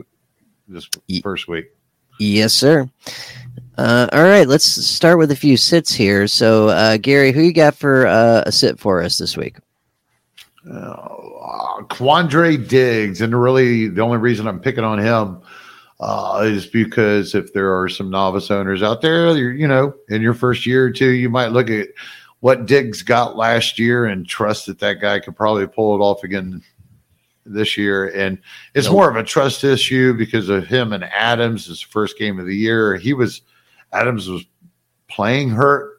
this 0.69 0.89
first 1.23 1.49
week. 1.49 1.67
Yes, 2.19 2.53
sir. 2.53 2.89
Uh, 3.77 4.09
all 4.13 4.23
right, 4.23 4.47
let's 4.47 4.65
start 4.65 5.19
with 5.19 5.33
a 5.33 5.37
few 5.37 5.57
sits 5.57 5.93
here. 5.93 6.29
So, 6.29 6.69
uh, 6.69 6.97
Gary, 6.97 7.33
who 7.33 7.41
you 7.41 7.53
got 7.53 7.75
for 7.75 8.07
uh, 8.07 8.45
a 8.47 8.53
sit 8.53 8.79
for 8.79 9.03
us 9.03 9.19
this 9.19 9.37
week? 9.37 9.57
Uh, 10.71 11.83
Quandre 11.91 12.69
Diggs, 12.69 13.21
and 13.21 13.39
really 13.39 13.89
the 13.89 14.01
only 14.01 14.19
reason 14.19 14.47
I'm 14.47 14.61
picking 14.61 14.85
on 14.85 14.99
him 14.99 15.43
uh, 15.99 16.43
is 16.45 16.67
because 16.67 17.35
if 17.35 17.53
there 17.53 17.79
are 17.79 17.89
some 17.89 18.11
novice 18.11 18.51
owners 18.51 18.83
out 18.83 19.01
there, 19.01 19.37
you 19.37 19.67
know, 19.67 19.93
in 20.09 20.23
your 20.23 20.35
first 20.35 20.67
year 20.67 20.85
or 20.85 20.91
two, 20.91 21.11
you 21.11 21.29
might 21.29 21.49
look 21.49 21.69
at 21.69 21.89
what 22.41 22.67
Diggs 22.67 23.03
got 23.03 23.37
last 23.37 23.79
year 23.79 24.07
and 24.07 24.27
trust 24.27 24.67
that 24.67 24.79
that 24.79 25.01
guy 25.01 25.19
could 25.19 25.35
probably 25.35 25.67
pull 25.67 25.97
it 25.97 26.05
off 26.05 26.23
again 26.23 26.63
this 27.45 27.77
year. 27.77 28.09
And 28.11 28.39
it's 28.75 28.91
more 28.91 29.11
of 29.11 29.17
a 29.17 29.25
trust 29.25 29.65
issue 29.65 30.15
because 30.15 30.49
of 30.49 30.67
him 30.67 30.93
and 30.93 31.05
Adams, 31.05 31.67
his 31.67 31.81
first 31.81 32.19
game 32.19 32.39
of 32.39 32.47
the 32.47 32.57
year. 32.57 32.97
He 32.97 33.15
was 33.15 33.43
Adams 33.95 34.29
was 34.29 34.45
playing 35.09 35.51
hurt 35.51 35.95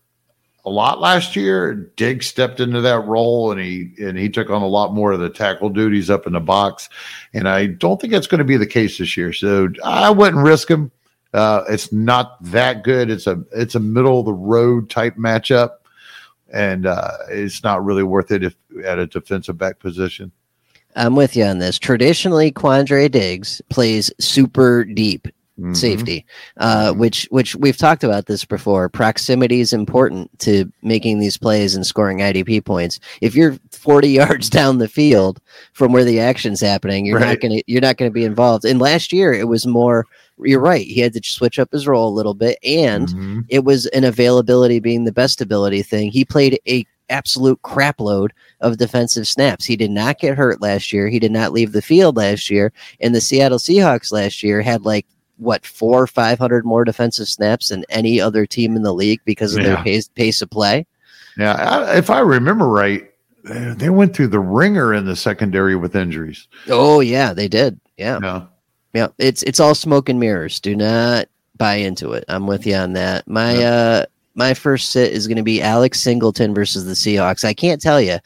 a 0.66 0.70
lot 0.70 1.00
last 1.00 1.36
year. 1.36 1.74
Diggs 1.96 2.28
stepped 2.28 2.60
into 2.60 2.82
that 2.82 3.06
role 3.06 3.52
and 3.52 3.62
he 3.62 3.92
and 4.00 4.18
he 4.18 4.30
took 4.30 4.50
on 4.50 4.62
a 4.62 4.68
lot 4.68 4.94
more 4.94 5.12
of 5.12 5.20
the 5.20 5.30
tackle 5.30 5.70
duties 5.70 6.10
up 6.10 6.26
in 6.28 6.34
the 6.34 6.40
box. 6.40 6.90
And 7.34 7.48
I 7.48 7.68
don't 7.68 8.02
think 8.02 8.12
that's 8.12 8.28
going 8.28 8.40
to 8.40 8.46
be 8.46 8.58
the 8.58 8.66
case 8.66 8.98
this 8.98 9.16
year. 9.16 9.32
So 9.32 9.70
I 9.84 10.10
wouldn't 10.10 10.44
risk 10.44 10.70
him. 10.70 10.92
Uh, 11.34 11.64
it's 11.70 11.92
not 11.92 12.42
that 12.44 12.84
good. 12.84 13.10
It's 13.10 13.28
a 13.28 13.44
it's 13.52 13.76
a 13.76 13.80
middle 13.80 14.22
of 14.22 14.26
the 14.26 14.34
road 14.34 14.90
type 14.90 15.18
matchup, 15.18 15.72
and 16.54 16.86
uh, 16.86 17.12
it's 17.30 17.62
not 17.62 17.84
really 17.84 18.04
worth 18.04 18.32
it 18.32 18.44
if 18.44 18.56
at 18.86 19.00
a 19.00 19.06
defensive 19.06 19.58
back 19.58 19.80
position. 19.80 20.32
I'm 20.96 21.18
with 21.18 21.36
you 21.36 21.44
on 21.44 21.60
this. 21.60 21.78
Traditionally, 21.78 22.54
Quandre 22.54 23.12
Diggs 23.12 23.62
plays 23.70 24.10
super 24.18 24.86
deep 24.86 25.28
Mm-hmm. 25.58 25.74
safety, 25.74 26.26
uh, 26.58 26.92
which 26.92 27.30
which 27.32 27.56
we've 27.56 27.78
talked 27.78 28.04
about 28.04 28.26
this 28.26 28.44
before. 28.44 28.90
Proximity 28.90 29.62
is 29.62 29.72
important 29.72 30.38
to 30.40 30.70
making 30.82 31.20
these 31.20 31.38
plays 31.38 31.76
and 31.76 31.86
scoring 31.86 32.18
IDP 32.18 32.66
points. 32.66 33.00
If 33.22 33.36
you're 33.36 33.58
40 33.72 34.10
yards 34.10 34.50
down 34.50 34.80
the 34.80 34.90
field 34.90 35.40
from 35.72 35.94
where 35.94 36.04
the 36.04 36.20
action's 36.20 36.60
happening, 36.60 37.06
you're 37.06 37.20
right. 37.20 37.30
not 37.30 37.40
gonna 37.40 37.62
you're 37.68 37.80
not 37.80 37.96
gonna 37.96 38.12
be 38.12 38.26
involved. 38.26 38.66
And 38.66 38.82
last 38.82 39.14
year 39.14 39.32
it 39.32 39.48
was 39.48 39.66
more. 39.66 40.06
You're 40.40 40.60
right. 40.60 40.86
He 40.86 41.00
had 41.00 41.14
to 41.14 41.22
switch 41.24 41.58
up 41.58 41.72
his 41.72 41.88
role 41.88 42.10
a 42.10 42.18
little 42.18 42.34
bit, 42.34 42.60
and 42.62 43.08
mm-hmm. 43.08 43.40
it 43.48 43.64
was 43.64 43.86
an 43.88 44.04
availability 44.04 44.82
being 44.82 45.06
the 45.06 45.14
best 45.14 45.40
ability 45.40 45.84
thing. 45.84 46.12
He 46.12 46.26
played 46.26 46.60
a 46.68 46.86
absolute 47.10 47.62
crapload 47.62 48.32
of 48.60 48.78
defensive 48.78 49.28
snaps. 49.28 49.64
He 49.64 49.78
did 49.78 49.92
not 49.92 50.20
get 50.20 50.38
hurt 50.38 50.62
last 50.62 50.92
year. 50.92 51.08
He 51.08 51.20
did 51.20 51.32
not 51.32 51.54
leave 51.54 51.72
the 51.72 51.82
field 51.82 52.18
last 52.18 52.50
year. 52.50 52.74
And 53.00 53.14
the 53.14 53.22
Seattle 53.22 53.60
Seahawks 53.60 54.12
last 54.12 54.44
year 54.44 54.62
had 54.62 54.84
like 54.86 55.06
what 55.38 55.66
four 55.66 56.04
or 56.04 56.08
five 56.08 56.40
hundred 56.40 56.66
more 56.66 56.86
defensive 56.86 57.28
snaps 57.28 57.70
than 57.70 57.86
any 57.90 58.20
other 58.20 58.46
team 58.46 58.76
in 58.76 58.84
the 58.84 58.94
league 58.94 59.22
because 59.26 59.56
of 59.56 59.64
yeah. 59.64 59.76
their 59.76 59.84
pace, 59.84 60.08
pace 60.10 60.42
of 60.42 60.50
play. 60.50 60.86
Yeah, 61.38 61.54
I, 61.54 61.98
if 61.98 62.10
I 62.10 62.20
remember 62.20 62.68
right, 62.68 63.12
they 63.44 63.90
went 63.90 64.16
through 64.16 64.28
the 64.28 64.40
wringer 64.40 64.94
in 64.94 65.06
the 65.06 65.16
secondary 65.16 65.76
with 65.76 65.96
injuries. 65.96 66.48
Oh 66.70 67.00
yeah, 67.00 67.34
they 67.34 67.48
did. 67.48 67.80
Yeah, 67.98 68.20
yeah, 68.22 68.46
yeah. 68.94 69.08
It's 69.18 69.44
it's 69.44 69.60
all 69.60 69.76
smoke 69.76 70.10
and 70.10 70.20
mirrors. 70.20 70.60
Do 70.60 70.76
not 70.76 71.28
buy 71.58 71.76
into 71.76 72.14
it. 72.14 72.26
I'm 72.28 72.48
with 72.48 72.66
you 72.66 72.76
on 72.76 72.94
that. 72.94 73.28
My 73.28 73.58
yeah. 73.58 73.70
uh 73.70 74.06
my 74.36 74.54
first 74.54 74.92
sit 74.92 75.14
is 75.14 75.28
going 75.28 75.38
to 75.38 75.44
be 75.44 75.62
Alex 75.62 76.02
Singleton 76.02 76.54
versus 76.54 76.86
the 76.86 76.92
Seahawks. 76.92 77.46
I 77.46 77.54
can't 77.54 77.82
tell 77.82 78.02
you. 78.02 78.20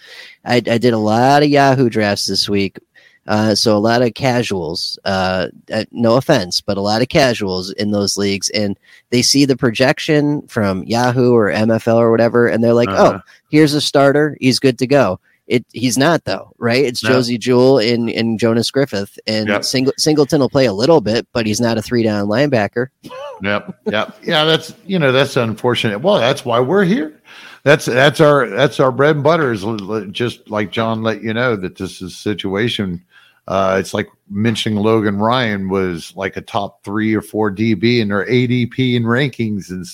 I, 0.43 0.55
I 0.55 0.79
did 0.79 0.93
a 0.93 0.97
lot 0.97 1.43
of 1.43 1.49
Yahoo 1.49 1.87
drafts 1.87 2.25
this 2.25 2.49
week 2.49 2.79
uh, 3.27 3.53
so 3.55 3.75
a 3.75 3.79
lot 3.79 4.01
of 4.01 4.13
casuals, 4.13 4.97
uh, 5.05 5.47
uh, 5.71 5.85
no 5.91 6.15
offense, 6.15 6.61
but 6.61 6.77
a 6.77 6.81
lot 6.81 7.01
of 7.01 7.09
casuals 7.09 7.71
in 7.73 7.91
those 7.91 8.17
leagues, 8.17 8.49
and 8.49 8.79
they 9.11 9.21
see 9.21 9.45
the 9.45 9.57
projection 9.57 10.41
from 10.47 10.83
Yahoo 10.83 11.33
or 11.33 11.51
MFL 11.51 11.97
or 11.97 12.11
whatever, 12.11 12.47
and 12.47 12.63
they're 12.63 12.73
like, 12.73 12.89
oh, 12.89 12.93
uh-huh. 12.93 13.19
"Oh, 13.23 13.31
here's 13.49 13.73
a 13.73 13.81
starter, 13.81 14.35
he's 14.39 14.59
good 14.59 14.79
to 14.79 14.87
go." 14.87 15.19
It 15.47 15.65
he's 15.73 15.97
not 15.97 16.25
though, 16.25 16.53
right? 16.59 16.85
It's 16.85 17.03
No. 17.03 17.09
Josey 17.09 17.37
Jewell 17.39 17.79
and 17.79 18.07
and 18.11 18.39
Jonas 18.39 18.69
Griffith, 18.69 19.17
and 19.25 19.47
Yep. 19.47 19.61
Singl- 19.61 19.93
Singleton 19.97 20.41
will 20.41 20.49
play 20.49 20.65
a 20.67 20.73
little 20.73 21.01
bit, 21.01 21.27
but 21.33 21.47
he's 21.47 21.59
not 21.59 21.77
a 21.77 21.81
three 21.81 22.03
down 22.03 22.27
linebacker. 22.27 22.87
Yep, 23.41 23.75
yep, 23.87 24.15
yeah. 24.23 24.45
That's 24.45 24.75
you 24.85 24.99
know 24.99 25.11
that's 25.11 25.35
unfortunate. 25.37 26.01
Well, 26.01 26.19
that's 26.19 26.45
why 26.45 26.59
we're 26.59 26.83
here. 26.85 27.19
That's 27.63 27.85
that's 27.85 28.21
our 28.21 28.47
that's 28.47 28.79
our 28.79 28.91
bread 28.91 29.15
and 29.15 29.23
butter. 29.23 29.51
Is 29.51 29.63
l- 29.63 29.91
l- 29.91 30.05
just 30.05 30.51
like 30.51 30.71
John 30.71 31.01
let 31.01 31.23
you 31.23 31.33
know 31.33 31.55
that 31.55 31.77
this 31.77 31.99
is 31.99 32.13
a 32.13 32.15
situation. 32.15 33.03
Uh, 33.49 33.77
it's 33.79 33.95
like 33.95 34.07
mentioning 34.29 34.77
Logan 34.77 35.17
Ryan 35.17 35.69
was 35.69 36.15
like 36.15 36.37
a 36.37 36.41
top 36.41 36.83
three 36.83 37.15
or 37.15 37.21
four 37.21 37.51
DB 37.51 37.99
in 37.99 38.09
their 38.09 38.25
ADP 38.25 38.95
and 38.95 39.05
rankings 39.05 39.71
and 39.71 39.85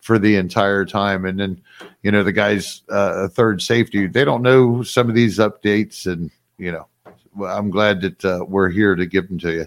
for 0.00 0.18
the 0.18 0.34
entire 0.34 0.84
time, 0.84 1.24
and 1.24 1.38
then 1.38 1.62
you 2.02 2.10
know 2.10 2.24
the 2.24 2.32
guys 2.32 2.82
uh, 2.90 3.24
a 3.24 3.28
third 3.28 3.62
safety. 3.62 4.08
They 4.08 4.24
don't 4.24 4.42
know 4.42 4.82
some 4.82 5.08
of 5.08 5.14
these 5.14 5.38
updates, 5.38 6.06
and 6.06 6.28
you 6.58 6.72
know 6.72 6.88
I'm 7.46 7.70
glad 7.70 8.00
that 8.00 8.24
uh, 8.24 8.44
we're 8.48 8.68
here 8.68 8.96
to 8.96 9.06
give 9.06 9.28
them 9.28 9.38
to 9.38 9.52
you. 9.52 9.66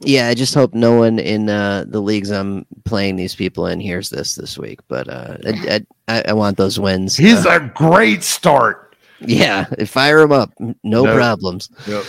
Yeah, 0.00 0.28
I 0.28 0.34
just 0.34 0.54
hope 0.54 0.72
no 0.72 0.96
one 0.96 1.18
in 1.18 1.50
uh, 1.50 1.84
the 1.88 2.00
leagues 2.00 2.30
I'm 2.30 2.66
playing 2.84 3.16
these 3.16 3.34
people 3.34 3.66
in 3.66 3.80
hears 3.80 4.08
this 4.10 4.34
this 4.34 4.58
week. 4.58 4.80
But 4.88 5.08
uh, 5.08 5.36
I, 5.46 5.86
I, 6.08 6.22
I 6.28 6.32
want 6.32 6.56
those 6.56 6.78
wins. 6.78 7.16
He's 7.16 7.44
Uh, 7.44 7.58
a 7.60 7.68
great 7.74 8.22
start. 8.22 8.85
Yeah, 9.20 9.64
fire 9.86 10.20
him 10.20 10.32
up, 10.32 10.52
no, 10.58 10.74
No. 11.04 11.14
problems. 11.14 11.70
Yep. 11.86 12.04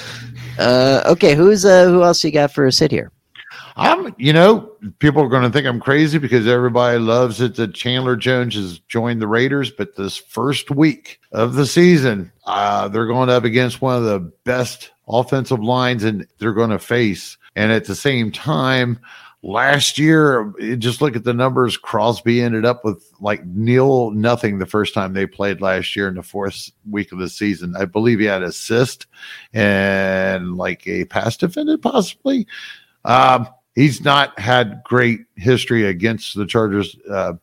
Uh, 0.60 1.02
okay, 1.06 1.36
who's 1.36 1.66
uh, 1.66 1.86
who 1.86 2.04
else 2.04 2.24
you 2.24 2.32
got 2.32 2.52
for 2.52 2.66
a 2.66 2.72
sit 2.72 2.92
here? 2.92 3.12
I'm, 3.80 4.16
you 4.18 4.34
know, 4.34 4.72
people 4.98 5.22
are 5.22 5.30
going 5.30 5.44
to 5.44 5.52
think 5.52 5.68
I'm 5.68 5.80
crazy 5.80 6.18
because 6.18 6.48
everybody 6.48 6.98
loves 6.98 7.40
it 7.42 7.56
that 7.56 7.76
Chandler 7.76 8.16
Jones 8.16 8.56
has 8.56 8.80
joined 8.80 9.22
the 9.22 9.28
Raiders. 9.28 9.70
But 9.70 9.96
this 9.96 10.18
first 10.18 10.72
week 10.72 11.20
of 11.32 11.54
the 11.54 11.68
season, 11.68 12.32
uh, 12.46 12.88
they're 12.88 13.06
going 13.06 13.30
up 13.30 13.44
against 13.44 13.80
one 13.80 13.96
of 13.96 14.04
the 14.04 14.20
best 14.46 14.92
offensive 15.08 15.60
lines 15.60 16.04
and 16.04 16.26
they're 16.40 16.54
going 16.54 16.72
to 16.72 16.80
face. 16.80 17.38
And 17.56 17.72
at 17.72 17.86
the 17.86 17.96
same 17.96 18.32
time, 18.32 19.00
last 19.48 19.98
year, 19.98 20.54
just 20.78 21.02
look 21.02 21.16
at 21.16 21.24
the 21.24 21.34
numbers. 21.34 21.78
Crosby 21.78 22.42
ended 22.42 22.66
up 22.66 22.84
with 22.84 23.10
like 23.22 23.46
nil 23.46 24.12
nothing 24.12 24.60
the 24.60 24.66
first 24.66 24.94
time 24.94 25.14
they 25.14 25.26
played 25.26 25.62
last 25.62 25.96
year 25.96 26.10
in 26.10 26.16
the 26.16 26.24
fourth 26.24 26.70
week 26.90 27.14
of 27.14 27.20
the 27.20 27.30
season. 27.30 27.74
I 27.76 27.86
believe 27.86 28.20
he 28.20 28.26
had 28.26 28.44
assist 28.44 29.08
and 29.54 30.58
like 30.58 30.86
a 30.86 31.06
pass 31.06 31.38
defended, 31.38 31.82
possibly. 31.82 32.46
Um, 33.06 33.48
he's 33.74 34.04
not 34.04 34.38
had 34.38 34.82
great 34.84 35.22
history 35.36 35.86
against 35.86 36.36
the 36.36 36.46
Chargers. 36.46 36.98
Uh, 37.10 37.34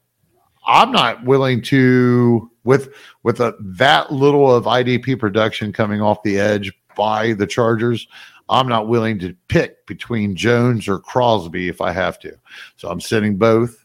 I'm 0.66 0.92
not 0.92 1.24
willing 1.24 1.62
to 1.62 2.50
with 2.64 2.94
with 3.22 3.40
a, 3.40 3.56
that 3.60 4.12
little 4.12 4.54
of 4.54 4.64
IDP 4.64 5.18
production 5.18 5.72
coming 5.72 6.02
off 6.02 6.22
the 6.22 6.38
edge 6.38 6.70
by 6.96 7.32
the 7.32 7.46
Chargers. 7.46 8.06
I'm 8.48 8.68
not 8.68 8.88
willing 8.88 9.18
to 9.20 9.34
pick 9.48 9.86
between 9.86 10.36
Jones 10.36 10.88
or 10.88 10.98
Crosby 10.98 11.68
if 11.68 11.80
I 11.80 11.92
have 11.92 12.18
to. 12.20 12.36
So 12.76 12.88
I'm 12.90 13.00
sitting 13.00 13.36
both 13.36 13.84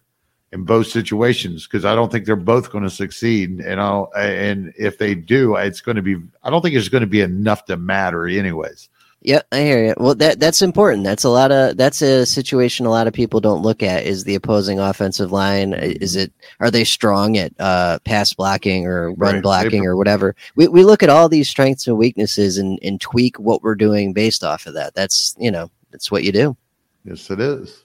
in 0.51 0.63
both 0.63 0.87
situations 0.87 1.67
because 1.67 1.85
I 1.85 1.95
don't 1.95 2.11
think 2.11 2.25
they're 2.25 2.35
both 2.35 2.71
going 2.71 2.83
to 2.83 2.89
succeed. 2.89 3.59
And 3.59 3.79
I'll 3.79 4.11
and 4.17 4.73
if 4.77 4.97
they 4.97 5.15
do, 5.15 5.55
it's 5.55 5.81
going 5.81 5.95
to 5.95 6.01
be. 6.01 6.17
I 6.43 6.49
don't 6.49 6.61
think 6.61 6.75
it's 6.75 6.89
going 6.89 7.01
to 7.01 7.07
be 7.07 7.21
enough 7.21 7.65
to 7.65 7.77
matter, 7.77 8.27
anyways. 8.27 8.89
Yeah, 9.21 9.41
I 9.51 9.59
hear 9.59 9.83
you. 9.87 9.93
Well, 9.97 10.15
that 10.15 10.39
that's 10.39 10.61
important. 10.61 11.03
That's 11.03 11.25
a 11.25 11.29
lot 11.29 11.51
of 11.51 11.75
that's 11.75 12.01
a 12.01 12.25
situation 12.25 12.85
a 12.85 12.89
lot 12.89 13.05
of 13.05 13.13
people 13.13 13.41
don't 13.41 13.61
look 13.61 13.83
at. 13.83 14.05
Is 14.05 14.23
the 14.23 14.35
opposing 14.35 14.79
offensive 14.79 15.33
line? 15.33 15.73
Is 15.73 16.15
it 16.15 16.31
are 16.61 16.71
they 16.71 16.85
strong 16.85 17.37
at 17.37 17.51
uh, 17.59 17.99
pass 18.05 18.33
blocking 18.33 18.85
or 18.87 19.11
run 19.15 19.35
Right. 19.35 19.43
blocking 19.43 19.81
They- 19.81 19.87
or 19.87 19.97
whatever? 19.97 20.37
We 20.55 20.69
we 20.69 20.83
look 20.85 21.03
at 21.03 21.09
all 21.09 21.27
these 21.27 21.49
strengths 21.49 21.85
and 21.85 21.97
weaknesses 21.97 22.57
and 22.57 22.79
and 22.81 23.01
tweak 23.01 23.37
what 23.39 23.61
we're 23.61 23.75
doing 23.75 24.13
based 24.13 24.41
off 24.43 24.65
of 24.67 24.73
that. 24.75 24.95
That's 24.95 25.35
you 25.37 25.51
know 25.51 25.69
that's 25.91 26.09
what 26.09 26.23
you 26.23 26.31
do. 26.31 26.55
Yes, 27.03 27.29
it 27.29 27.41
is. 27.41 27.83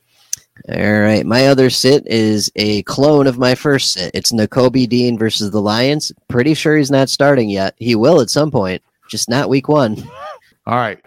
All 0.69 1.01
right, 1.01 1.27
my 1.27 1.49
other 1.49 1.69
sit 1.69 2.07
is 2.07 2.49
a 2.55 2.83
clone 2.85 3.27
of 3.27 3.39
my 3.39 3.57
first 3.57 3.95
sit. 3.95 4.13
It's 4.15 4.31
Nakobe 4.31 4.89
Dean 4.89 5.19
versus 5.19 5.51
the 5.51 5.61
Lions. 5.61 6.13
Pretty 6.29 6.55
sure 6.55 6.77
he's 6.77 6.93
not 6.93 7.11
starting 7.11 7.51
yet. 7.51 7.75
He 7.79 7.97
will 7.97 8.21
at 8.21 8.31
some 8.31 8.53
point, 8.53 8.81
just 9.09 9.29
not 9.29 9.49
week 9.49 9.69
one. 9.69 9.97
All 10.67 10.77
right. 10.77 10.99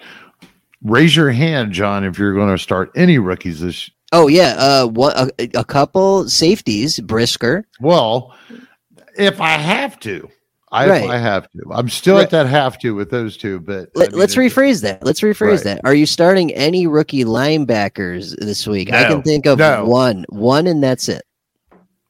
Raise 0.84 1.16
your 1.16 1.32
hand, 1.32 1.72
John, 1.72 2.04
if 2.04 2.20
you're 2.20 2.34
going 2.34 2.56
to 2.56 2.62
start 2.62 2.92
any 2.96 3.18
rookies 3.18 3.60
this. 3.60 3.90
Oh 4.14 4.28
yeah, 4.28 4.56
uh, 4.58 4.88
one 4.88 5.14
a, 5.40 5.50
a 5.56 5.66
couple 5.66 6.30
safeties, 6.30 7.00
Brisker. 7.00 7.66
Well, 7.82 8.34
if 9.18 9.42
I 9.42 9.50
have 9.50 10.00
to, 10.02 10.30
I, 10.72 10.88
Right. 10.88 11.04
if 11.04 11.10
I 11.10 11.18
have 11.18 11.52
to. 11.52 11.60
I'm 11.72 11.90
still 11.90 12.16
Right. 12.16 12.24
at 12.24 12.30
that 12.30 12.46
have 12.48 12.78
to 12.80 12.96
with 12.96 13.10
those 13.10 13.36
two, 13.36 13.60
but 13.60 13.90
I 13.96 14.00
Let, 14.00 14.12
mean, 14.12 14.20
let's 14.20 14.36
rephrase 14.36 14.82
that. 14.84 15.04
Let's 15.04 15.20
rephrase 15.22 15.56
Right. 15.56 15.64
that. 15.64 15.82
Are 15.84 15.96
you 15.96 16.06
starting 16.06 16.54
any 16.54 16.88
rookie 16.88 17.26
linebackers 17.26 18.38
this 18.38 18.66
week? 18.68 18.94
I 18.94 19.06
can 19.06 19.24
think 19.24 19.46
of 19.46 19.58
No. 19.60 19.84
one, 19.86 20.26
one, 20.30 20.68
and 20.68 20.82
that's 20.82 21.10
it. 21.10 21.24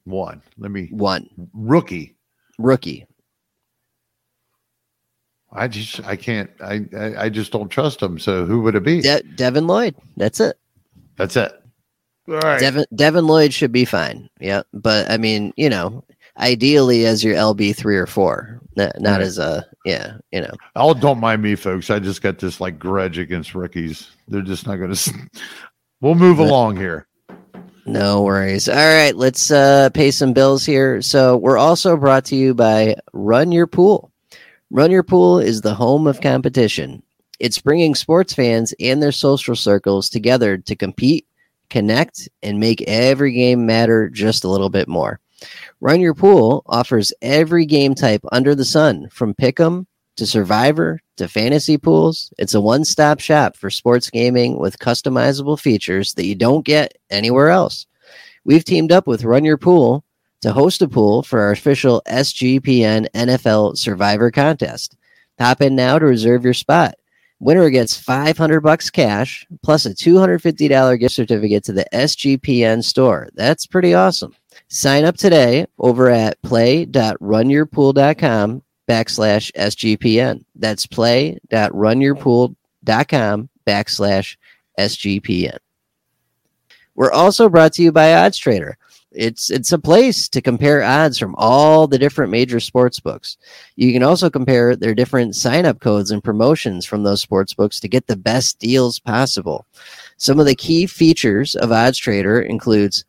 one. 0.03 0.41
Let 0.59 0.71
me 0.71 0.89
One 0.91 1.29
rookie. 1.53 2.15
rookie. 2.59 3.05
I 5.51 5.67
just 5.67 6.03
I 6.05 6.15
can't. 6.15 6.49
I 6.61 6.85
I, 6.95 7.23
I 7.25 7.29
just 7.29 7.51
don't 7.51 7.69
trust 7.69 8.01
him. 8.01 8.19
So 8.19 8.45
who 8.45 8.61
would 8.61 8.75
it 8.75 8.83
be? 8.83 9.01
De- 9.01 9.23
Devin 9.23 9.67
Lloyd. 9.67 9.95
That's 10.17 10.39
it. 10.39 10.57
That's 11.15 11.35
it. 11.35 11.51
All 12.29 12.35
right. 12.39 12.59
Devin 12.59 12.85
Devin 12.95 13.25
Lloyd 13.27 13.53
should 13.53 13.71
be 13.71 13.85
fine. 13.85 14.29
Yeah, 14.39 14.63
but 14.73 15.09
I 15.09 15.17
mean, 15.17 15.53
you 15.55 15.69
know, 15.69 16.03
ideally 16.37 17.05
as 17.05 17.23
your 17.23 17.35
LB 17.35 17.75
three 17.75 17.95
or 17.97 18.05
four, 18.05 18.59
not, 18.75 18.99
not 18.99 19.13
Right. 19.19 19.21
as 19.21 19.37
a 19.37 19.65
yeah, 19.85 20.17
you 20.31 20.41
know. 20.41 20.51
Oh, 20.75 20.93
don't 20.93 21.19
mind 21.19 21.41
me, 21.41 21.55
folks. 21.55 21.89
I 21.89 21.99
just 21.99 22.21
got 22.21 22.39
this 22.39 22.59
like 22.59 22.77
grudge 22.77 23.17
against 23.17 23.55
rookies. 23.55 24.09
They're 24.27 24.41
just 24.41 24.67
not 24.67 24.75
going 24.75 24.93
to. 24.93 25.13
We'll 26.01 26.15
move 26.15 26.39
Right. 26.39 26.49
along 26.49 26.75
here. 26.75 27.07
No 27.85 28.23
worries. 28.23 28.67
All 28.67 28.75
right, 28.75 29.15
let's 29.15 29.49
uh, 29.49 29.89
pay 29.93 30.11
some 30.11 30.33
bills 30.33 30.65
here. 30.65 31.01
So 31.01 31.37
we're 31.37 31.57
also 31.57 31.95
brought 31.95 32.25
to 32.25 32.35
you 32.35 32.53
by 32.53 32.97
Run 33.13 33.53
Your 33.53 33.65
Pool. 33.65 34.11
Run 34.69 34.91
Your 34.91 35.03
Pool 35.03 35.39
is 35.39 35.61
the 35.61 35.73
home 35.73 36.07
of 36.07 36.19
competition. 36.19 37.01
It's 37.39 37.57
bringing 37.57 37.95
sports 37.95 38.33
fans 38.33 38.73
and 38.81 39.01
their 39.01 39.13
social 39.13 39.55
circles 39.55 40.09
together 40.09 40.57
to 40.57 40.75
compete, 40.75 41.25
connect, 41.69 42.27
and 42.43 42.59
make 42.59 42.81
every 42.81 43.31
game 43.31 43.65
matter 43.65 44.09
just 44.09 44.43
a 44.43 44.49
little 44.49 44.69
bit 44.69 44.89
more. 44.89 45.21
Run 45.79 46.01
Your 46.01 46.13
Pool 46.13 46.63
offers 46.65 47.13
every 47.21 47.65
game 47.65 47.95
type 47.95 48.21
under 48.33 48.55
the 48.55 48.65
sun, 48.65 49.07
from 49.09 49.33
Pick'em 49.35 49.85
to 50.17 50.25
Survivor 50.25 50.99
to 51.15 51.29
fantasy 51.29 51.77
pools. 51.77 52.33
It's 52.37 52.53
a 52.53 52.59
one 52.59 52.83
stop 52.83 53.21
shop 53.21 53.55
for 53.55 53.69
sports 53.69 54.09
gaming 54.09 54.59
with 54.59 54.79
customizable 54.79 55.57
features 55.57 56.13
that 56.15 56.25
you 56.25 56.35
don't 56.35 56.65
get 56.65 56.97
anywhere 57.09 57.49
else. 57.51 57.85
We've 58.43 58.65
teamed 58.65 58.91
up 58.91 59.07
with 59.07 59.23
Run 59.23 59.45
Your 59.45 59.57
Pool 59.57 60.03
to 60.41 60.51
host 60.51 60.81
a 60.81 60.87
pool 60.87 61.23
for 61.23 61.39
our 61.39 61.51
official 61.51 62.01
SGPN 62.07 63.07
NFL 63.13 63.77
Survivor 63.77 64.31
contest. 64.31 64.97
Hop 65.39 65.61
in 65.61 65.75
now 65.75 65.99
to 65.99 66.05
reserve 66.05 66.43
your 66.43 66.53
spot. 66.53 66.95
Winner 67.39 67.69
gets 67.69 67.95
500 67.95 68.61
bucks 68.61 68.89
cash 68.89 69.45
plus 69.61 69.85
a 69.85 69.93
$250 69.93 70.99
gift 70.99 71.13
certificate 71.13 71.63
to 71.65 71.73
the 71.73 71.85
SGPN 71.93 72.83
store. 72.83 73.29
That's 73.35 73.67
pretty 73.67 73.93
awesome. 73.93 74.33
Sign 74.69 75.05
up 75.05 75.17
today 75.17 75.67
over 75.77 76.09
at 76.09 76.41
play.runyourpool.com 76.41 78.63
backslash 78.87 79.51
SGPN. 79.53 80.43
That's 80.55 80.87
play.runyourpool.com 80.87 83.49
backslash 83.67 84.37
SGPN. 84.79 85.57
We're 86.95 87.11
also 87.11 87.49
brought 87.49 87.73
to 87.73 87.83
you 87.83 87.91
by 87.91 88.15
Odds 88.15 88.39
Trader. 88.39 88.79
It's 89.11 89.49
it's 89.49 89.71
a 89.71 89.79
place 89.79 90.27
to 90.29 90.41
compare 90.41 90.83
odds 90.83 91.17
from 91.17 91.33
all 91.37 91.87
the 91.87 91.97
different 91.97 92.29
major 92.29 92.59
sports 92.59 92.99
books. 92.99 93.37
You 93.75 93.93
can 93.93 94.03
also 94.03 94.29
compare 94.29 94.75
their 94.75 94.93
different 94.93 95.35
sign-up 95.35 95.79
codes 95.79 96.11
and 96.11 96.23
promotions 96.23 96.85
from 96.85 97.03
those 97.03 97.21
sports 97.21 97.53
books 97.53 97.79
to 97.79 97.87
get 97.87 98.07
the 98.07 98.17
best 98.17 98.59
deals 98.59 98.99
possible. 98.99 99.65
Some 100.17 100.39
of 100.39 100.45
the 100.45 100.55
key 100.55 100.87
features 100.87 101.55
of 101.55 101.71
Odds 101.71 101.97
Trader 101.97 102.41
includes 102.41 103.05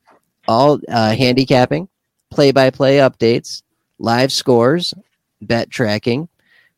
all 0.46 0.78
uh, 0.88 1.14
handicapping, 1.14 1.88
play-by-play 2.30 2.98
updates, 2.98 3.62
live 3.98 4.32
scores, 4.32 4.94
bet 5.42 5.68
tracking, 5.68 6.28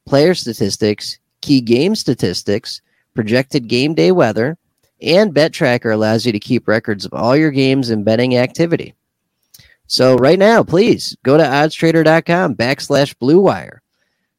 player 0.07 0.35
statistics, 0.35 1.19
key 1.43 1.61
game 1.61 1.95
statistics, 1.95 2.81
projected 3.15 3.69
game 3.69 3.95
day 3.95 4.13
weather, 4.13 4.57
and 5.03 5.33
Bet 5.33 5.53
Tracker 5.53 5.91
allows 5.91 6.27
you 6.27 6.33
to 6.33 6.41
keep 6.41 6.69
records 6.69 7.05
of 7.05 7.15
all 7.15 7.37
your 7.37 7.51
games 7.51 7.91
and 7.91 8.05
betting 8.05 8.37
activity. 8.37 8.95
So 9.91 10.15
right 10.15 10.39
now, 10.39 10.63
please 10.63 11.17
go 11.25 11.37
to 11.37 11.43
oddstrader.com 11.43 12.55
backslash 12.55 13.19
blue 13.19 13.41
wire. 13.41 13.83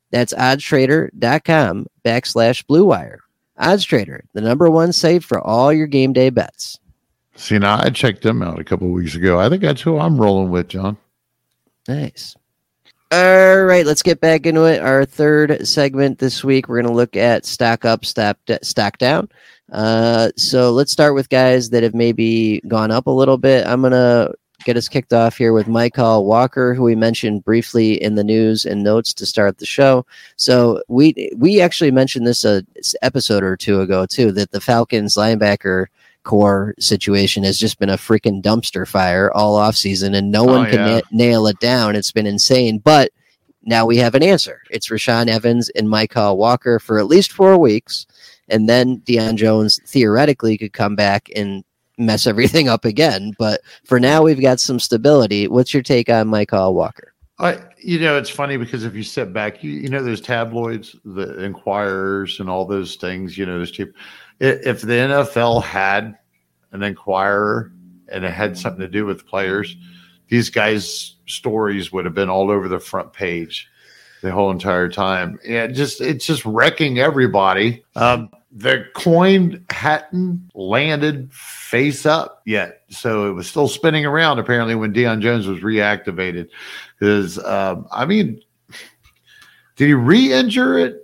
That's 0.09 0.33
oddstrader.com 0.33 1.87
backslash 2.05 2.65
blue 2.67 2.85
wire. 2.85 3.19
OddsTrader, 3.59 4.21
the 4.31 4.39
number 4.39 4.69
one 4.69 4.93
site 4.93 5.25
for 5.25 5.41
all 5.41 5.73
your 5.73 5.87
game 5.87 6.13
day 6.13 6.29
bets. 6.29 6.79
See, 7.35 7.59
now 7.59 7.81
I 7.81 7.89
checked 7.89 8.23
them 8.23 8.41
out 8.41 8.59
a 8.59 8.63
couple 8.63 8.87
of 8.87 8.93
weeks 8.93 9.15
ago. 9.15 9.41
I 9.41 9.49
think 9.49 9.61
that's 9.61 9.81
who 9.81 9.99
I'm 9.99 10.17
rolling 10.17 10.51
with, 10.51 10.69
John. 10.69 10.95
Nice. 11.85 12.33
All 13.11 13.63
right, 13.63 13.85
let's 13.85 14.01
get 14.01 14.21
back 14.21 14.45
into 14.45 14.63
it. 14.63 14.81
Our 14.81 15.03
third 15.03 15.67
segment 15.67 16.19
this 16.19 16.45
week, 16.45 16.69
we're 16.69 16.81
going 16.81 16.91
to 16.91 16.95
look 16.95 17.17
at 17.17 17.45
stock 17.45 17.83
up, 17.83 18.05
stock, 18.05 18.37
stock 18.61 18.97
down. 18.99 19.27
Uh, 19.69 20.31
so 20.37 20.71
let's 20.71 20.93
start 20.93 21.13
with 21.13 21.27
guys 21.27 21.71
that 21.71 21.83
have 21.83 21.93
maybe 21.93 22.61
gone 22.69 22.89
up 22.89 23.07
a 23.07 23.11
little 23.11 23.37
bit. 23.37 23.67
I'm 23.67 23.81
going 23.81 23.91
to 23.91 24.33
get 24.63 24.77
us 24.77 24.87
kicked 24.87 25.13
off 25.13 25.37
here 25.37 25.53
with 25.53 25.67
Mykal 25.67 26.25
Walker, 26.25 26.73
who 26.73 26.83
we 26.83 26.95
mentioned 26.95 27.43
briefly 27.43 28.01
in 28.01 28.15
the 28.15 28.23
news 28.23 28.65
and 28.65 28.83
notes 28.83 29.13
to 29.15 29.25
start 29.25 29.57
the 29.57 29.65
show. 29.65 30.05
So 30.35 30.81
we 30.87 31.31
we 31.35 31.61
actually 31.61 31.91
mentioned 31.91 32.27
this 32.27 32.45
a 32.45 32.63
episode 33.01 33.43
or 33.43 33.57
two 33.57 33.81
ago 33.81 34.05
too 34.05 34.31
that 34.33 34.51
the 34.51 34.61
Falcons 34.61 35.15
linebacker 35.15 35.87
corps 36.23 36.75
situation 36.79 37.43
has 37.43 37.57
just 37.57 37.79
been 37.79 37.89
a 37.89 37.97
freaking 37.97 38.41
dumpster 38.41 38.87
fire 38.87 39.31
all 39.33 39.55
off 39.55 39.75
season, 39.75 40.13
and 40.13 40.31
no 40.31 40.43
oh, 40.43 40.57
one 40.57 40.67
oh, 40.67 40.69
can 40.69 40.79
yeah. 40.79 40.95
na- 40.95 41.01
nail 41.11 41.47
it 41.47 41.59
down. 41.59 41.95
It's 41.95 42.11
been 42.11 42.27
insane, 42.27 42.79
but 42.79 43.11
now 43.63 43.85
we 43.85 43.97
have 43.97 44.15
an 44.15 44.23
answer. 44.23 44.61
It's 44.69 44.89
Rashaan 44.89 45.27
Evans 45.27 45.69
and 45.69 45.87
Mykal 45.87 46.37
Walker 46.37 46.79
for 46.79 46.99
at 46.99 47.07
least 47.07 47.31
four 47.31 47.57
weeks, 47.57 48.05
and 48.49 48.67
then 48.67 48.99
Deion 49.01 49.35
Jones 49.35 49.79
theoretically 49.85 50.57
could 50.57 50.73
come 50.73 50.95
back 50.95 51.29
and 51.35 51.63
mess 51.97 52.27
everything 52.27 52.67
up 52.69 52.85
again. 52.85 53.33
But 53.37 53.61
for 53.85 53.99
now, 53.99 54.23
we've 54.23 54.41
got 54.41 54.59
some 54.59 54.79
stability. 54.79 55.47
What's 55.47 55.73
your 55.73 55.83
take 55.83 56.09
on 56.09 56.29
Mykal 56.29 56.73
Walker? 56.73 57.13
I, 57.39 57.59
you 57.79 57.99
know, 57.99 58.17
it's 58.17 58.29
funny 58.29 58.57
because 58.57 58.83
if 58.83 58.93
you 58.93 59.01
sit 59.01 59.33
back, 59.33 59.63
you, 59.63 59.71
you 59.71 59.89
know, 59.89 60.03
those 60.03 60.21
tabloids, 60.21 60.95
the 61.03 61.43
Inquirers, 61.43 62.39
and 62.39 62.49
all 62.49 62.65
those 62.65 62.95
things. 62.97 63.37
You 63.37 63.47
know, 63.47 63.57
those 63.57 63.71
cheap 63.71 63.93
if 64.41 64.81
the 64.81 64.93
NFL 64.93 65.63
had 65.63 66.17
an 66.71 66.81
inquirer 66.81 67.71
and 68.09 68.25
it 68.25 68.31
had 68.31 68.57
something 68.57 68.81
to 68.81 68.87
do 68.87 69.05
with 69.05 69.27
players, 69.27 69.75
these 70.29 70.49
guys' 70.49 71.15
stories 71.27 71.91
would 71.91 72.05
have 72.05 72.15
been 72.15 72.29
all 72.29 72.49
over 72.49 72.67
the 72.67 72.79
front 72.79 73.13
page 73.13 73.69
the 74.23 74.31
whole 74.31 74.49
entire 74.49 74.89
time. 74.89 75.39
Yeah, 75.45 75.67
just 75.67 76.01
it's 76.01 76.25
just 76.25 76.43
wrecking 76.43 76.97
everybody. 76.99 77.83
Um, 77.95 78.29
the 78.51 78.85
coin 78.95 79.65
hadn't 79.69 80.49
landed 80.53 81.31
face 81.33 82.05
up 82.05 82.41
yet, 82.45 82.81
so 82.89 83.29
it 83.29 83.33
was 83.33 83.47
still 83.47 83.67
spinning 83.67 84.05
around. 84.05 84.39
Apparently, 84.39 84.75
when 84.75 84.93
Deion 84.93 85.21
Jones 85.21 85.47
was 85.47 85.59
reactivated, 85.59 86.49
because 86.99 87.37
um, 87.39 87.87
I 87.91 88.05
mean, 88.05 88.41
did 89.75 89.87
he 89.87 89.93
re-injure 89.93 90.77
it? 90.77 91.01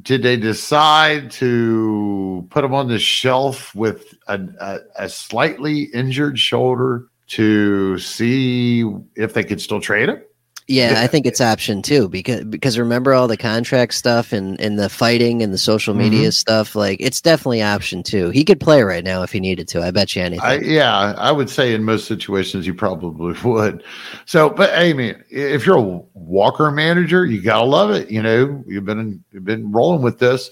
did 0.00 0.22
they 0.22 0.36
decide 0.36 1.30
to 1.30 2.46
put 2.50 2.64
him 2.64 2.74
on 2.74 2.88
the 2.88 2.98
shelf 2.98 3.74
with 3.74 4.14
a, 4.26 4.40
a, 4.60 4.78
a, 4.96 5.08
slightly 5.08 5.82
injured 5.92 6.38
shoulder 6.38 7.08
to 7.26 7.98
see 7.98 8.84
if 9.16 9.34
they 9.34 9.44
could 9.44 9.60
still 9.60 9.80
trade 9.80 10.08
him? 10.08 10.22
Yeah, 10.68 10.94
I 10.98 11.08
think 11.08 11.26
it's 11.26 11.40
option 11.40 11.82
two 11.82 12.08
because 12.08 12.44
because 12.44 12.78
remember 12.78 13.14
all 13.14 13.26
the 13.26 13.36
contract 13.36 13.94
stuff 13.94 14.32
and, 14.32 14.60
and 14.60 14.78
the 14.78 14.88
fighting 14.88 15.42
and 15.42 15.52
the 15.52 15.58
social 15.58 15.92
media 15.92 16.28
mm-hmm. 16.28 16.30
stuff. 16.30 16.76
Like 16.76 17.00
it's 17.00 17.20
definitely 17.20 17.62
option 17.62 18.02
two. 18.02 18.30
He 18.30 18.44
could 18.44 18.60
play 18.60 18.82
right 18.82 19.02
now 19.02 19.22
if 19.22 19.32
he 19.32 19.40
needed 19.40 19.66
to. 19.68 19.82
I 19.82 19.90
bet 19.90 20.14
you 20.14 20.22
anything. 20.22 20.44
I, 20.44 20.60
yeah, 20.60 21.14
I 21.18 21.32
would 21.32 21.50
say 21.50 21.74
in 21.74 21.82
most 21.82 22.06
situations 22.06 22.66
you 22.66 22.74
probably 22.74 23.34
would. 23.44 23.82
So, 24.24 24.50
but 24.50 24.72
I 24.74 24.92
mean, 24.92 25.22
if 25.30 25.66
you're 25.66 25.78
a 25.78 26.00
Walker 26.14 26.70
manager, 26.70 27.26
you 27.26 27.42
gotta 27.42 27.64
love 27.64 27.90
it. 27.90 28.10
You 28.10 28.22
know, 28.22 28.62
you've 28.66 28.84
been 28.84 29.22
you've 29.32 29.44
been 29.44 29.72
rolling 29.72 30.02
with 30.02 30.20
this. 30.20 30.48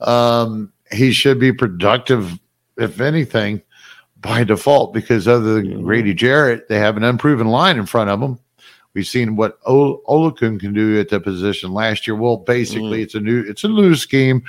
Um, 0.00 0.72
he 0.90 1.12
should 1.12 1.38
be 1.38 1.52
productive, 1.52 2.38
if 2.76 3.00
anything, 3.00 3.62
by 4.20 4.42
default, 4.42 4.92
because 4.92 5.28
other 5.28 5.54
than 5.54 5.66
mm-hmm. 5.66 5.84
Grady 5.84 6.14
Jarrett, 6.14 6.68
they 6.68 6.80
have 6.80 6.96
an 6.96 7.04
unproven 7.04 7.46
line 7.46 7.78
in 7.78 7.86
front 7.86 8.10
of 8.10 8.18
them 8.18 8.40
We've 8.94 9.06
seen 9.06 9.36
what 9.36 9.58
o- 9.64 10.02
Oluokun 10.08 10.60
can 10.60 10.72
do 10.74 11.00
at 11.00 11.08
the 11.08 11.20
position 11.20 11.72
last 11.72 12.06
year. 12.06 12.14
Well, 12.14 12.36
basically, 12.36 13.00
mm. 13.00 13.02
it's 13.02 13.14
a 13.14 13.20
new 13.20 13.40
it's 13.40 13.64
a 13.64 13.68
new 13.68 13.94
scheme, 13.94 14.42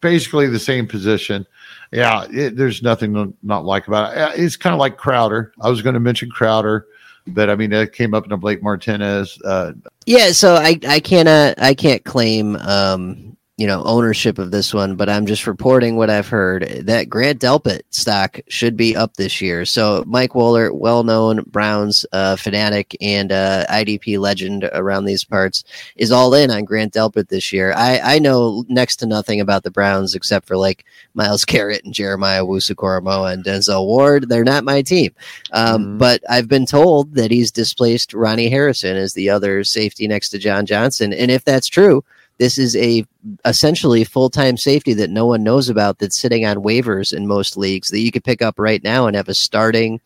basically 0.00 0.46
the 0.46 0.58
same 0.58 0.86
position. 0.86 1.46
Yeah, 1.90 2.26
it, 2.30 2.56
there's 2.56 2.82
nothing 2.82 3.34
not 3.42 3.64
like 3.64 3.88
about 3.88 4.16
it. 4.16 4.40
It's 4.40 4.56
kind 4.56 4.74
of 4.74 4.78
like 4.78 4.98
Crowder. 4.98 5.52
I 5.60 5.70
was 5.70 5.80
going 5.80 5.94
to 5.94 6.00
mention 6.00 6.30
Crowder, 6.30 6.86
but 7.28 7.48
I 7.48 7.56
mean 7.56 7.70
that 7.70 7.94
came 7.94 8.12
up 8.12 8.26
in 8.26 8.32
a 8.32 8.36
Blake 8.36 8.62
Martinez. 8.62 9.40
Uh, 9.42 9.72
yeah, 10.04 10.32
so 10.32 10.56
I 10.56 10.78
I 10.86 11.00
can't 11.00 11.28
uh, 11.28 11.54
I 11.56 11.72
can't 11.72 12.04
claim 12.04 12.56
um, 12.56 13.37
you 13.58 13.66
know 13.66 13.82
ownership 13.82 14.38
of 14.38 14.52
this 14.52 14.72
one, 14.72 14.94
but 14.94 15.08
I'm 15.08 15.26
just 15.26 15.48
reporting 15.48 15.96
what 15.96 16.10
I've 16.10 16.28
heard 16.28 16.62
that 16.84 17.10
Grant 17.10 17.40
Delpit 17.40 17.80
stock 17.90 18.38
should 18.46 18.76
be 18.76 18.94
up 18.94 19.16
this 19.16 19.40
year. 19.40 19.64
So 19.64 20.04
Mike 20.06 20.30
Wohlert, 20.30 20.78
well-known 20.78 21.42
Browns 21.42 22.06
uh, 22.12 22.36
fanatic 22.36 22.96
and 23.00 23.32
uh, 23.32 23.66
IDP 23.68 24.20
legend 24.20 24.70
around 24.72 25.06
these 25.06 25.24
parts, 25.24 25.64
is 25.96 26.12
all 26.12 26.34
in 26.34 26.52
on 26.52 26.64
Grant 26.64 26.94
Delpit 26.94 27.28
this 27.28 27.52
year. 27.52 27.74
I 27.76 27.98
I 27.98 28.18
know 28.20 28.64
next 28.68 28.96
to 28.96 29.06
nothing 29.06 29.40
about 29.40 29.64
the 29.64 29.72
Browns 29.72 30.14
except 30.14 30.46
for 30.46 30.56
like 30.56 30.84
Myles 31.14 31.44
Garrett 31.44 31.84
and 31.84 31.92
Jeremiah 31.92 32.44
Owusu-Koramoah 32.44 33.32
and 33.32 33.44
Denzel 33.44 33.86
Ward. 33.86 34.28
They're 34.28 34.44
not 34.44 34.62
my 34.62 34.82
team, 34.82 35.12
um, 35.50 35.82
mm-hmm. 35.82 35.98
but 35.98 36.22
I've 36.30 36.48
been 36.48 36.64
told 36.64 37.16
that 37.16 37.32
he's 37.32 37.50
displaced 37.50 38.14
Ronnie 38.14 38.50
Harrison 38.50 38.96
as 38.96 39.14
the 39.14 39.30
other 39.30 39.64
safety 39.64 40.06
next 40.06 40.28
to 40.30 40.38
John 40.38 40.64
Johnson, 40.64 41.12
and 41.12 41.32
if 41.32 41.44
that's 41.44 41.66
true 41.66 42.04
this 42.38 42.56
is 42.58 42.76
a 42.76 43.04
essentially 43.44 44.04
full-time 44.04 44.56
safety 44.56 44.94
that 44.94 45.10
no 45.10 45.26
one 45.26 45.42
knows 45.42 45.68
about 45.68 45.98
that's 45.98 46.18
sitting 46.18 46.46
on 46.46 46.58
waivers 46.58 47.12
in 47.12 47.26
most 47.26 47.56
leagues 47.56 47.88
that 47.90 48.00
you 48.00 48.10
could 48.10 48.24
pick 48.24 48.42
up 48.42 48.58
right 48.58 48.82
now 48.82 49.06
and 49.06 49.16
have 49.16 49.28
a 49.28 49.34
starting 49.34 50.00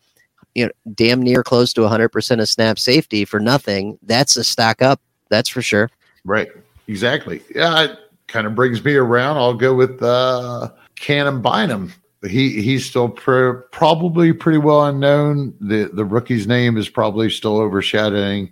you 0.55 0.65
know 0.65 0.71
damn 0.93 1.21
near 1.21 1.43
close 1.43 1.73
to 1.73 1.81
100% 1.81 2.41
of 2.41 2.49
snap 2.49 2.77
safety 2.77 3.25
for 3.25 3.39
nothing. 3.39 3.97
That's 4.03 4.35
a 4.35 4.43
stock 4.43 4.81
up 4.81 4.99
that's 5.29 5.49
for 5.49 5.61
sure. 5.61 5.89
Right. 6.25 6.49
Exactly. 6.87 7.41
Yeah 7.55 7.83
it 7.83 7.99
kind 8.27 8.45
of 8.47 8.55
brings 8.55 8.83
me 8.83 8.95
around. 8.95 9.37
I'll 9.37 9.53
go 9.53 9.73
with 9.73 10.01
uh 10.01 10.69
Cannon 10.95 11.41
Bynum. 11.41 11.93
He 12.27 12.61
he's 12.61 12.85
still 12.85 13.09
pr- 13.09 13.63
probably 13.71 14.31
pretty 14.31 14.59
well 14.59 14.85
unknown. 14.85 15.53
The 15.59 15.89
the 15.93 16.05
rookie's 16.05 16.47
name 16.47 16.77
is 16.77 16.87
probably 16.87 17.29
still 17.29 17.57
overshadowing. 17.57 18.49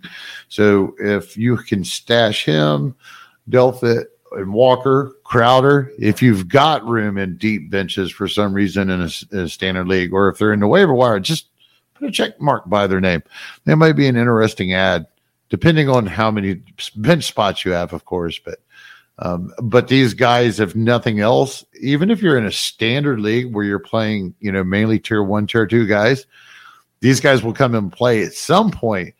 So 0.48 0.94
if 0.98 1.36
you 1.36 1.56
can 1.56 1.84
stash 1.84 2.44
him, 2.44 2.94
Delpit 3.50 4.04
and 4.32 4.52
Walker, 4.52 5.16
Crowder, 5.24 5.92
if 5.98 6.22
you've 6.22 6.48
got 6.48 6.84
room 6.86 7.18
in 7.18 7.36
deep 7.36 7.70
benches 7.70 8.10
for 8.10 8.28
some 8.28 8.54
reason 8.54 8.90
in 8.90 9.02
a, 9.02 9.10
in 9.32 9.38
a, 9.40 9.48
standard 9.48 9.88
league, 9.88 10.12
or 10.12 10.28
if 10.28 10.38
they're 10.38 10.52
in 10.52 10.60
the 10.60 10.68
waiver 10.68 10.94
wire, 10.94 11.20
just 11.20 11.46
put 11.94 12.08
a 12.08 12.12
check 12.12 12.40
mark 12.40 12.68
by 12.68 12.86
their 12.86 13.00
name. 13.00 13.22
That 13.64 13.76
might 13.76 13.92
be 13.92 14.08
an 14.08 14.16
interesting 14.16 14.72
ad, 14.72 15.06
depending 15.50 15.88
on 15.88 16.06
how 16.06 16.30
many 16.30 16.62
bench 16.96 17.24
spots 17.24 17.64
you 17.64 17.72
have, 17.72 17.92
of 17.92 18.04
course. 18.04 18.38
But 18.38 18.58
um, 19.18 19.52
but 19.62 19.88
these 19.88 20.14
guys, 20.14 20.58
if 20.58 20.74
nothing 20.74 21.20
else, 21.20 21.64
even 21.80 22.10
if 22.10 22.22
you're 22.22 22.38
in 22.38 22.46
a 22.46 22.52
standard 22.52 23.20
league 23.20 23.54
where 23.54 23.64
you're 23.64 23.78
playing, 23.78 24.34
you 24.40 24.50
know, 24.50 24.64
mainly 24.64 24.98
tier 24.98 25.22
one, 25.22 25.46
tier 25.46 25.66
two 25.66 25.86
guys, 25.86 26.26
these 27.00 27.20
guys 27.20 27.42
will 27.42 27.52
come 27.52 27.74
and 27.74 27.92
play 27.92 28.24
at 28.24 28.32
some 28.32 28.70
point, 28.70 29.14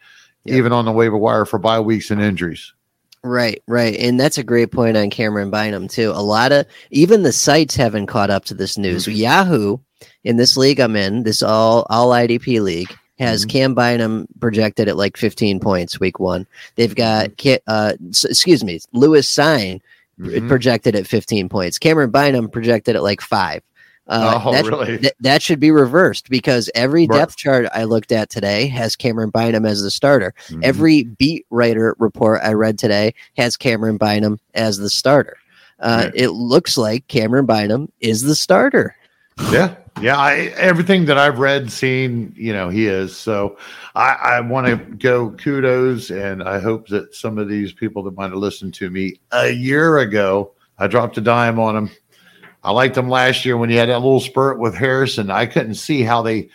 even 0.47 0.73
on 0.73 0.87
the 0.87 0.93
waiver 0.93 1.19
wire 1.19 1.45
for 1.45 1.59
bye 1.59 1.79
weeks 1.79 2.11
and 2.11 2.21
injuries. 2.23 2.73
Right, 3.25 3.63
right. 3.69 3.97
And 3.97 4.19
that's 4.19 4.39
a 4.39 4.43
great 4.43 4.73
point 4.73 4.97
on 4.97 5.11
Camryn 5.11 5.51
Bynum, 5.51 5.87
too. 5.87 6.11
A 6.11 6.23
lot 6.23 6.51
of 6.51 6.67
even 6.91 7.23
the 7.23 7.33
sites 7.33 7.77
haven't 7.77 8.07
caught 8.07 8.31
up 8.31 8.45
to 8.47 8.55
this 8.55 8.77
news. 8.77 9.05
Mm-hmm. 9.05 9.17
Yahoo, 9.17 9.79
in 10.25 10.37
this 10.37 10.57
league 10.57 10.81
I'm 10.81 10.97
in, 10.97 11.23
this 11.23 11.43
all 11.43 11.87
all 11.89 12.11
IDP 12.11 12.61
league, 12.61 12.93
has 13.21 13.43
mm-hmm. 13.43 13.51
Cam 13.51 13.75
Bynum 13.75 14.27
projected 14.41 14.89
at 14.89 14.97
like 14.97 15.17
15 15.17 15.61
points 15.61 16.01
week 16.01 16.19
one. 16.19 16.47
They've 16.75 16.95
got, 16.95 17.31
mm-hmm. 17.31 17.63
uh, 17.69 17.93
excuse 18.29 18.65
me, 18.65 18.81
Lewis 18.93 19.33
Cine 19.33 19.81
mm-hmm. 20.19 20.49
projected 20.49 20.97
at 20.97 21.07
15 21.07 21.49
points. 21.49 21.79
Camryn 21.79 22.11
Bynum 22.11 22.49
projected 22.49 22.97
at 22.97 23.03
like 23.05 23.21
five. 23.21 23.63
Uh, 24.09 24.41
oh, 24.45 24.53
that, 24.53 24.65
really? 24.65 24.99
Th- 24.99 25.15
that 25.21 25.43
should 25.43 25.61
be 25.61 25.71
reversed 25.71 26.29
because 26.29 26.69
every 26.75 27.07
depth 27.07 27.37
chart 27.37 27.67
I 27.73 27.85
looked 27.85 28.11
at 28.11 28.31
today 28.31 28.67
has 28.67 28.97
Camryn 28.97 29.31
Bynum 29.31 29.65
as 29.65 29.83
the 29.83 29.91
starter. 29.91 30.35
Mm-hmm. 30.49 30.61
Every 30.65 31.05
beat 31.05 31.47
writer 31.51 31.95
report 31.99 32.41
I 32.43 32.53
read 32.53 32.79
today 32.79 33.15
has 33.37 33.57
Camryn 33.57 33.99
Bynum 33.99 34.41
as 34.55 34.79
the 34.79 34.91
starter. 34.91 35.37
Uh, 35.79 36.11
It 36.15 36.31
looks 36.31 36.77
like 36.77 37.07
Camryn 37.07 37.47
Bynum 37.47 37.93
is 38.01 38.23
the 38.23 38.35
starter. 38.35 38.97
Yeah, 39.51 39.77
yeah. 40.01 40.19
I, 40.19 40.53
everything 40.57 41.07
that 41.07 41.17
I've 41.17 41.39
read, 41.39 41.71
seen, 41.71 42.35
you 42.37 42.53
know, 42.53 42.69
he 42.69 42.87
is. 42.87 43.17
So 43.17 43.57
I, 43.95 44.15
I 44.15 44.41
want 44.41 44.67
to 44.67 44.77
go 44.77 45.31
kudos, 45.31 46.11
and 46.11 46.43
I 46.43 46.59
hope 46.59 46.89
that 46.89 47.15
some 47.15 47.39
of 47.39 47.49
these 47.49 47.73
people 47.73 48.03
that 48.03 48.17
might 48.17 48.31
have 48.31 48.35
listened 48.35 48.75
to 48.75 48.91
me 48.91 49.21
a 49.31 49.51
year 49.51 49.99
ago, 49.99 50.53
I 50.79 50.87
dropped 50.87 51.17
a 51.19 51.21
dime 51.21 51.59
on 51.59 51.77
him 51.77 51.91
I 52.65 52.71
liked 52.71 52.95
them 52.95 53.09
last 53.09 53.45
year 53.45 53.57
when 53.57 53.71
he 53.71 53.77
had 53.77 53.89
that 53.89 53.99
little 53.99 54.21
spurt 54.21 54.59
with 54.59 54.75
Harrison. 54.75 55.31
I 55.31 55.47
couldn't 55.47 55.75
see 55.75 56.03
how 56.03 56.23
they 56.23 56.49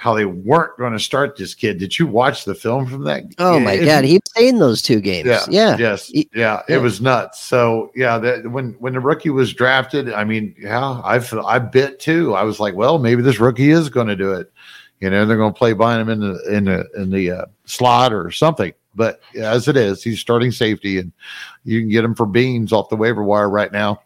how 0.00 0.14
they 0.14 0.24
weren't 0.24 0.78
going 0.78 0.94
to 0.94 0.98
start 0.98 1.36
this 1.36 1.54
kid. 1.54 1.76
Did 1.76 1.98
you 1.98 2.06
watch 2.06 2.46
the 2.46 2.54
film 2.54 2.86
from 2.86 3.04
that? 3.04 3.24
Oh 3.38 3.60
my 3.60 3.72
it, 3.72 3.84
god, 3.84 4.04
he 4.04 4.18
played 4.34 4.48
in 4.48 4.58
those 4.58 4.80
two 4.80 4.98
games. 4.98 5.26
Yeah, 5.26 5.44
yeah, 5.50 5.76
yes, 5.76 6.06
he, 6.06 6.26
yeah, 6.32 6.62
yeah. 6.66 6.76
It 6.76 6.78
was 6.78 7.02
nuts. 7.02 7.42
So 7.42 7.92
yeah, 7.94 8.16
that, 8.16 8.50
when 8.50 8.72
when 8.78 8.94
the 8.94 9.00
rookie 9.00 9.28
was 9.28 9.52
drafted, 9.52 10.10
I 10.10 10.24
mean, 10.24 10.54
yeah, 10.58 11.02
I 11.04 11.20
I 11.44 11.58
bit 11.58 12.00
too. 12.00 12.34
I 12.34 12.44
was 12.44 12.60
like, 12.60 12.74
well, 12.74 12.98
maybe 12.98 13.20
this 13.20 13.40
rookie 13.40 13.70
is 13.70 13.90
going 13.90 14.06
to 14.06 14.16
do 14.16 14.32
it. 14.32 14.50
You 15.00 15.10
know, 15.10 15.26
they're 15.26 15.36
going 15.36 15.52
to 15.52 15.58
play 15.58 15.74
behind 15.74 16.00
him 16.00 16.08
in 16.08 16.20
the 16.20 16.56
in 16.56 16.64
the 16.64 16.88
in 16.96 17.10
the 17.10 17.30
uh, 17.32 17.44
slot 17.66 18.14
or 18.14 18.30
something. 18.30 18.72
But 18.94 19.20
as 19.34 19.68
it 19.68 19.76
is, 19.76 20.02
he's 20.02 20.18
starting 20.18 20.50
safety, 20.50 20.98
and 20.98 21.12
you 21.64 21.80
can 21.80 21.90
get 21.90 22.04
him 22.04 22.14
for 22.14 22.24
beans 22.24 22.72
off 22.72 22.88
the 22.88 22.96
waiver 22.96 23.22
wire 23.22 23.50
right 23.50 23.70
now. 23.70 24.00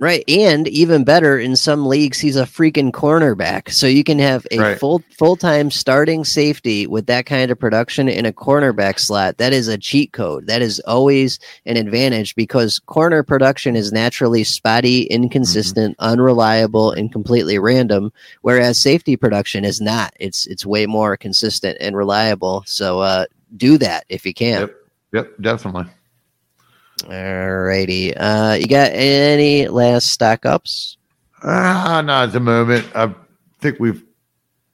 Right. 0.00 0.24
And 0.28 0.66
even 0.68 1.04
better, 1.04 1.38
in 1.38 1.54
some 1.54 1.86
leagues, 1.86 2.18
he's 2.18 2.36
a 2.36 2.42
freaking 2.42 2.90
cornerback. 2.90 3.70
So 3.70 3.86
you 3.86 4.02
can 4.02 4.18
have 4.18 4.44
a 4.50 4.58
Right. 4.58 4.78
full 4.78 5.02
full 5.16 5.36
time 5.36 5.70
starting 5.70 6.24
safety 6.24 6.86
with 6.86 7.06
that 7.06 7.26
kind 7.26 7.50
of 7.52 7.60
production 7.60 8.08
in 8.08 8.26
a 8.26 8.32
cornerback 8.32 8.98
slot. 8.98 9.38
That 9.38 9.52
is 9.52 9.68
a 9.68 9.78
cheat 9.78 10.12
code. 10.12 10.48
That 10.48 10.62
is 10.62 10.80
always 10.80 11.38
an 11.64 11.76
advantage 11.76 12.34
because 12.34 12.80
corner 12.80 13.22
production 13.22 13.76
is 13.76 13.92
naturally 13.92 14.42
spotty, 14.42 15.02
inconsistent, 15.04 15.94
unreliable, 16.00 16.90
and 16.90 17.12
completely 17.12 17.60
random. 17.60 18.12
Whereas 18.42 18.80
safety 18.80 19.16
production 19.16 19.64
is 19.64 19.80
not. 19.80 20.12
It's 20.18 20.46
it's 20.48 20.66
way 20.66 20.86
more 20.86 21.16
consistent 21.16 21.78
and 21.80 21.96
reliable. 21.96 22.64
So 22.66 22.98
uh 22.98 23.26
do 23.56 23.78
that 23.78 24.04
if 24.08 24.26
you 24.26 24.34
can. 24.34 24.62
Yep. 24.62 24.74
Yep, 25.12 25.28
definitely. 25.40 25.84
Alrighty. 27.02 28.14
Uh 28.16 28.56
you 28.60 28.66
got 28.66 28.90
any 28.92 29.68
last 29.68 30.08
stock 30.08 30.46
ups? 30.46 30.96
Ah, 31.42 32.02
not 32.04 32.24
at 32.28 32.32
the 32.32 32.40
moment. 32.40 32.86
I 32.94 33.12
think 33.60 33.78
we've 33.78 34.02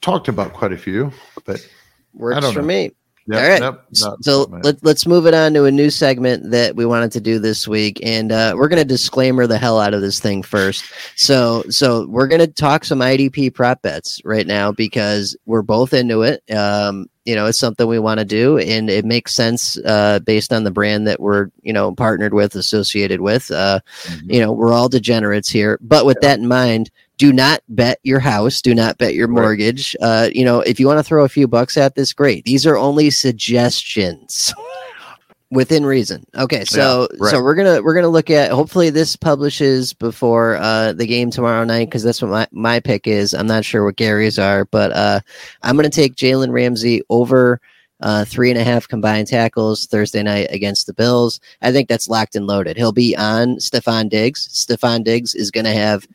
talked 0.00 0.28
about 0.28 0.52
quite 0.52 0.72
a 0.72 0.76
few, 0.78 1.12
but 1.44 1.66
Works 2.14 2.40
don't 2.40 2.52
for 2.54 2.60
know. 2.60 2.66
me. 2.66 2.92
Yep, 3.30 3.42
All 3.42 3.48
right. 3.48 3.60
yep, 3.62 3.84
So 4.22 4.42
let, 4.62 4.84
let's 4.84 5.06
move 5.06 5.26
it 5.26 5.34
on 5.34 5.54
to 5.54 5.64
a 5.64 5.70
new 5.70 5.90
segment 5.90 6.50
that 6.50 6.76
we 6.76 6.84
wanted 6.86 7.12
to 7.12 7.20
do 7.20 7.38
this 7.38 7.66
week, 7.68 8.00
and 8.02 8.32
uh, 8.32 8.54
we're 8.56 8.68
going 8.68 8.82
to 8.82 8.84
disclaimer 8.84 9.46
the 9.46 9.58
hell 9.58 9.78
out 9.80 9.94
of 9.94 10.00
this 10.00 10.20
thing 10.20 10.42
first. 10.42 10.84
So, 11.16 11.64
so 11.68 12.06
we're 12.08 12.28
going 12.28 12.40
to 12.40 12.46
talk 12.46 12.84
some 12.84 13.00
IDP 13.00 13.54
prop 13.54 13.82
bets 13.82 14.20
right 14.24 14.46
now 14.46 14.72
because 14.72 15.36
we're 15.46 15.62
both 15.62 15.92
into 15.94 16.22
it. 16.22 16.42
Um, 16.50 17.08
you 17.26 17.34
know, 17.36 17.46
it's 17.46 17.58
something 17.60 17.86
we 17.86 17.98
want 17.98 18.18
to 18.18 18.24
do, 18.24 18.58
and 18.58 18.88
it 18.88 19.04
makes 19.04 19.34
sense 19.34 19.76
uh, 19.84 20.18
based 20.20 20.52
on 20.52 20.64
the 20.64 20.70
brand 20.70 21.06
that 21.06 21.20
we're 21.20 21.50
you 21.62 21.72
know 21.72 21.92
partnered 21.94 22.32
with, 22.34 22.54
associated 22.56 23.20
with. 23.20 23.50
Uh, 23.50 23.80
Mhm. 24.06 24.32
you 24.34 24.40
know, 24.40 24.52
we're 24.52 24.72
all 24.72 24.88
degenerates 24.88 25.48
here. 25.50 25.78
But 25.82 26.06
with 26.06 26.20
that 26.22 26.38
in 26.38 26.48
mind, 26.48 26.90
do 27.20 27.34
not 27.34 27.60
bet 27.68 28.00
your 28.02 28.18
house. 28.18 28.62
Do 28.62 28.74
not 28.74 28.96
bet 28.96 29.14
your 29.14 29.28
Right. 29.28 29.42
mortgage. 29.42 29.94
Uh, 30.00 30.30
you 30.32 30.42
know, 30.42 30.60
if 30.60 30.80
you 30.80 30.86
want 30.86 30.98
to 31.00 31.02
throw 31.04 31.22
a 31.22 31.28
few 31.28 31.46
bucks 31.46 31.76
at 31.76 31.94
this, 31.94 32.14
great. 32.14 32.46
These 32.46 32.64
are 32.64 32.78
only 32.78 33.10
suggestions. 33.10 34.54
Within 35.52 35.84
reason. 35.84 36.24
Okay, 36.38 36.64
so 36.64 37.08
Yeah, 37.12 37.16
right. 37.18 37.30
so 37.32 37.42
we're 37.42 37.56
gonna 37.56 37.82
we're 37.82 37.94
gonna 37.94 38.08
look 38.08 38.30
at. 38.30 38.52
Hopefully, 38.52 38.88
this 38.88 39.16
publishes 39.16 39.92
before 39.92 40.56
uh, 40.56 40.92
the 40.94 41.06
game 41.06 41.30
tomorrow 41.30 41.64
night 41.64 41.88
because 41.88 42.04
that's 42.04 42.22
what 42.22 42.30
my, 42.30 42.46
my 42.52 42.78
pick 42.80 43.06
is. 43.08 43.34
I'm 43.34 43.48
not 43.48 43.64
sure 43.64 43.84
what 43.84 43.96
Gary's 43.96 44.38
are, 44.38 44.64
but 44.66 44.92
uh, 44.92 45.20
I'm 45.64 45.74
gonna 45.76 45.90
take 45.90 46.14
Jalen 46.14 46.52
Ramsey 46.52 47.02
over 47.10 47.60
uh, 48.00 48.24
three 48.24 48.50
and 48.50 48.58
a 48.60 48.64
half 48.64 48.86
combined 48.88 49.26
tackles 49.26 49.86
Thursday 49.86 50.22
night 50.22 50.46
against 50.50 50.86
the 50.86 50.94
Bills. 50.94 51.40
I 51.62 51.72
think 51.72 51.88
that's 51.88 52.08
locked 52.08 52.36
and 52.36 52.46
loaded. 52.46 52.76
He'll 52.76 52.92
be 52.92 53.14
on 53.16 53.56
Stefon 53.56 54.08
Diggs. 54.08 54.48
Stefon 54.54 55.02
Diggs 55.02 55.34
is 55.34 55.50
going 55.50 55.66
to 55.66 55.72
have 55.72 56.06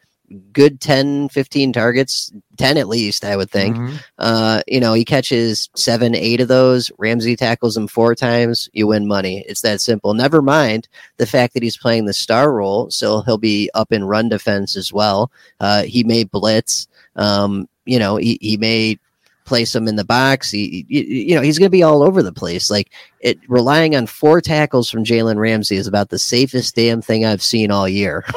good 0.51 0.81
10, 0.81 1.29
15 1.29 1.73
targets, 1.73 2.31
10 2.57 2.77
at 2.77 2.87
least, 2.87 3.23
I 3.23 3.35
would 3.35 3.51
think. 3.51 3.75
Mhm. 3.75 3.99
Uh, 4.17 4.61
you 4.67 4.79
know, 4.79 4.93
he 4.93 5.05
catches 5.05 5.69
seven, 5.75 6.15
eight 6.15 6.41
of 6.41 6.47
those. 6.47 6.91
Ramsey 6.97 7.35
tackles 7.35 7.77
him 7.77 7.87
four 7.87 8.15
times. 8.15 8.69
You 8.73 8.87
win 8.87 9.07
money. 9.07 9.43
It's 9.47 9.61
that 9.61 9.81
simple. 9.81 10.13
Never 10.13 10.41
mind 10.41 10.87
the 11.17 11.25
fact 11.25 11.53
that 11.53 11.63
he's 11.63 11.77
playing 11.77 12.05
the 12.05 12.13
star 12.13 12.51
role, 12.51 12.89
so 12.89 13.21
he'll 13.21 13.37
be 13.37 13.69
up 13.73 13.91
in 13.91 14.03
run 14.05 14.29
defense 14.29 14.75
as 14.75 14.91
well. 14.91 15.31
Uh, 15.59 15.83
he 15.83 16.03
may 16.03 16.23
blitz. 16.23 16.87
Um, 17.15 17.67
you 17.85 17.99
know, 17.99 18.17
he, 18.17 18.37
he 18.41 18.57
may 18.57 18.97
place 19.45 19.75
him 19.75 19.87
in 19.87 19.95
the 19.95 20.03
box. 20.03 20.49
He, 20.49 20.85
you, 20.89 21.01
you 21.01 21.35
know, 21.35 21.41
he's 21.41 21.59
going 21.59 21.67
to 21.67 21.77
be 21.77 21.83
all 21.83 22.01
over 22.01 22.23
the 22.23 22.33
place. 22.33 22.71
Like 22.71 22.91
it, 23.19 23.37
relying 23.47 23.95
on 23.95 24.07
four 24.07 24.41
tackles 24.41 24.89
from 24.89 25.03
Jalen 25.03 25.37
Ramsey 25.37 25.75
is 25.75 25.85
about 25.87 26.09
the 26.09 26.17
safest 26.19 26.75
damn 26.75 27.01
thing 27.01 27.25
I've 27.25 27.43
seen 27.43 27.69
all 27.71 27.87
year. 27.87 28.25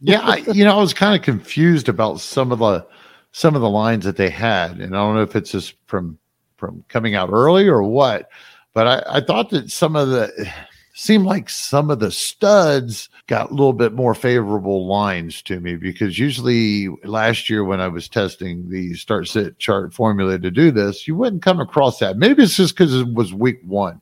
yeah, 0.00 0.20
I, 0.20 0.36
you 0.52 0.64
know, 0.64 0.76
I 0.76 0.80
was 0.80 0.94
kind 0.94 1.14
of 1.14 1.22
confused 1.24 1.88
about 1.88 2.20
some 2.20 2.52
of 2.52 2.58
the 2.58 2.86
some 3.32 3.54
of 3.54 3.60
the 3.60 3.68
lines 3.68 4.04
that 4.04 4.16
they 4.16 4.30
had, 4.30 4.80
and 4.80 4.96
I 4.96 4.98
don't 4.98 5.14
know 5.14 5.22
if 5.22 5.36
it's 5.36 5.52
just 5.52 5.74
from 5.86 6.18
from 6.56 6.84
coming 6.88 7.14
out 7.14 7.30
early 7.32 7.68
or 7.68 7.82
what, 7.82 8.30
but 8.72 8.86
I, 8.86 9.18
I 9.18 9.20
thought 9.20 9.50
that 9.50 9.70
some 9.70 9.96
of 9.96 10.08
the 10.08 10.52
seemed 10.98 11.26
like 11.26 11.50
some 11.50 11.90
of 11.90 11.98
the 11.98 12.10
studs 12.10 13.10
got 13.26 13.50
a 13.50 13.54
little 13.54 13.74
bit 13.74 13.92
more 13.92 14.14
favorable 14.14 14.86
lines 14.86 15.42
to 15.42 15.60
me 15.60 15.76
because 15.76 16.18
usually 16.18 16.88
last 17.04 17.50
year 17.50 17.64
when 17.64 17.80
I 17.80 17.88
was 17.88 18.08
testing 18.08 18.70
the 18.70 18.94
start 18.94 19.28
sit 19.28 19.58
chart 19.58 19.92
formula 19.92 20.38
to 20.38 20.50
do 20.50 20.70
this, 20.70 21.06
you 21.06 21.14
wouldn't 21.14 21.42
come 21.42 21.60
across 21.60 21.98
that. 21.98 22.16
Maybe 22.16 22.42
it's 22.42 22.56
just 22.56 22.74
because 22.74 22.94
it 22.94 23.12
was 23.12 23.34
week 23.34 23.60
one. 23.64 24.00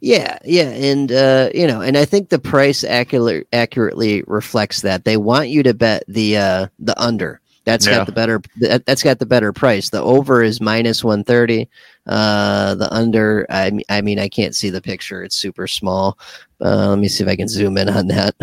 Yeah, 0.00 0.38
yeah, 0.44 0.70
and 0.70 1.12
uh, 1.12 1.50
you 1.54 1.66
know, 1.66 1.80
and 1.80 1.96
I 1.96 2.04
think 2.04 2.28
the 2.28 2.38
price 2.38 2.84
accurate, 2.84 3.46
accurately 3.52 4.22
reflects 4.26 4.82
that. 4.82 5.04
They 5.04 5.16
want 5.16 5.48
you 5.48 5.62
to 5.62 5.74
bet 5.74 6.04
the 6.08 6.36
uh, 6.36 6.66
the 6.78 7.00
under. 7.00 7.40
That's 7.64 7.86
Yeah. 7.86 7.98
got 7.98 8.06
the 8.06 8.12
better. 8.12 8.40
That, 8.60 8.86
that's 8.86 9.02
got 9.02 9.18
the 9.18 9.26
better 9.26 9.52
price. 9.52 9.90
The 9.90 10.02
over 10.02 10.42
is 10.42 10.60
minus 10.60 11.04
one 11.04 11.22
thirty. 11.22 11.68
Uh, 12.06 12.74
the 12.74 12.92
under. 12.92 13.46
I 13.50 13.70
mean, 13.70 13.84
I 13.88 14.00
mean, 14.00 14.18
I 14.18 14.28
can't 14.28 14.54
see 14.54 14.70
the 14.70 14.80
picture. 14.80 15.22
It's 15.22 15.36
super 15.36 15.66
small. 15.68 16.18
Uh, 16.60 16.88
let 16.88 16.98
me 16.98 17.08
see 17.08 17.22
if 17.22 17.28
I 17.28 17.36
can 17.36 17.48
zoom 17.48 17.76
in 17.78 17.88
on 17.88 18.08
that. 18.08 18.34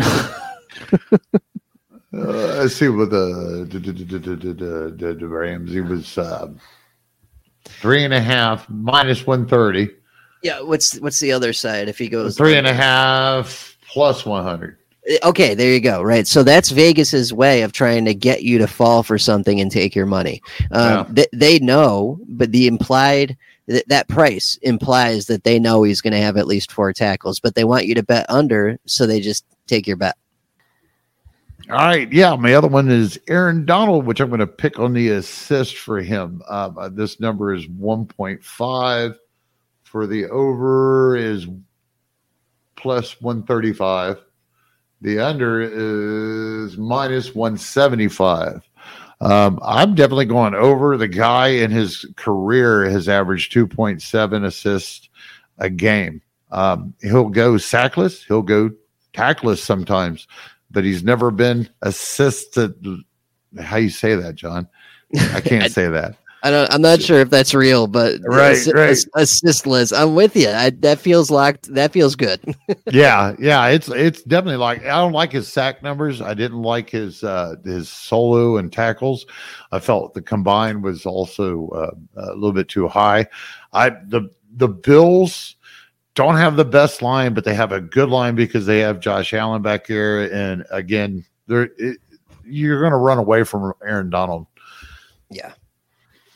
Uh, 2.14 2.62
I 2.62 2.66
see 2.68 2.88
what 2.88 3.10
the, 3.10 3.66
the, 3.68 5.14
the, 5.14 5.28
Ramsey 5.28 5.80
was 5.82 6.16
uh, 6.16 6.48
three 7.64 8.04
and 8.04 8.14
a 8.14 8.20
half 8.20 8.68
minus 8.70 9.26
130, 9.26 9.90
yeah. 10.46 10.60
What's 10.60 10.98
what's 11.00 11.18
the 11.18 11.32
other 11.32 11.52
side? 11.52 11.88
If 11.88 11.98
he 11.98 12.08
goes 12.08 12.36
three 12.36 12.56
and 12.56 12.66
a 12.66 12.72
half 12.72 13.76
plus 13.88 14.24
100. 14.24 14.78
Okay, 15.22 15.54
there 15.54 15.72
you 15.72 15.80
go. 15.80 16.02
Right. 16.02 16.26
So 16.26 16.42
that's 16.42 16.70
Vegas's 16.70 17.32
way 17.32 17.62
of 17.62 17.72
trying 17.72 18.04
to 18.06 18.14
get 18.14 18.42
you 18.42 18.58
to 18.58 18.66
fall 18.66 19.02
for 19.02 19.18
something 19.18 19.60
and 19.60 19.70
take 19.70 19.94
your 19.94 20.06
money. 20.06 20.42
Yeah. 20.70 21.00
Um, 21.00 21.14
they, 21.14 21.26
they 21.32 21.58
know, 21.60 22.18
but 22.28 22.50
the 22.50 22.66
implied 22.66 23.36
th- 23.68 23.84
that 23.86 24.08
price 24.08 24.58
implies 24.62 25.26
that 25.26 25.44
they 25.44 25.58
know 25.58 25.82
he's 25.82 26.00
going 26.00 26.12
to 26.12 26.20
have 26.20 26.36
at 26.36 26.46
least 26.46 26.72
four 26.72 26.92
tackles, 26.92 27.40
but 27.40 27.54
they 27.54 27.64
want 27.64 27.86
you 27.86 27.94
to 27.94 28.02
bet 28.02 28.26
under, 28.28 28.78
so 28.84 29.06
they 29.06 29.20
just 29.20 29.44
take 29.66 29.86
your 29.86 29.96
bet. 29.96 30.16
All 31.70 31.76
right. 31.76 32.12
Yeah. 32.12 32.36
My 32.36 32.54
other 32.54 32.68
one 32.68 32.90
is 32.90 33.18
Aaron 33.28 33.64
Donald, 33.64 34.06
which 34.06 34.20
I'm 34.20 34.28
going 34.28 34.40
to 34.40 34.46
pick 34.46 34.78
on 34.78 34.92
the 34.92 35.10
assist 35.10 35.78
for 35.78 36.00
him. 36.00 36.42
Um, 36.48 36.76
uh, 36.78 36.88
this 36.88 37.18
number 37.18 37.54
is 37.54 37.66
1.5. 37.66 39.16
For 39.96 40.06
the 40.06 40.26
over 40.26 41.16
is 41.16 41.46
plus 42.76 43.18
135. 43.22 44.18
The 45.00 45.20
under 45.20 45.62
is 45.62 46.76
minus 46.76 47.34
175. 47.34 48.60
Um, 49.22 49.58
I'm 49.62 49.94
definitely 49.94 50.26
going 50.26 50.54
over. 50.54 50.98
The 50.98 51.08
guy 51.08 51.46
in 51.46 51.70
his 51.70 52.04
career 52.16 52.90
has 52.90 53.08
averaged 53.08 53.54
2.7 53.54 54.44
assists 54.44 55.08
a 55.56 55.70
game. 55.70 56.20
Um, 56.50 56.92
he'll 57.00 57.30
go 57.30 57.54
sackless, 57.54 58.22
he'll 58.22 58.42
go 58.42 58.72
tackless 59.14 59.62
sometimes, 59.62 60.28
but 60.70 60.84
he's 60.84 61.04
never 61.04 61.30
been 61.30 61.70
assisted. 61.80 62.74
How 63.58 63.76
you 63.78 63.88
say 63.88 64.14
that, 64.14 64.34
John? 64.34 64.68
I 65.32 65.40
can't 65.40 65.72
say 65.72 65.88
that. 65.88 66.18
I 66.46 66.50
don't. 66.50 66.72
I'm 66.72 66.80
not 66.80 67.02
sure 67.02 67.18
if 67.18 67.28
that's 67.28 67.52
real, 67.54 67.88
but 67.88 68.20
Right, 68.24 68.56
assi- 68.56 68.72
right. 68.72 69.92
I'm 69.92 70.14
with 70.14 70.36
you. 70.36 70.48
I, 70.48 70.70
that 70.70 71.00
feels 71.00 71.28
locked. 71.28 71.74
That 71.74 71.92
feels 71.92 72.14
good. 72.14 72.40
yeah, 72.92 73.34
yeah, 73.40 73.66
it's 73.66 73.88
it's 73.88 74.22
definitely 74.22 74.58
like 74.58 74.84
I 74.84 75.00
don't 75.00 75.10
like 75.10 75.32
his 75.32 75.48
sack 75.48 75.82
numbers. 75.82 76.20
I 76.20 76.34
didn't 76.34 76.62
like 76.62 76.88
his 76.88 77.24
uh 77.24 77.56
his 77.64 77.88
solo 77.88 78.58
and 78.58 78.72
tackles. 78.72 79.26
I 79.72 79.80
felt 79.80 80.14
the 80.14 80.22
combined 80.22 80.84
was 80.84 81.04
also 81.04 81.68
uh, 81.70 81.90
a 82.14 82.34
little 82.34 82.52
bit 82.52 82.68
too 82.68 82.86
high. 82.86 83.26
I 83.72 83.90
the 83.90 84.30
the 84.52 84.68
Bills 84.68 85.56
don't 86.14 86.36
have 86.36 86.54
the 86.54 86.64
best 86.64 87.02
line, 87.02 87.34
but 87.34 87.44
they 87.44 87.54
have 87.54 87.72
a 87.72 87.80
good 87.80 88.08
line 88.08 88.36
because 88.36 88.66
they 88.66 88.78
have 88.78 89.00
Josh 89.00 89.34
Allen 89.34 89.62
back 89.62 89.88
here, 89.88 90.32
and 90.32 90.64
again, 90.70 91.24
they're 91.48 91.70
it, 91.76 91.98
you're 92.44 92.78
going 92.78 92.92
to 92.92 92.98
run 92.98 93.18
away 93.18 93.42
from 93.42 93.72
Aaron 93.84 94.10
Donald, 94.10 94.46
yeah, 95.28 95.52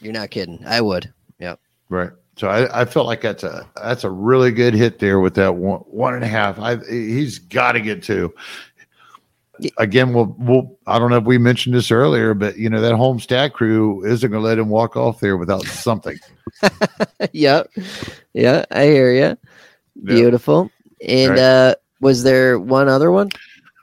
you're 0.01 0.12
not 0.12 0.30
kidding. 0.30 0.62
I 0.66 0.80
would. 0.80 1.12
Yep. 1.38 1.61
Right? 1.88 2.11
So 2.36 2.48
I, 2.48 2.82
I 2.82 2.84
felt 2.86 3.07
like 3.07 3.20
that's 3.20 3.42
a 3.42 3.68
that's 3.76 4.05
a 4.05 4.11
really 4.11 4.51
good 4.51 4.72
hit 4.74 4.98
there 4.98 5.20
with 5.20 5.34
that 5.34 5.55
one 5.57 5.80
one 5.80 6.14
and 6.14 6.24
a 6.24 6.28
half. 6.28 6.59
I 6.59 6.76
he's 6.76 7.38
got 7.38 7.72
to 7.72 7.80
get 7.80 8.03
two. 8.03 8.32
Again, 9.76 10.14
we'll 10.14 10.34
we'll 10.38 10.78
I 10.86 10.98
don't 10.98 11.11
know 11.11 11.18
if 11.18 11.24
we 11.24 11.36
mentioned 11.36 11.74
this 11.74 11.90
earlier, 11.90 12.32
but 12.32 12.57
you 12.57 12.70
know 12.70 12.80
that 12.80 12.94
home 12.94 13.20
stat 13.20 13.53
crew 13.53 14.03
isn't 14.07 14.30
going 14.30 14.42
to 14.42 14.46
let 14.48 14.59
him 14.59 14.70
walk 14.70 14.96
off 14.96 15.20
there 15.20 15.36
without 15.36 15.64
something. 15.66 16.18
yep. 17.32 17.68
Yeah, 18.32 18.64
I 18.70 18.84
hear 18.84 19.12
you. 19.12 19.36
Beautiful. 20.03 20.70
And 21.07 21.32
Right. 21.32 21.38
uh 21.38 21.74
was 22.01 22.22
there 22.22 22.59
one 22.59 22.88
other 22.88 23.11
one? 23.11 23.28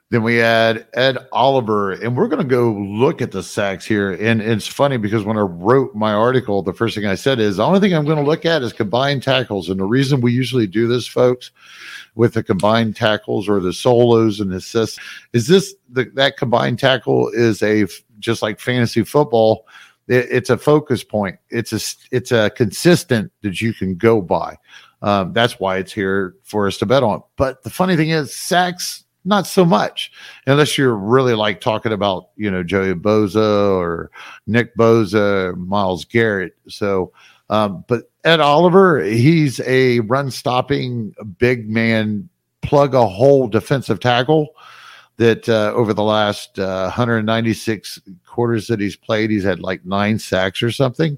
Then 0.09 0.23
we 0.23 0.35
had 0.37 0.87
Ed 0.93 1.17
Oliver, 1.33 1.91
and 1.91 2.15
we're 2.15 2.29
going 2.29 2.41
to 2.41 2.47
go 2.47 2.71
look 2.71 3.21
at 3.21 3.31
the 3.31 3.43
sacks 3.43 3.85
here. 3.85 4.13
And 4.13 4.41
it's 4.41 4.65
funny 4.65 4.95
because 4.95 5.25
when 5.25 5.37
I 5.37 5.41
wrote 5.41 5.95
my 5.95 6.13
article, 6.13 6.61
the 6.61 6.71
first 6.71 6.95
thing 6.95 7.05
I 7.05 7.15
said 7.15 7.39
is 7.39 7.57
the 7.57 7.65
only 7.65 7.81
thing 7.81 7.93
I'm 7.93 8.05
going 8.05 8.17
to 8.17 8.23
look 8.23 8.45
at 8.45 8.61
is 8.63 8.71
combined 8.71 9.21
tackles. 9.21 9.69
And 9.69 9.81
the 9.81 9.85
reason 9.85 10.21
we 10.21 10.31
usually 10.31 10.65
do 10.65 10.87
this, 10.87 11.07
folks, 11.07 11.51
with 12.15 12.35
the 12.35 12.43
combined 12.43 12.95
tackles 12.95 13.49
or 13.49 13.59
the 13.59 13.73
solos 13.73 14.39
and 14.39 14.53
assists, 14.53 14.97
is 15.33 15.47
this 15.47 15.75
the, 15.89 16.05
that 16.13 16.37
combined 16.37 16.79
tackle 16.79 17.29
is 17.33 17.61
a 17.61 17.85
just 18.19 18.41
like 18.41 18.61
fantasy 18.61 19.03
football. 19.03 19.67
It, 20.07 20.27
it's 20.31 20.49
a 20.49 20.57
focus 20.57 21.03
point. 21.03 21.37
It's 21.49 21.73
a 21.73 22.15
it's 22.15 22.31
a 22.31 22.49
consistent 22.51 23.33
that 23.41 23.59
you 23.59 23.73
can 23.73 23.95
go 23.95 24.21
by. 24.21 24.55
Um, 25.01 25.33
that's 25.33 25.59
why 25.59 25.77
it's 25.77 25.91
here 25.91 26.35
for 26.43 26.65
us 26.65 26.77
to 26.77 26.85
bet 26.85 27.03
on. 27.03 27.23
But 27.35 27.63
the 27.63 27.69
funny 27.69 27.97
thing 27.97 28.09
is, 28.09 28.33
sacks 28.33 29.03
not 29.27 29.45
so 29.45 29.65
much 29.65 30.11
unless 30.45 30.77
you're 30.77 30.95
really 30.95 31.33
like 31.33 31.61
talking 31.61 31.91
about 31.91 32.29
you 32.35 32.49
know 32.49 32.63
Joey 32.63 32.93
Bosa 32.93 33.77
or 33.77 34.09
Nick 34.47 34.75
Bosa, 34.75 35.55
Myles 35.55 36.05
Garrett. 36.05 36.55
So, 36.67 37.11
um, 37.49 37.83
but 37.87 38.09
Ed 38.23 38.39
Oliver, 38.39 39.01
he's 39.01 39.59
a 39.61 39.99
run 40.01 40.31
stopping 40.31 41.13
big 41.37 41.69
man, 41.69 42.29
plug 42.61 42.95
a 42.95 43.05
hole 43.05 43.47
defensive 43.47 43.99
tackle. 43.99 44.49
That 45.17 45.49
uh, 45.49 45.73
over 45.73 45.95
the 45.95 46.03
last 46.03 46.59
uh, 46.59 46.83
196 46.83 48.01
quarters 48.27 48.67
that 48.67 48.79
he's 48.79 48.95
played, 48.95 49.31
he's 49.31 49.43
had 49.43 49.59
like 49.59 49.83
nine 49.83 50.19
sacks 50.19 50.61
or 50.61 50.69
something 50.69 51.17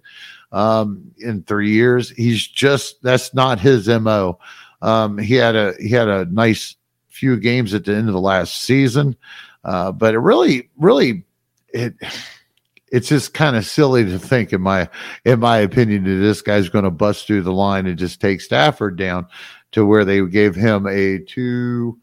um, 0.52 1.12
in 1.18 1.44
three 1.44 1.72
years. 1.72 2.10
He's 2.12 2.48
just 2.48 3.02
that's 3.04 3.34
not 3.34 3.60
his 3.60 3.90
mo. 3.90 4.40
Um, 4.82 5.18
he 5.18 5.36
had 5.36 5.56
a 5.56 5.74
he 5.80 5.90
had 5.90 6.08
a 6.08 6.26
nice 6.26 6.76
few 7.20 7.38
games 7.38 7.74
at 7.74 7.86
the 7.86 7.96
end 7.96 8.08
of 8.08 8.14
the 8.14 8.22
last 8.22 8.64
season. 8.64 9.16
Uh, 9.64 9.92
but 9.92 10.14
it 10.14 10.20
really, 10.20 10.70
really, 10.78 11.24
it 11.70 11.94
it's 12.92 13.10
just 13.10 13.34
kind 13.34 13.56
of 13.56 13.66
silly 13.66 14.04
to 14.06 14.18
think, 14.18 14.54
in 14.54 14.62
my 14.62 14.90
in 15.26 15.40
my 15.40 15.58
opinion, 15.58 16.06
that 16.06 16.22
this 16.22 16.42
guy's 16.42 16.70
going 16.70 16.86
to 16.86 16.92
bust 16.92 17.28
through 17.28 17.42
the 17.44 17.54
line 17.54 17.86
and 17.86 17.98
just 17.98 18.22
take 18.22 18.42
Stafford 18.42 18.98
down 18.98 19.28
to 19.72 19.86
where 19.86 20.06
they 20.06 20.26
gave 20.26 20.56
him 20.56 20.88
a 20.88 21.20
two 21.20 22.00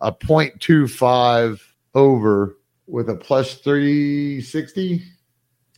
a 0.00 0.12
point 0.12 0.60
two 0.60 0.88
five 0.88 1.62
over 1.94 2.58
with 2.86 3.08
a 3.08 3.14
plus 3.14 3.54
three 3.56 4.40
sixty 4.40 5.02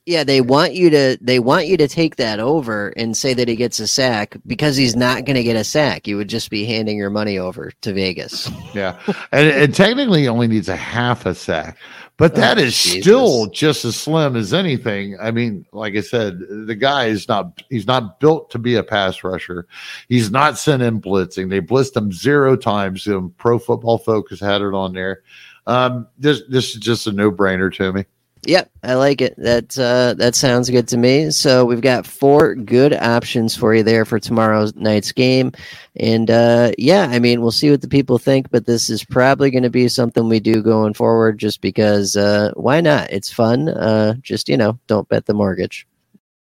yeah, 0.06 0.22
they 0.22 0.40
want 0.40 0.74
you 0.74 0.88
to 0.90 1.18
they 1.20 1.40
want 1.40 1.66
you 1.66 1.76
to 1.76 1.88
take 1.88 2.14
that 2.16 2.38
over 2.38 2.90
and 2.96 3.16
say 3.16 3.34
that 3.34 3.48
he 3.48 3.56
gets 3.56 3.80
a 3.80 3.88
sack 3.88 4.36
because 4.46 4.76
he's 4.76 4.94
not 4.94 5.24
going 5.24 5.34
to 5.34 5.42
get 5.42 5.56
a 5.56 5.64
sack. 5.64 6.06
You 6.06 6.16
would 6.16 6.28
just 6.28 6.48
be 6.48 6.64
handing 6.64 6.96
your 6.96 7.10
money 7.10 7.38
over 7.38 7.72
to 7.82 7.92
Vegas. 7.92 8.50
Yeah, 8.74 8.98
and, 9.32 9.48
and 9.48 9.74
technically 9.74 10.22
he 10.22 10.28
only 10.28 10.48
needs 10.48 10.68
a 10.68 10.76
half 10.76 11.24
a 11.24 11.34
sack, 11.34 11.78
but 12.18 12.32
oh, 12.32 12.40
that 12.40 12.58
oh, 12.58 12.62
is 12.62 12.76
Jesus. 12.78 13.00
still 13.00 13.46
just 13.46 13.86
as 13.86 13.96
slim 13.96 14.36
as 14.36 14.52
anything. 14.52 15.16
I 15.18 15.30
mean, 15.30 15.64
like 15.72 15.94
I 15.94 16.02
said, 16.02 16.40
the 16.40 16.74
guy 16.74 17.06
is 17.06 17.26
not 17.26 17.62
he's 17.70 17.86
not 17.86 18.20
built 18.20 18.50
to 18.50 18.58
be 18.58 18.74
a 18.74 18.82
pass 18.82 19.24
rusher. 19.24 19.66
He's 20.10 20.30
not 20.30 20.58
sent 20.58 20.82
in 20.82 21.00
blitzing. 21.00 21.48
They 21.48 21.62
blitzed 21.62 21.96
him 21.96 22.12
zero 22.12 22.54
times. 22.54 23.08
Pro 23.38 23.58
Football 23.58 23.96
Focus 23.96 24.40
had 24.40 24.60
it 24.60 24.74
on 24.74 24.92
there. 24.92 25.22
Um, 25.66 26.06
this 26.18 26.42
this 26.50 26.74
is 26.74 26.80
just 26.80 27.06
a 27.06 27.12
no 27.12 27.32
brainer 27.32 27.72
to 27.76 27.92
me. 27.94 28.04
Yep, 28.46 28.70
I 28.84 28.94
like 28.94 29.20
it. 29.20 29.34
That 29.38 29.76
uh, 29.76 30.14
that 30.14 30.36
sounds 30.36 30.70
good 30.70 30.86
to 30.88 30.96
me. 30.96 31.32
So 31.32 31.64
we've 31.64 31.80
got 31.80 32.06
four 32.06 32.54
good 32.54 32.94
options 32.94 33.56
for 33.56 33.74
you 33.74 33.82
there 33.82 34.04
for 34.04 34.20
tomorrow's 34.20 34.72
night's 34.76 35.10
game, 35.10 35.50
and 35.96 36.30
uh, 36.30 36.70
yeah, 36.78 37.08
I 37.10 37.18
mean 37.18 37.42
we'll 37.42 37.50
see 37.50 37.72
what 37.72 37.80
the 37.80 37.88
people 37.88 38.18
think, 38.18 38.48
but 38.50 38.64
this 38.64 38.88
is 38.88 39.04
probably 39.04 39.50
going 39.50 39.64
to 39.64 39.70
be 39.70 39.88
something 39.88 40.28
we 40.28 40.38
do 40.38 40.62
going 40.62 40.94
forward, 40.94 41.38
just 41.38 41.60
because 41.60 42.14
uh, 42.14 42.52
why 42.54 42.80
not? 42.80 43.10
It's 43.10 43.32
fun. 43.32 43.68
Uh, 43.68 44.14
just 44.22 44.48
you 44.48 44.56
know, 44.56 44.78
don't 44.86 45.08
bet 45.08 45.26
the 45.26 45.34
mortgage. 45.34 45.84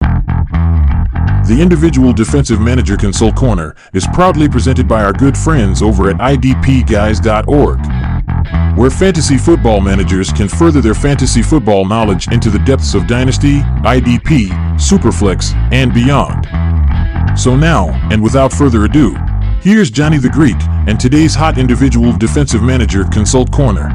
The 0.01 1.57
individual 1.59 2.13
defensive 2.13 2.61
manager 2.61 2.99
consult 2.99 3.35
corner 3.35 3.75
is 3.95 4.07
proudly 4.09 4.51
presented 4.51 4.87
by 4.87 5.03
our 5.03 5.15
good 5.15 5.39
friends 5.39 5.81
over 5.81 6.11
at 6.11 6.17
idpguys.org 6.17 8.18
where 8.77 8.91
fantasy 8.91 9.39
football 9.39 9.81
managers 9.81 10.33
can 10.33 10.49
further 10.49 10.81
their 10.81 10.95
fantasy 10.95 11.43
football 11.43 11.85
knowledge 11.85 12.29
into 12.29 12.51
the 12.51 12.59
depths 12.61 12.95
of 12.95 13.07
Dynasty, 13.07 13.61
IDP, 13.83 14.49
Superflex, 14.77 15.55
and 15.73 15.93
beyond. 15.93 16.47
So 17.39 17.57
now, 17.57 17.89
and 18.11 18.23
without 18.23 18.53
further 18.53 18.85
ado, 18.85 19.17
here's 19.61 19.91
Johnny 19.91 20.19
the 20.19 20.29
Greek 20.29 20.57
and 20.87 20.99
today's 20.99 21.35
hot 21.35 21.59
individual 21.59 22.17
defensive 22.17 22.63
manager 22.63 23.05
consult 23.05 23.51
corner. 23.53 23.91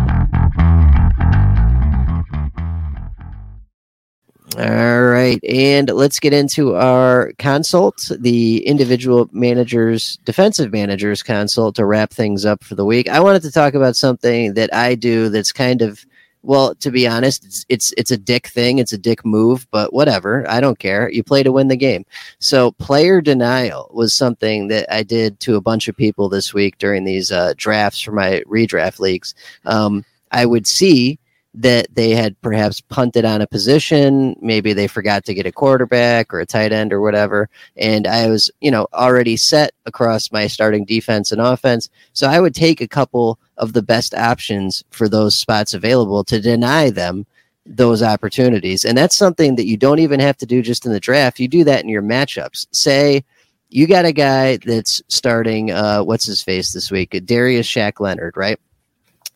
All 4.58 5.04
right. 5.04 5.44
And 5.44 5.90
let's 5.90 6.20
get 6.20 6.32
into 6.32 6.76
our 6.76 7.34
consult, 7.40 8.12
the 8.20 8.66
individual 8.68 9.28
managers, 9.32 10.20
defensive 10.26 10.72
managers 10.72 11.24
consult 11.24 11.76
to 11.76 11.86
wrap 11.86 12.12
things 12.12 12.46
up 12.46 12.64
for 12.64 12.76
the 12.76 12.86
week. 12.86 13.10
I 13.10 13.20
wanted 13.20 13.42
to 13.44 13.52
talk 13.52 13.74
about 13.74 13.96
something 13.96 14.54
that 14.54 14.74
I 14.74 14.94
do 14.96 15.30
that's 15.30 15.52
kind 15.52 15.82
of 15.82 16.06
well, 16.44 16.76
to 16.76 16.92
be 16.92 17.08
honest, 17.08 17.46
it's, 17.46 17.66
it's 17.70 17.94
it's 17.98 18.12
a 18.12 18.18
dick 18.18 18.48
thing. 18.48 18.78
It's 18.78 18.92
a 18.92 18.98
dick 18.98 19.26
move, 19.26 19.66
but 19.72 19.94
whatever. 19.94 20.46
I 20.50 20.60
don't 20.60 20.78
care. 20.78 21.10
You 21.10 21.24
play 21.24 21.42
to 21.42 21.54
win 21.54 21.70
the 21.70 21.78
game. 21.78 22.06
So 22.40 22.72
player 22.74 23.22
denial 23.22 23.90
was 23.94 24.14
something 24.14 24.68
that 24.68 24.94
I 24.94 25.04
did 25.04 25.40
to 25.42 25.56
a 25.56 25.62
bunch 25.62 25.88
of 25.88 25.96
people 25.96 26.28
this 26.28 26.54
week 26.54 26.78
during 26.80 27.06
these 27.06 27.32
uh, 27.32 27.54
drafts 27.56 28.02
for 28.02 28.12
my 28.12 28.44
redraft 28.46 29.00
leagues. 29.00 29.34
Um, 29.66 30.04
I 30.32 30.46
would 30.46 30.68
see 30.68 31.18
that 31.56 31.88
they 31.94 32.12
had 32.12 32.40
perhaps 32.42 32.82
punted 32.82 33.26
on 33.26 33.42
a 33.42 33.48
position. 33.48 34.36
Maybe 34.42 34.74
they 34.74 34.88
forgot 34.88 35.24
to 35.26 35.34
get 35.34 35.46
a 35.46 35.52
quarterback 35.52 36.34
or 36.34 36.40
a 36.40 36.46
tight 36.46 36.72
end 36.72 36.92
or 36.92 37.00
whatever. 37.00 37.48
And 37.78 38.08
I 38.08 38.28
was, 38.28 38.50
you 38.60 38.72
know, 38.72 38.88
already 38.94 39.38
set 39.38 39.74
across 39.86 40.32
my 40.32 40.48
starting 40.48 40.84
defense 40.84 41.32
and 41.32 41.40
offense. 41.40 41.90
So 42.14 42.28
I 42.28 42.40
would 42.40 42.56
take 42.56 42.82
a 42.82 42.88
couple 42.88 43.40
of 43.58 43.74
the 43.74 43.84
best 43.84 44.16
options 44.16 44.84
for 44.90 45.08
those 45.08 45.38
spots 45.38 45.74
available 45.74 46.24
to 46.26 46.42
deny 46.42 46.90
them 46.90 47.26
those 47.66 48.02
opportunities. 48.02 48.84
And 48.84 48.98
that's 48.98 49.16
something 49.16 49.56
that 49.56 49.68
you 49.68 49.78
don't 49.78 50.00
even 50.00 50.20
have 50.20 50.38
to 50.38 50.46
do 50.46 50.62
just 50.62 50.86
in 50.86 50.92
the 50.92 51.00
draft. 51.00 51.40
You 51.40 51.48
do 51.48 51.64
that 51.66 51.84
in 51.84 51.90
your 51.90 52.02
matchups. 52.02 52.66
Say, 52.72 53.24
you 53.70 53.88
got 53.88 54.06
a 54.06 54.12
guy 54.12 54.58
that's 54.58 55.02
starting 55.08 55.72
uh, 55.72 56.04
what's 56.04 56.26
his 56.26 56.44
face 56.44 56.74
this 56.74 56.92
week 56.92 57.20
darius 57.26 57.68
shaq 57.68 58.00
leonard 58.00 58.38
right 58.38 58.60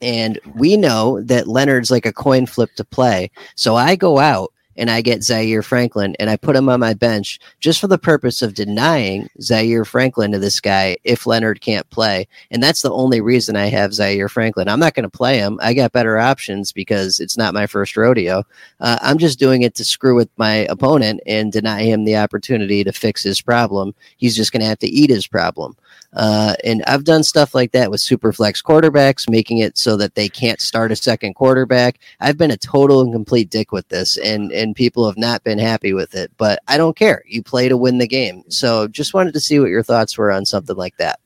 and 0.02 0.40
we 0.56 0.78
know 0.78 1.22
that 1.22 1.48
Leonard's 1.48 1.92
like 1.92 2.06
a 2.06 2.14
coin 2.14 2.46
flip 2.46 2.74
to 2.76 2.84
play. 2.84 3.32
So 3.56 3.76
I 3.76 3.96
go 3.96 4.20
out 4.20 4.52
and 4.78 4.90
I 4.92 5.02
get 5.02 5.24
Zaire 5.24 5.64
Franklin 5.64 6.16
and 6.20 6.30
I 6.30 6.38
put 6.38 6.56
him 6.56 6.70
on 6.70 6.80
my 6.80 6.94
bench 6.94 7.40
just 7.60 7.82
for 7.82 7.88
the 7.88 7.98
purpose 7.98 8.42
of 8.42 8.54
denying 8.54 9.30
Zaire 9.42 9.86
Franklin 9.86 10.32
to 10.32 10.40
this 10.40 10.60
guy 10.60 10.98
if 11.04 11.26
Leonard 11.26 11.62
can't 11.62 11.90
play. 11.90 12.28
And 12.52 12.62
that's 12.62 12.82
the 12.82 12.92
only 12.92 13.20
reason 13.20 13.56
I 13.56 13.68
have 13.68 13.94
Zaire 13.94 14.30
Franklin. 14.30 14.70
I'm 14.70 14.80
not 14.80 14.94
going 14.94 15.04
to 15.04 15.10
play 15.10 15.38
him. 15.40 15.60
I 15.62 15.74
got 15.74 15.92
better 15.92 16.18
options 16.18 16.72
because 16.72 17.20
it's 17.20 17.38
not 17.38 17.54
my 17.54 17.66
first 17.66 17.98
rodeo. 17.98 18.44
Uh, 18.80 19.00
I'm 19.02 19.18
just 19.18 19.40
doing 19.40 19.64
it 19.64 19.76
to 19.76 19.86
screw 19.86 20.16
with 20.16 20.30
my 20.38 20.68
opponent 20.70 21.22
and 21.26 21.52
deny 21.52 21.84
him 21.84 22.06
the 22.06 22.18
opportunity 22.18 22.84
to 22.84 22.92
fix 22.92 23.24
his 23.24 23.42
problem. 23.42 23.96
He's 24.18 24.36
just 24.36 24.52
going 24.52 24.62
to 24.62 24.68
have 24.68 24.80
to 24.80 24.88
eat 24.88 25.10
his 25.10 25.28
problem. 25.28 25.76
Uh, 26.14 26.56
and 26.64 26.84
I've 26.88 27.04
done 27.04 27.24
stuff 27.24 27.54
like 27.54 27.72
that 27.74 27.92
with 27.92 28.02
super 28.02 28.32
flex 28.34 28.62
quarterbacks, 28.62 29.30
making 29.30 29.60
it 29.60 29.78
so 29.78 29.98
that 29.98 30.16
they 30.16 30.30
can't 30.30 30.60
start 30.60 30.92
a 30.92 30.96
second 30.96 31.36
quarterback. 31.36 32.00
I've 32.20 32.38
been 32.38 32.52
a 32.52 32.58
total 32.58 33.02
and 33.02 33.14
complete 33.14 33.50
dick 33.50 33.72
with 33.72 33.88
this, 33.90 34.18
and 34.18 34.52
and 34.52 34.76
people 34.76 35.06
have 35.06 35.18
not 35.18 35.44
been 35.44 35.60
happy 35.60 35.94
with 35.94 36.16
it. 36.16 36.32
But 36.38 36.60
I 36.68 36.78
don't 36.78 36.98
care. 36.98 37.24
You 37.28 37.44
play 37.44 37.70
to 37.70 37.78
win 37.78 37.98
the 37.98 38.08
game. 38.08 38.44
So 38.50 38.88
just 38.88 39.14
wanted 39.14 39.34
to 39.34 39.40
see 39.40 39.60
what 39.60 39.70
your 39.70 39.84
thoughts 39.84 40.18
were 40.18 40.32
on 40.32 40.46
something 40.46 40.76
like 40.76 40.98
that. 40.98 41.20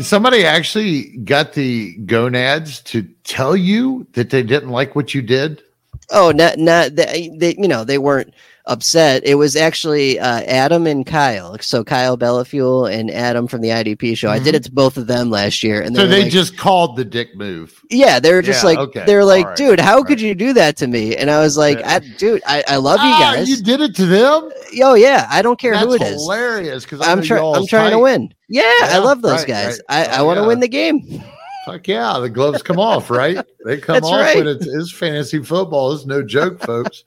Somebody 0.00 0.44
actually 0.44 1.16
got 1.18 1.52
the 1.52 1.94
gonads 1.98 2.80
to 2.82 3.02
tell 3.22 3.56
you 3.56 4.06
that 4.12 4.30
they 4.30 4.42
didn't 4.42 4.70
like 4.70 4.96
what 4.96 5.14
you 5.14 5.22
did. 5.22 5.62
Oh, 6.10 6.30
not 6.30 6.58
not 6.58 6.94
they, 6.96 7.30
they 7.36 7.54
you 7.58 7.68
know 7.68 7.84
they 7.84 7.98
weren't 7.98 8.34
upset. 8.66 9.24
It 9.24 9.34
was 9.34 9.56
actually 9.56 10.18
uh, 10.18 10.40
Adam 10.42 10.86
and 10.86 11.04
Kyle. 11.06 11.58
So 11.60 11.84
Kyle 11.84 12.16
Bellafuel 12.16 12.92
and 12.92 13.10
Adam 13.10 13.46
from 13.46 13.60
the 13.60 13.68
IDP 13.68 14.16
show. 14.16 14.28
Mm-hmm. 14.28 14.34
I 14.34 14.38
did 14.38 14.54
mm-hmm. 14.54 14.56
it 14.56 14.64
to 14.64 14.72
both 14.72 14.96
of 14.96 15.06
them 15.06 15.30
last 15.30 15.62
year, 15.62 15.82
and 15.82 15.94
so 15.94 16.06
they 16.06 16.22
like, 16.22 16.32
just 16.32 16.56
called 16.56 16.96
the 16.96 17.04
dick 17.04 17.34
move. 17.36 17.80
Yeah, 17.90 18.20
they 18.20 18.32
were 18.32 18.42
just 18.42 18.62
yeah, 18.62 18.70
like 18.70 18.78
okay. 18.78 19.04
they're 19.06 19.24
like, 19.24 19.46
right. 19.46 19.56
dude, 19.56 19.80
how 19.80 20.02
could 20.02 20.20
you 20.20 20.34
do 20.34 20.52
that 20.54 20.76
to 20.78 20.86
me? 20.86 21.16
And 21.16 21.30
I 21.30 21.40
was 21.40 21.56
like, 21.56 21.78
I, 21.84 21.98
dude, 21.98 22.42
I, 22.46 22.64
I 22.68 22.76
love 22.76 23.00
you 23.00 23.10
ah, 23.10 23.32
guys. 23.34 23.48
You 23.48 23.56
did 23.56 23.80
it 23.80 23.94
to 23.96 24.06
them. 24.06 24.50
Oh 24.82 24.94
yeah, 24.94 25.26
I 25.30 25.42
don't 25.42 25.58
care 25.58 25.74
That's 25.74 25.86
who 25.86 25.94
it 25.94 26.02
is. 26.02 26.22
Hilarious 26.22 26.84
because 26.84 27.00
I'm 27.00 27.22
trying. 27.22 27.54
I'm 27.54 27.66
trying 27.66 27.90
tight. 27.90 27.96
to 27.96 27.98
win. 27.98 28.34
Yeah, 28.48 28.62
yeah, 28.80 28.88
I 28.90 28.98
love 28.98 29.22
those 29.22 29.40
right, 29.40 29.48
guys. 29.48 29.80
I, 29.88 30.06
I 30.06 30.22
want 30.22 30.38
to 30.38 30.46
win 30.46 30.60
the 30.60 30.68
game. 30.68 31.22
Fuck 31.64 31.88
yeah, 31.88 32.18
the 32.18 32.28
gloves 32.28 32.62
come 32.62 32.78
off, 32.78 33.10
right? 33.10 33.44
They 33.64 33.78
come 33.78 33.94
that's 33.94 34.06
off 34.06 34.20
right. 34.20 34.36
when 34.36 34.48
it's, 34.48 34.66
it's 34.66 34.92
fantasy 34.92 35.42
football. 35.42 35.92
It's 35.92 36.04
no 36.04 36.22
joke, 36.22 36.60
folks. 36.60 37.04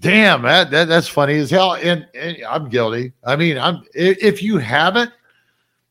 Damn, 0.00 0.42
that, 0.42 0.70
that 0.70 0.88
that's 0.88 1.08
funny 1.08 1.34
as 1.34 1.50
hell. 1.50 1.74
And, 1.74 2.06
and, 2.14 2.38
I'm 2.48 2.68
guilty. 2.68 3.12
I 3.24 3.36
mean, 3.36 3.58
I'm 3.58 3.82
if 3.94 4.42
you 4.42 4.58
haven't, 4.58 5.10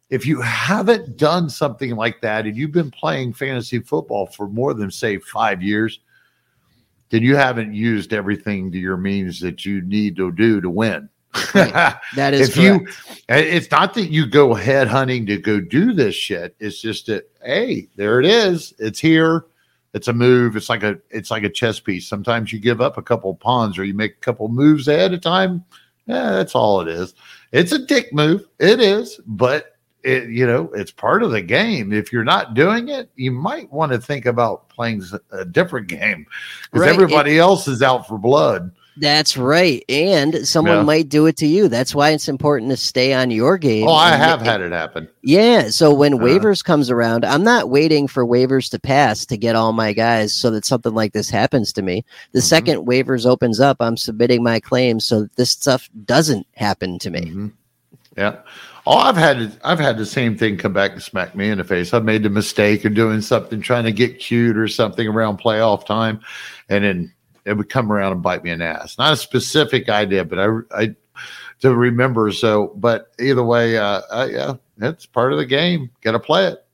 if 0.09 0.25
you 0.25 0.39
haven't 0.41 1.17
done 1.17 1.49
something 1.49 1.95
like 1.95 2.21
that 2.21 2.45
and 2.45 2.55
you've 2.55 2.71
been 2.71 2.91
playing 2.91 3.33
fantasy 3.33 3.79
football 3.79 4.27
for 4.27 4.47
more 4.47 4.73
than 4.73 4.89
say 4.89 5.17
five 5.17 5.61
years, 5.61 5.99
then 7.09 7.23
you 7.23 7.35
haven't 7.35 7.73
used 7.73 8.13
everything 8.13 8.71
to 8.71 8.77
your 8.77 8.97
means 8.97 9.39
that 9.39 9.65
you 9.65 9.81
need 9.81 10.15
to 10.15 10.31
do 10.31 10.61
to 10.61 10.69
win. 10.69 11.09
Right. 11.53 11.95
That 12.15 12.33
is 12.33 12.49
if 12.49 12.57
you 12.57 12.87
eh, 13.29 13.39
it's 13.39 13.69
not 13.71 13.93
that 13.95 14.07
you 14.11 14.25
go 14.25 14.53
head 14.53 14.87
hunting 14.87 15.25
to 15.27 15.37
go 15.37 15.59
do 15.59 15.93
this 15.93 16.15
shit. 16.15 16.55
It's 16.59 16.81
just 16.81 17.07
that 17.07 17.29
hey, 17.43 17.87
there 17.95 18.19
it 18.19 18.25
is. 18.25 18.73
It's 18.79 18.99
here. 18.99 19.45
It's 19.93 20.07
a 20.07 20.13
move. 20.13 20.55
It's 20.55 20.69
like 20.69 20.83
a 20.83 20.97
it's 21.09 21.31
like 21.31 21.43
a 21.43 21.49
chess 21.49 21.79
piece. 21.79 22.07
Sometimes 22.07 22.51
you 22.53 22.59
give 22.59 22.81
up 22.81 22.97
a 22.97 23.01
couple 23.01 23.33
pawns 23.35 23.77
or 23.77 23.83
you 23.83 23.93
make 23.93 24.13
a 24.13 24.19
couple 24.19 24.47
moves 24.49 24.87
ahead 24.87 25.13
of 25.13 25.21
time. 25.21 25.63
Yeah, 26.05 26.31
that's 26.31 26.53
all 26.55 26.81
it 26.81 26.87
is. 26.87 27.15
It's 27.51 27.71
a 27.71 27.79
dick 27.79 28.13
move. 28.13 28.45
It 28.59 28.79
is, 28.79 29.19
but 29.25 29.77
it, 30.03 30.29
you 30.29 30.45
know, 30.45 30.69
it's 30.75 30.91
part 30.91 31.23
of 31.23 31.31
the 31.31 31.41
game. 31.41 31.91
If 31.91 32.13
you're 32.13 32.23
not 32.23 32.53
doing 32.53 32.89
it, 32.89 33.09
you 33.15 33.31
might 33.31 33.71
want 33.71 33.91
to 33.91 33.99
think 33.99 34.27
about 34.27 34.69
playing 34.69 35.01
a 35.31 35.43
different 35.43 35.87
game 35.99 36.27
because 36.65 36.81
Right. 36.81 36.93
everybody 36.93 37.39
else 37.39 37.67
is 37.67 37.81
out 37.81 38.07
for 38.07 38.17
blood. 38.19 38.71
That's 38.97 39.35
right. 39.35 39.83
And 39.89 40.47
someone 40.47 40.77
Yeah. 40.77 40.83
might 40.83 41.09
do 41.09 41.25
it 41.25 41.35
to 41.37 41.47
you. 41.47 41.67
That's 41.67 41.93
why 41.93 42.11
it's 42.11 42.29
important 42.29 42.71
to 42.71 42.77
stay 42.77 43.13
on 43.13 43.29
your 43.29 43.57
game. 43.57 43.87
Oh, 43.87 43.93
I 43.93 44.11
have 44.15 44.41
had 44.41 44.61
it 44.61 44.71
happen. 44.71 45.07
Yeah. 45.21 45.69
So 45.69 45.93
when 45.93 46.13
Uh. 46.13 46.17
waivers 46.19 46.63
comes 46.63 46.89
around, 46.89 47.25
I'm 47.25 47.43
not 47.43 47.69
waiting 47.69 48.07
for 48.07 48.25
waivers 48.25 48.69
to 48.71 48.79
pass 48.79 49.25
to 49.25 49.35
get 49.37 49.55
all 49.55 49.73
my 49.73 49.91
guys 49.91 50.33
so 50.33 50.49
that 50.51 50.65
something 50.65 50.93
like 50.93 51.11
this 51.11 51.29
happens 51.29 51.73
to 51.73 51.81
me. 51.81 52.05
The 52.31 52.39
Mhm. 52.39 52.43
second 52.43 52.85
waivers 52.87 53.25
opens 53.25 53.59
up, 53.59 53.77
I'm 53.81 53.97
submitting 53.97 54.41
my 54.43 54.59
claims 54.61 55.05
so 55.05 55.21
that 55.21 55.35
this 55.35 55.51
stuff 55.51 55.89
doesn't 56.05 56.47
happen 56.53 56.97
to 56.99 57.09
me. 57.09 57.21
Mhm. 57.21 57.51
Yeah. 58.17 58.35
Oh, 58.87 58.97
I've 58.97 59.17
had 59.17 59.51
I've 59.63 59.79
had 59.79 59.97
the 59.97 60.05
same 60.05 60.37
thing 60.37 60.55
come 60.57 60.71
back 60.71 60.93
and 60.93 61.01
smack 61.01 61.35
me 61.35 61.49
in 61.49 61.57
the 61.57 61.63
face. 61.65 61.93
I've 61.93 62.05
made 62.05 62.23
the 62.23 62.29
mistake 62.29 62.85
of 62.85 62.93
doing 62.93 63.19
something, 63.19 63.59
trying 63.59 63.83
to 63.85 63.91
get 63.91 64.19
cute 64.19 64.55
or 64.57 64.67
something 64.69 65.05
around 65.07 65.39
playoff 65.41 65.85
time, 65.85 66.21
and 66.69 66.85
then 66.85 67.11
it 67.45 67.53
would 67.53 67.69
come 67.69 67.91
around 67.91 68.11
and 68.11 68.21
bite 68.21 68.43
me 68.43 68.51
in 68.51 68.59
the 68.59 68.65
ass. 68.65 68.97
Not 68.97 69.13
a 69.13 69.17
specific 69.17 69.89
idea, 69.89 70.25
but 70.25 70.39
I 70.39 70.47
I 70.71 70.95
to 71.61 71.75
remember. 71.75 72.31
So, 72.31 72.73
but 72.75 73.11
either 73.19 73.43
way, 73.43 73.77
uh, 73.77 74.01
uh 74.11 74.27
yeah, 74.29 74.53
that's 74.77 75.05
part 75.05 75.31
of 75.31 75.37
the 75.37 75.45
game. 75.45 75.89
Got 76.01 76.13
to 76.13 76.19
play 76.19 76.47
it. 76.47 76.65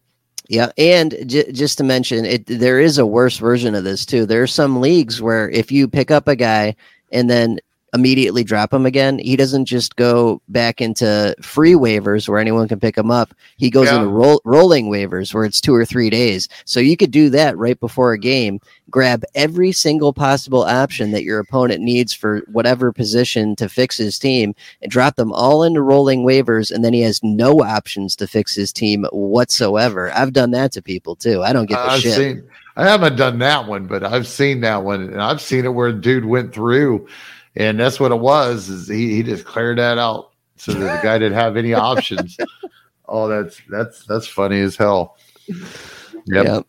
Yeah, 0.48 0.72
and 0.78 1.16
j- 1.28 1.52
just 1.52 1.78
to 1.78 1.84
mention, 1.84 2.26
it 2.26 2.46
there 2.46 2.80
is 2.80 2.98
a 2.98 3.06
worse 3.06 3.38
version 3.38 3.76
of 3.76 3.84
this 3.84 4.06
too. 4.06 4.26
There 4.26 4.44
are 4.44 4.48
some 4.48 4.82
leagues 4.82 5.22
where 5.22 5.50
if 5.50 5.72
you 5.72 5.88
pick 5.88 6.12
up 6.12 6.28
a 6.28 6.36
guy 6.36 6.76
and 7.12 7.30
then 7.30 7.60
immediately 7.94 8.44
drop 8.44 8.74
him 8.74 8.86
again, 8.86 9.20
he 9.20 9.36
doesn't 9.36 9.66
just 9.66 9.96
go 9.96 10.42
back 10.48 10.80
into 10.80 11.36
free 11.42 11.74
waivers 11.74 12.30
where 12.30 12.40
anyone 12.40 12.68
can 12.68 12.80
pick 12.80 12.98
him 12.98 13.12
up. 13.12 13.34
He 13.58 13.70
goes 13.70 13.88
Yeah. 13.88 13.98
into 13.98 14.08
roll, 14.08 14.42
rolling 14.46 14.90
waivers 14.90 15.34
where 15.34 15.44
it's 15.44 15.60
two 15.60 15.76
or 15.76 15.84
three 15.86 16.10
days. 16.10 16.48
So 16.66 16.80
you 16.80 16.96
could 16.96 17.12
do 17.12 17.30
that 17.32 17.58
right 17.58 17.80
before 17.80 18.14
a 18.14 18.18
game. 18.20 18.60
Grab 18.90 19.24
every 19.36 19.72
single 19.72 20.14
possible 20.14 20.64
option 20.64 21.12
that 21.12 21.24
your 21.24 21.40
opponent 21.40 21.82
needs 21.82 22.14
for 22.14 22.42
whatever 22.52 22.92
position 22.92 23.56
to 23.58 23.70
fix 23.70 23.98
his 23.98 24.20
team, 24.20 24.54
and 24.82 24.92
drop 24.92 25.16
them 25.16 25.32
all 25.32 25.64
into 25.64 25.82
rolling 25.82 26.26
waivers, 26.26 26.72
and 26.72 26.84
then 26.84 26.94
he 26.94 27.02
has 27.02 27.22
no 27.24 27.62
options 27.62 28.16
to 28.18 28.28
fix 28.28 28.56
his 28.56 28.72
team 28.74 29.06
whatsoever. 29.12 30.12
I've 30.14 30.34
done 30.34 30.52
that 30.52 30.72
to 30.74 30.82
people 30.82 31.16
too. 31.16 31.42
I 31.42 31.54
don't 31.54 31.70
a 31.72 31.80
I've 31.80 32.02
shit. 32.02 32.14
seen. 32.14 32.44
I 32.78 32.88
haven't 32.88 33.18
done 33.18 33.40
that 33.40 33.68
one, 33.68 33.86
but 33.88 34.04
I've 34.04 34.28
seen 34.28 34.62
that 34.62 34.84
one, 34.84 35.02
and 35.02 35.22
I've 35.22 35.42
seen 35.42 35.66
it 35.66 35.74
where 35.74 35.90
a 35.90 35.94
dude 35.94 36.26
went 36.26 36.54
through, 36.54 37.08
and 37.56 37.80
that's 37.80 38.00
what 38.00 38.12
it 38.12 38.20
was. 38.20 38.70
Is 38.70 38.88
he, 38.88 39.16
he 39.16 39.24
just 39.24 39.46
cleared 39.46 39.78
that 39.78 39.98
out 39.98 40.32
so 40.58 40.74
that 40.74 40.98
the 40.98 41.04
guy 41.04 41.18
didn't 41.18 41.38
have 41.38 41.58
any 41.58 41.74
options. 41.74 42.38
oh, 43.08 43.28
that's 43.28 43.62
that's 43.70 44.06
that's 44.06 44.28
funny 44.28 44.62
as 44.62 44.76
hell. 44.76 45.18
Yep. 45.48 46.46
Yep. 46.46 46.68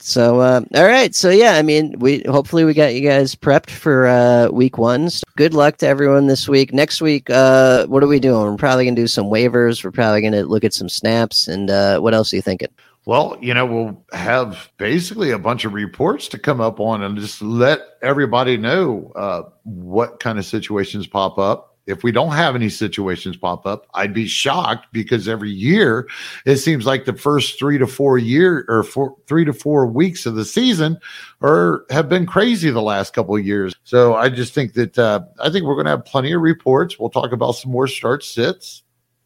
So, 0.00 0.40
uh, 0.40 0.60
all 0.74 0.86
right. 0.86 1.12
So, 1.14 1.28
yeah, 1.28 1.54
I 1.54 1.62
mean, 1.62 1.98
we 1.98 2.22
hopefully 2.28 2.64
we 2.64 2.72
got 2.72 2.94
you 2.94 3.00
guys 3.00 3.34
prepped 3.34 3.70
for 3.70 4.06
uh, 4.06 4.48
week 4.48 4.78
one. 4.78 5.10
So 5.10 5.24
good 5.36 5.54
luck 5.54 5.78
to 5.78 5.88
everyone 5.88 6.28
this 6.28 6.48
week. 6.48 6.72
Next 6.72 7.02
week, 7.02 7.28
uh, 7.30 7.84
what 7.86 8.04
are 8.04 8.06
we 8.06 8.20
doing? 8.20 8.42
We're 8.42 8.56
probably 8.56 8.84
gonna 8.84 8.94
do 8.94 9.08
some 9.08 9.26
waivers. 9.26 9.82
We're 9.82 9.90
probably 9.90 10.22
gonna 10.22 10.44
look 10.44 10.62
at 10.62 10.72
some 10.72 10.88
snaps. 10.88 11.48
And 11.48 11.68
uh, 11.68 11.98
what 11.98 12.14
else 12.14 12.32
are 12.32 12.36
you 12.36 12.42
thinking? 12.42 12.68
Well, 13.08 13.38
you 13.40 13.54
know, 13.54 13.64
we'll 13.64 14.04
have 14.12 14.70
basically 14.76 15.30
a 15.30 15.38
bunch 15.38 15.64
of 15.64 15.72
reports 15.72 16.28
to 16.28 16.38
come 16.38 16.60
up 16.60 16.78
on 16.78 17.02
and 17.02 17.16
just 17.16 17.40
let 17.40 17.80
everybody 18.02 18.58
know 18.58 19.10
uh, 19.16 19.44
what 19.62 20.20
kind 20.20 20.38
of 20.38 20.44
situations 20.44 21.06
pop 21.06 21.38
up. 21.38 21.78
If 21.86 22.02
we 22.02 22.12
don't 22.12 22.32
have 22.32 22.54
any 22.54 22.68
situations 22.68 23.38
pop 23.38 23.64
up, 23.64 23.86
I'd 23.94 24.12
be 24.12 24.26
shocked 24.26 24.88
because 24.92 25.26
every 25.26 25.48
year 25.48 26.06
it 26.44 26.56
seems 26.56 26.84
like 26.84 27.06
the 27.06 27.14
first 27.14 27.58
three 27.58 27.78
to 27.78 27.86
four 27.86 28.18
year 28.18 28.66
or 28.68 28.82
four, 28.82 29.16
three 29.26 29.46
to 29.46 29.54
four 29.54 29.86
weeks 29.86 30.26
of 30.26 30.34
the 30.34 30.44
season 30.44 30.98
are 31.40 31.86
have 31.88 32.10
been 32.10 32.26
crazy 32.26 32.68
the 32.68 32.82
last 32.82 33.14
couple 33.14 33.34
of 33.34 33.46
years. 33.46 33.74
So 33.84 34.16
I 34.16 34.28
just 34.28 34.52
think 34.52 34.74
that 34.74 34.98
uh, 34.98 35.20
I 35.40 35.48
think 35.48 35.64
we're 35.64 35.76
going 35.76 35.86
to 35.86 35.92
have 35.92 36.04
plenty 36.04 36.32
of 36.32 36.42
reports. 36.42 36.98
We'll 36.98 37.08
talk 37.08 37.32
about 37.32 37.52
some 37.52 37.72
more 37.72 37.86
start 37.86 38.22
sits 38.22 38.82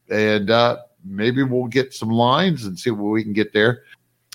and 0.09 0.51
uh, 0.51 0.76
maybe 1.05 1.42
we'll 1.42 1.66
get 1.66 1.92
some 1.94 2.11
lines 2.11 2.64
and 2.64 2.78
see 2.78 2.90
what 2.90 3.11
we 3.11 3.22
can 3.22 3.32
get 3.32 3.53
there. 3.53 3.82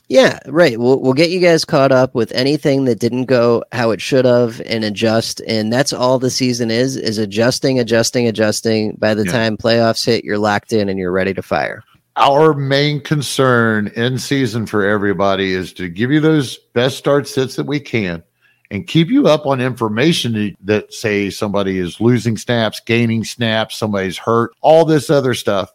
Yeah, 0.09 0.39
right. 0.47 0.80
We'll 0.80 1.01
we'll 1.01 1.13
get 1.13 1.32
you 1.32 1.41
guys 1.41 1.65
caught 1.65 1.91
up 1.91 2.15
with 2.15 2.32
anything 2.32 2.86
that 2.86 2.99
didn't 2.99 3.26
go 3.26 3.63
how 3.74 3.91
it 3.91 3.99
should 3.99 4.24
have 4.24 4.61
and 4.65 4.86
adjust. 4.86 5.41
And 5.45 5.72
that's 5.72 5.91
all 5.91 6.18
the 6.18 6.30
season 6.30 6.72
is 6.72 6.95
is 6.95 7.18
adjusting, 7.18 7.78
adjusting, 7.78 8.26
adjusting. 8.26 8.95
By 8.97 9.13
the 9.13 9.26
Yeah. 9.26 9.32
time 9.34 9.57
playoffs 9.57 10.05
hit, 10.05 10.24
you're 10.24 10.38
locked 10.38 10.72
in 10.72 10.88
and 10.88 10.97
you're 10.97 11.11
ready 11.11 11.34
to 11.34 11.41
fire. 11.41 11.84
Our 12.15 12.53
main 12.53 13.01
concern 13.01 13.91
in 13.95 14.18
season 14.18 14.65
for 14.65 14.86
everybody 14.86 15.53
is 15.53 15.74
to 15.74 15.89
give 15.89 16.09
you 16.09 16.22
those 16.22 16.57
best 16.74 16.97
start 16.97 17.28
sits 17.28 17.57
that 17.57 17.68
we 17.68 17.80
can 17.82 18.24
and 18.72 18.88
keep 18.88 19.09
you 19.09 19.28
up 19.28 19.45
on 19.45 19.61
information 19.61 20.34
that- 20.34 20.55
that 20.63 20.93
say 20.93 21.30
somebody 21.30 21.80
is 21.80 21.99
losing 22.01 22.38
snaps, 22.38 22.82
gaining 22.86 23.24
snaps, 23.24 23.78
somebody's 23.78 24.18
hurt, 24.18 24.51
all 24.61 24.84
this 24.86 25.09
other 25.09 25.34
stuff. 25.34 25.70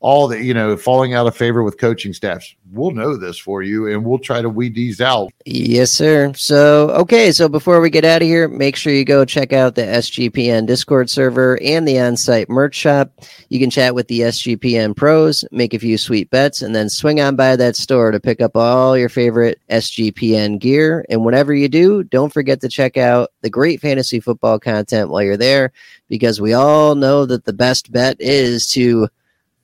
All 0.00 0.28
the, 0.28 0.40
you 0.40 0.52
know, 0.52 0.76
falling 0.76 1.14
out 1.14 1.26
of 1.26 1.34
favor 1.34 1.62
with 1.62 1.78
coaching 1.78 2.12
staffs. 2.12 2.54
We'll 2.70 2.90
know 2.90 3.16
this 3.16 3.38
for 3.38 3.62
you 3.62 3.88
and 3.88 4.04
we'll 4.04 4.18
try 4.18 4.42
to 4.42 4.48
weed 4.48 4.74
these 4.74 5.00
out. 5.00 5.32
Yes, 5.46 5.90
sir. 5.90 6.34
So, 6.34 6.90
okay. 6.90 7.32
So, 7.32 7.48
before 7.48 7.80
we 7.80 7.88
get 7.88 8.04
out 8.04 8.20
of 8.20 8.28
here, 8.28 8.46
make 8.46 8.76
sure 8.76 8.92
you 8.92 9.06
go 9.06 9.24
check 9.24 9.54
out 9.54 9.74
the 9.74 9.82
SGPN 9.82 10.66
Discord 10.66 11.08
server 11.08 11.58
and 11.62 11.88
the 11.88 11.98
on 11.98 12.16
site 12.16 12.50
merch 12.50 12.74
shop. 12.74 13.10
You 13.48 13.58
can 13.58 13.70
chat 13.70 13.94
with 13.94 14.06
the 14.08 14.20
SGPN 14.20 14.94
pros, 14.94 15.44
make 15.50 15.72
a 15.72 15.78
few 15.78 15.96
sweet 15.96 16.28
bets, 16.30 16.60
and 16.60 16.74
then 16.74 16.90
swing 16.90 17.20
on 17.20 17.34
by 17.34 17.56
that 17.56 17.74
store 17.74 18.10
to 18.10 18.20
pick 18.20 18.42
up 18.42 18.54
all 18.54 18.98
your 18.98 19.08
favorite 19.08 19.60
SGPN 19.70 20.58
gear. 20.58 21.06
And 21.08 21.24
whatever 21.24 21.54
you 21.54 21.68
do, 21.68 22.04
don't 22.04 22.32
forget 22.32 22.60
to 22.60 22.68
check 22.68 22.98
out 22.98 23.30
the 23.40 23.50
great 23.50 23.80
fantasy 23.80 24.20
football 24.20 24.58
content 24.58 25.08
while 25.08 25.22
you're 25.22 25.38
there, 25.38 25.72
because 26.08 26.40
we 26.40 26.52
all 26.52 26.94
know 26.94 27.24
that 27.24 27.46
the 27.46 27.52
best 27.54 27.90
bet 27.90 28.16
is 28.20 28.68
to 28.68 29.08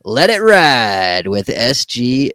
let 0.04 0.30
it 0.30 0.40
ride 0.40 1.26
with 1.26 1.46
SGPN. 1.46 2.32